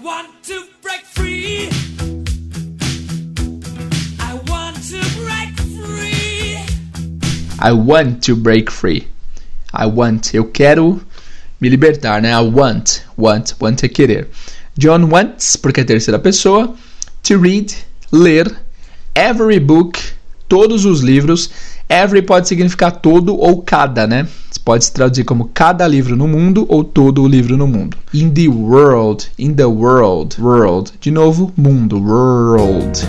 I 7.64 7.72
want 7.72 8.22
to 8.26 8.36
break 8.36 8.70
free. 8.70 9.08
I 9.72 9.86
want. 9.86 10.34
Eu 10.34 10.44
quero 10.44 11.00
me 11.58 11.70
libertar, 11.70 12.20
né? 12.20 12.30
I 12.30 12.42
want. 12.42 13.00
Want. 13.16 13.54
Want 13.58 13.82
é 13.82 13.88
querer. 13.88 14.28
John 14.76 15.08
wants, 15.10 15.56
porque 15.56 15.80
é 15.80 15.84
terceira 15.84 16.18
pessoa. 16.18 16.74
To 17.22 17.38
read, 17.38 17.74
ler. 18.12 18.54
Every 19.14 19.58
book, 19.58 19.98
todos 20.46 20.84
os 20.84 21.00
livros. 21.00 21.48
Every 21.88 22.20
pode 22.20 22.48
significar 22.48 23.00
todo 23.00 23.34
ou 23.34 23.62
cada, 23.62 24.06
né? 24.06 24.28
Pode 24.62 24.84
se 24.84 24.92
traduzir 24.92 25.24
como 25.24 25.50
cada 25.54 25.86
livro 25.86 26.14
no 26.14 26.28
mundo 26.28 26.66
ou 26.68 26.84
todo 26.84 27.22
o 27.22 27.28
livro 27.28 27.56
no 27.56 27.66
mundo. 27.66 27.96
In 28.12 28.28
the 28.30 28.48
world, 28.48 29.26
in 29.38 29.54
the 29.54 29.64
world, 29.64 30.38
world. 30.38 30.92
De 31.00 31.10
novo, 31.10 31.50
mundo, 31.56 31.98
world. 31.98 33.06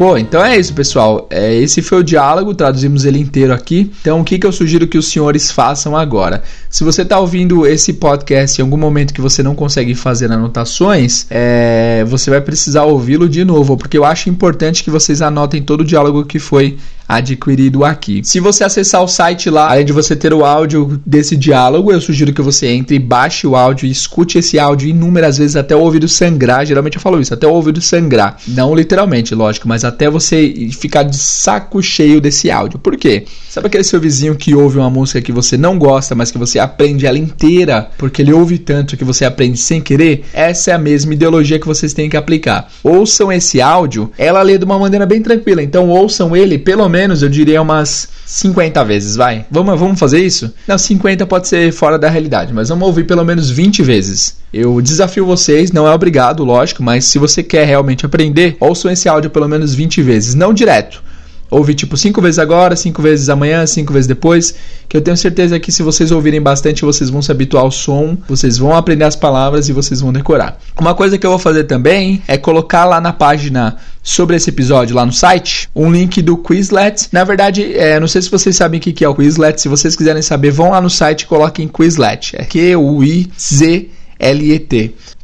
Pô, 0.00 0.16
então 0.16 0.42
é 0.42 0.58
isso, 0.58 0.72
pessoal. 0.72 1.26
É, 1.28 1.54
esse 1.54 1.82
foi 1.82 1.98
o 1.98 2.02
diálogo, 2.02 2.54
traduzimos 2.54 3.04
ele 3.04 3.18
inteiro 3.18 3.52
aqui. 3.52 3.92
Então, 4.00 4.22
o 4.22 4.24
que, 4.24 4.38
que 4.38 4.46
eu 4.46 4.50
sugiro 4.50 4.88
que 4.88 4.96
os 4.96 5.10
senhores 5.10 5.50
façam 5.50 5.94
agora? 5.94 6.42
Se 6.70 6.82
você 6.82 7.02
está 7.02 7.18
ouvindo 7.18 7.66
esse 7.66 7.92
podcast 7.92 8.58
em 8.58 8.64
algum 8.64 8.78
momento 8.78 9.12
que 9.12 9.20
você 9.20 9.42
não 9.42 9.54
consegue 9.54 9.94
fazer 9.94 10.32
anotações, 10.32 11.26
é, 11.28 12.02
você 12.08 12.30
vai 12.30 12.40
precisar 12.40 12.84
ouvi-lo 12.84 13.28
de 13.28 13.44
novo, 13.44 13.76
porque 13.76 13.98
eu 13.98 14.06
acho 14.06 14.30
importante 14.30 14.82
que 14.82 14.88
vocês 14.88 15.20
anotem 15.20 15.60
todo 15.60 15.82
o 15.82 15.84
diálogo 15.84 16.24
que 16.24 16.38
foi 16.38 16.78
adquirido 17.10 17.84
aqui. 17.84 18.20
Se 18.22 18.38
você 18.38 18.62
acessar 18.64 19.02
o 19.02 19.08
site 19.08 19.50
lá, 19.50 19.70
além 19.70 19.84
de 19.84 19.92
você 19.92 20.14
ter 20.14 20.32
o 20.32 20.44
áudio 20.44 21.00
desse 21.04 21.36
diálogo, 21.36 21.90
eu 21.92 22.00
sugiro 22.00 22.32
que 22.32 22.40
você 22.40 22.68
entre, 22.68 22.98
baixe 22.98 23.46
o 23.46 23.56
áudio 23.56 23.86
escute 23.86 24.38
esse 24.38 24.58
áudio 24.58 24.88
inúmeras 24.88 25.38
vezes 25.38 25.56
até 25.56 25.74
o 25.74 25.80
ouvido 25.80 26.06
sangrar. 26.08 26.64
Geralmente 26.64 26.96
eu 26.96 27.00
falo 27.00 27.20
isso, 27.20 27.34
até 27.34 27.46
o 27.46 27.52
ouvido 27.52 27.80
sangrar. 27.80 28.36
Não 28.46 28.74
literalmente, 28.74 29.34
lógico, 29.34 29.66
mas 29.66 29.84
até 29.84 30.08
você 30.08 30.68
ficar 30.72 31.02
de 31.02 31.16
saco 31.16 31.82
cheio 31.82 32.20
desse 32.20 32.50
áudio. 32.50 32.78
Por 32.78 32.96
quê? 32.96 33.24
Sabe 33.48 33.66
aquele 33.66 33.82
seu 33.82 34.00
vizinho 34.00 34.36
que 34.36 34.54
ouve 34.54 34.78
uma 34.78 34.90
música 34.90 35.20
que 35.20 35.32
você 35.32 35.56
não 35.56 35.76
gosta, 35.78 36.14
mas 36.14 36.30
que 36.30 36.38
você 36.38 36.58
aprende 36.58 37.06
ela 37.06 37.18
inteira 37.18 37.90
porque 37.98 38.22
ele 38.22 38.32
ouve 38.32 38.58
tanto 38.58 38.96
que 38.96 39.04
você 39.04 39.24
aprende 39.24 39.58
sem 39.58 39.80
querer? 39.80 40.24
Essa 40.32 40.70
é 40.70 40.74
a 40.74 40.78
mesma 40.78 41.14
ideologia 41.14 41.58
que 41.58 41.66
vocês 41.66 41.92
têm 41.92 42.08
que 42.08 42.16
aplicar. 42.16 42.70
Ouçam 42.84 43.32
esse 43.32 43.60
áudio, 43.60 44.10
ela 44.16 44.42
lê 44.42 44.56
de 44.56 44.64
uma 44.64 44.78
maneira 44.78 45.04
bem 45.04 45.20
tranquila, 45.20 45.62
então 45.62 45.88
ouçam 45.88 46.36
ele 46.36 46.58
pelo 46.58 46.88
menos, 46.88 46.99
eu 47.22 47.28
diria 47.28 47.62
umas 47.62 48.08
50 48.26 48.84
vezes, 48.84 49.16
vai. 49.16 49.46
Vamos, 49.50 49.78
vamos 49.78 49.98
fazer 49.98 50.24
isso? 50.24 50.52
Não, 50.66 50.76
50 50.76 51.26
pode 51.26 51.48
ser 51.48 51.72
fora 51.72 51.98
da 51.98 52.08
realidade, 52.08 52.52
mas 52.52 52.68
vamos 52.68 52.86
ouvir 52.86 53.04
pelo 53.04 53.24
menos 53.24 53.50
20 53.50 53.82
vezes. 53.82 54.36
Eu 54.52 54.80
desafio 54.80 55.24
vocês, 55.24 55.72
não 55.72 55.86
é 55.86 55.94
obrigado, 55.94 56.44
lógico, 56.44 56.82
mas 56.82 57.04
se 57.04 57.18
você 57.18 57.42
quer 57.42 57.66
realmente 57.66 58.04
aprender, 58.04 58.56
ouçam 58.60 58.90
esse 58.90 59.08
áudio 59.08 59.30
pelo 59.30 59.48
menos 59.48 59.74
20 59.74 60.02
vezes, 60.02 60.34
não 60.34 60.52
direto. 60.52 61.02
Ouve 61.50 61.74
tipo 61.74 61.96
cinco 61.96 62.22
vezes 62.22 62.38
agora, 62.38 62.76
cinco 62.76 63.02
vezes 63.02 63.28
amanhã, 63.28 63.66
cinco 63.66 63.92
vezes 63.92 64.06
depois, 64.06 64.54
que 64.88 64.96
eu 64.96 65.00
tenho 65.00 65.16
certeza 65.16 65.58
que 65.58 65.72
se 65.72 65.82
vocês 65.82 66.12
ouvirem 66.12 66.40
bastante, 66.40 66.84
vocês 66.84 67.10
vão 67.10 67.20
se 67.20 67.32
habituar 67.32 67.64
ao 67.64 67.70
som, 67.70 68.16
vocês 68.28 68.56
vão 68.56 68.74
aprender 68.74 69.04
as 69.04 69.16
palavras 69.16 69.68
e 69.68 69.72
vocês 69.72 70.00
vão 70.00 70.12
decorar. 70.12 70.58
Uma 70.78 70.94
coisa 70.94 71.18
que 71.18 71.26
eu 71.26 71.30
vou 71.30 71.38
fazer 71.38 71.64
também 71.64 72.22
é 72.28 72.38
colocar 72.38 72.84
lá 72.84 73.00
na 73.00 73.12
página 73.12 73.76
sobre 74.02 74.36
esse 74.36 74.50
episódio 74.50 74.96
lá 74.96 75.04
no 75.04 75.12
site 75.12 75.68
um 75.74 75.90
link 75.90 76.22
do 76.22 76.36
Quizlet. 76.36 77.08
Na 77.12 77.24
verdade, 77.24 77.76
é, 77.76 77.98
não 77.98 78.06
sei 78.08 78.22
se 78.22 78.30
vocês 78.30 78.54
sabem 78.56 78.78
o 78.78 78.82
que 78.82 79.04
é 79.04 79.08
o 79.08 79.14
Quizlet. 79.14 79.60
Se 79.60 79.68
vocês 79.68 79.96
quiserem 79.96 80.22
saber, 80.22 80.50
vão 80.50 80.70
lá 80.70 80.80
no 80.80 80.88
site 80.90 81.22
e 81.22 81.26
coloquem 81.26 81.68
Quizlet. 81.68 82.36
É 82.36 82.44
Q-U-I-Z-L-E-T. 82.44 83.84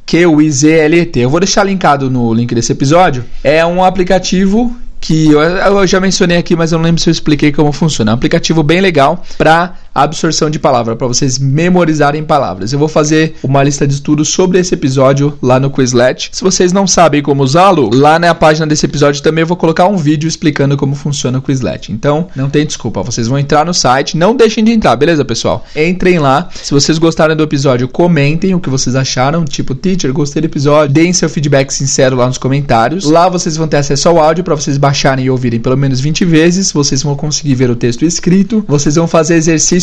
Q-U-I-Z-L-E-T. 0.05 1.21
Eu 1.21 1.31
vou 1.31 1.41
deixar 1.41 1.65
linkado 1.65 2.11
no 2.11 2.33
link 2.33 2.55
desse 2.55 2.73
episódio. 2.73 3.25
É 3.43 3.65
um 3.67 3.83
aplicativo 3.83 4.77
que 5.07 5.31
eu, 5.31 5.41
eu, 5.41 5.87
já 5.87 6.01
mencionei 6.01 6.37
aqui, 6.37 6.57
mas 6.57 6.73
eu 6.73 6.79
não 6.79 6.85
lembro 6.85 7.01
se 7.01 7.09
eu 7.09 7.13
expliquei 7.13 7.53
como 7.53 7.71
funciona. 7.71 8.11
É 8.11 8.13
um 8.13 8.17
aplicativo 8.17 8.61
bem 8.65 8.81
legal 8.81 9.23
para 9.39 9.75
absorção 10.03 10.51
de 10.51 10.59
palavra, 10.59 10.95
para 10.95 11.07
vocês 11.07 11.39
memorizarem 11.39 12.23
palavras. 12.23 12.73
Eu 12.73 12.79
vou 12.79 12.89
fazer 12.89 13.37
uma 13.43 13.63
lista 13.63 13.87
de 13.87 13.95
estudos 13.95 14.29
sobre 14.29 14.59
esse 14.59 14.75
episódio 14.75 15.37
lá 15.41 15.59
no 15.59 15.71
Quizlet. 15.71 16.31
Se 16.33 16.43
vocês 16.43 16.73
não 16.73 16.87
sabem 16.87 17.23
como 17.23 17.43
usá-lo, 17.43 17.91
lá 17.93 18.19
na 18.19 18.35
página 18.35 18.67
desse 18.67 18.87
episódio 18.87 19.23
também 19.23 19.43
eu 19.43 19.47
vou 19.47 19.57
colocar 19.57 19.87
um 19.87 19.97
vídeo 19.97 20.29
explicando 20.29 20.77
como 20.77 20.95
funciona 20.95 21.39
o 21.39 21.43
Quizlet. 21.43 21.93
Então, 21.93 22.29
não 22.37 22.51
tem 22.51 22.67
desculpa, 22.67 23.03
vocês 23.03 23.27
vão 23.29 23.39
entrar 23.39 23.65
no 23.65 23.73
site, 23.73 24.17
não 24.17 24.37
deixem 24.37 24.63
de 24.63 24.73
entrar, 24.73 24.97
beleza, 24.97 25.25
pessoal? 25.25 25.65
Entrem 25.75 26.19
lá. 26.19 26.49
Se 26.55 26.73
vocês 26.73 26.99
gostaram 26.99 27.35
do 27.35 27.43
episódio, 27.43 27.89
comentem 27.89 28.55
o 28.55 28.61
que 28.61 28.69
vocês 28.69 28.95
acharam, 28.95 29.45
tipo, 29.45 29.75
teacher, 29.75 30.13
gostei 30.13 30.43
do 30.43 30.47
episódio. 30.47 30.93
Deem 30.93 31.13
seu 31.13 31.29
feedback 31.29 31.71
sincero 31.73 32.17
lá 32.17 32.27
nos 32.27 32.39
comentários. 32.39 33.05
Lá 33.05 33.29
vocês 33.29 33.57
vão 33.57 33.69
ter 33.69 33.79
acesso 33.79 34.09
ao 34.09 34.19
áudio 34.19 34.45
para 34.45 34.55
vocês 34.55 34.77
baixarem 34.77 35.25
e 35.25 35.31
ouvirem 35.31 35.61
pelo 35.61 35.77
menos 35.77 36.01
20 36.01 36.25
vezes. 36.25 36.73
Vocês 36.73 37.03
vão 37.03 37.15
conseguir 37.17 37.55
ver 37.55 37.71
o 37.71 37.77
texto 37.77 38.05
escrito. 38.05 38.65
Vocês 38.69 38.97
vão 38.97 39.07
fazer 39.07 39.37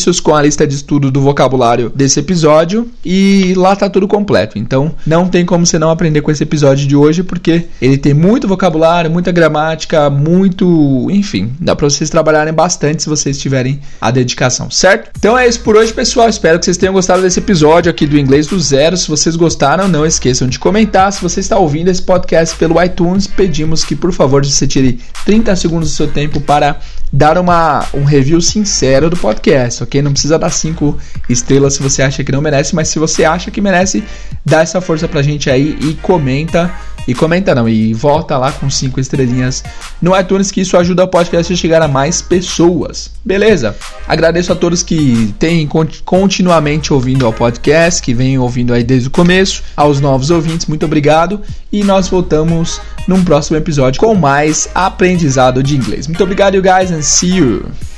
exercícios 0.03 0.19
com 0.19 0.35
a 0.35 0.41
lista 0.41 0.67
de 0.67 0.75
estudo 0.75 1.09
do 1.09 1.21
vocabulário 1.21 1.91
desse 1.95 2.19
episódio 2.19 2.89
e 3.03 3.53
lá 3.55 3.75
tá 3.75 3.89
tudo 3.89 4.07
completo. 4.07 4.57
Então, 4.57 4.93
não 5.05 5.27
tem 5.27 5.45
como 5.45 5.65
você 5.65 5.79
não 5.79 5.89
aprender 5.89 6.21
com 6.21 6.31
esse 6.31 6.43
episódio 6.43 6.87
de 6.87 6.95
hoje 6.95 7.23
porque 7.23 7.65
ele 7.81 7.97
tem 7.97 8.13
muito 8.13 8.47
vocabulário, 8.47 9.09
muita 9.09 9.31
gramática, 9.31 10.09
muito, 10.09 11.07
enfim, 11.09 11.53
dá 11.59 11.75
para 11.75 11.89
vocês 11.89 12.09
trabalharem 12.09 12.53
bastante 12.53 13.03
se 13.03 13.09
vocês 13.09 13.37
tiverem 13.37 13.79
a 13.99 14.11
dedicação, 14.11 14.69
certo? 14.69 15.11
Então 15.17 15.37
é 15.37 15.47
isso 15.47 15.61
por 15.61 15.75
hoje, 15.75 15.93
pessoal. 15.93 16.27
Espero 16.27 16.59
que 16.59 16.65
vocês 16.65 16.77
tenham 16.77 16.93
gostado 16.93 17.21
desse 17.21 17.39
episódio 17.39 17.89
aqui 17.89 18.05
do 18.05 18.17
Inglês 18.17 18.47
do 18.47 18.59
Zero. 18.59 18.97
Se 18.97 19.07
vocês 19.07 19.35
gostaram, 19.35 19.87
não 19.87 20.05
esqueçam 20.05 20.47
de 20.47 20.59
comentar. 20.59 21.11
Se 21.13 21.21
você 21.21 21.39
está 21.39 21.57
ouvindo 21.57 21.89
esse 21.89 22.01
podcast 22.01 22.55
pelo 22.57 22.81
iTunes, 22.83 23.27
pedimos 23.27 23.83
que, 23.83 23.95
por 23.95 24.11
favor, 24.11 24.45
você 24.45 24.67
tire 24.67 24.99
30 25.25 25.55
segundos 25.55 25.89
do 25.89 25.95
seu 25.95 26.07
tempo 26.07 26.41
para 26.41 26.79
dar 27.13 27.37
uma, 27.37 27.85
um 27.93 28.03
review 28.03 28.41
sincero 28.41 29.07
do 29.07 29.15
podcast, 29.15 29.83
ok? 29.83 30.01
Não 30.01 30.11
precisa 30.11 30.39
dar 30.39 30.49
5 30.49 30.97
estrelas 31.29 31.75
se 31.75 31.83
você 31.83 32.01
acha 32.01 32.23
que 32.23 32.31
não 32.31 32.41
merece, 32.41 32.73
mas 32.73 32.87
se 32.87 32.97
você 32.97 33.23
acha 33.23 33.51
que 33.51 33.61
merece, 33.61 34.03
dá 34.43 34.61
essa 34.61 34.81
força 34.81 35.07
pra 35.07 35.21
gente 35.21 35.47
aí 35.47 35.77
e 35.79 35.93
comenta. 36.01 36.73
E 37.07 37.13
comenta 37.13 37.53
não, 37.53 37.67
e 37.67 37.93
volta 37.93 38.37
lá 38.37 38.51
com 38.51 38.69
5 38.69 38.99
estrelinhas 38.99 39.63
no 40.01 40.17
iTunes, 40.17 40.51
que 40.51 40.61
isso 40.61 40.77
ajuda 40.77 41.03
o 41.03 41.07
podcast 41.07 41.51
a 41.51 41.55
chegar 41.55 41.81
a 41.81 41.87
mais 41.87 42.21
pessoas. 42.21 43.11
Beleza? 43.23 43.75
Agradeço 44.07 44.51
a 44.51 44.55
todos 44.55 44.83
que 44.83 45.33
têm 45.37 45.67
continuamente 46.05 46.93
ouvindo 46.93 47.25
ao 47.25 47.33
podcast, 47.33 48.01
que 48.01 48.13
vêm 48.13 48.37
ouvindo 48.37 48.73
aí 48.73 48.83
desde 48.83 49.07
o 49.07 49.11
começo, 49.11 49.63
aos 49.75 49.99
novos 49.99 50.29
ouvintes, 50.29 50.65
muito 50.65 50.85
obrigado. 50.85 51.41
E 51.71 51.83
nós 51.83 52.07
voltamos 52.07 52.79
num 53.07 53.23
próximo 53.23 53.57
episódio 53.57 53.99
com 53.99 54.13
mais 54.15 54.69
aprendizado 54.73 55.61
de 55.63 55.75
inglês. 55.75 56.07
Muito 56.07 56.23
obrigado, 56.23 56.55
you 56.55 56.61
guys, 56.61 56.91
and 56.91 57.01
see 57.01 57.37
you! 57.37 57.92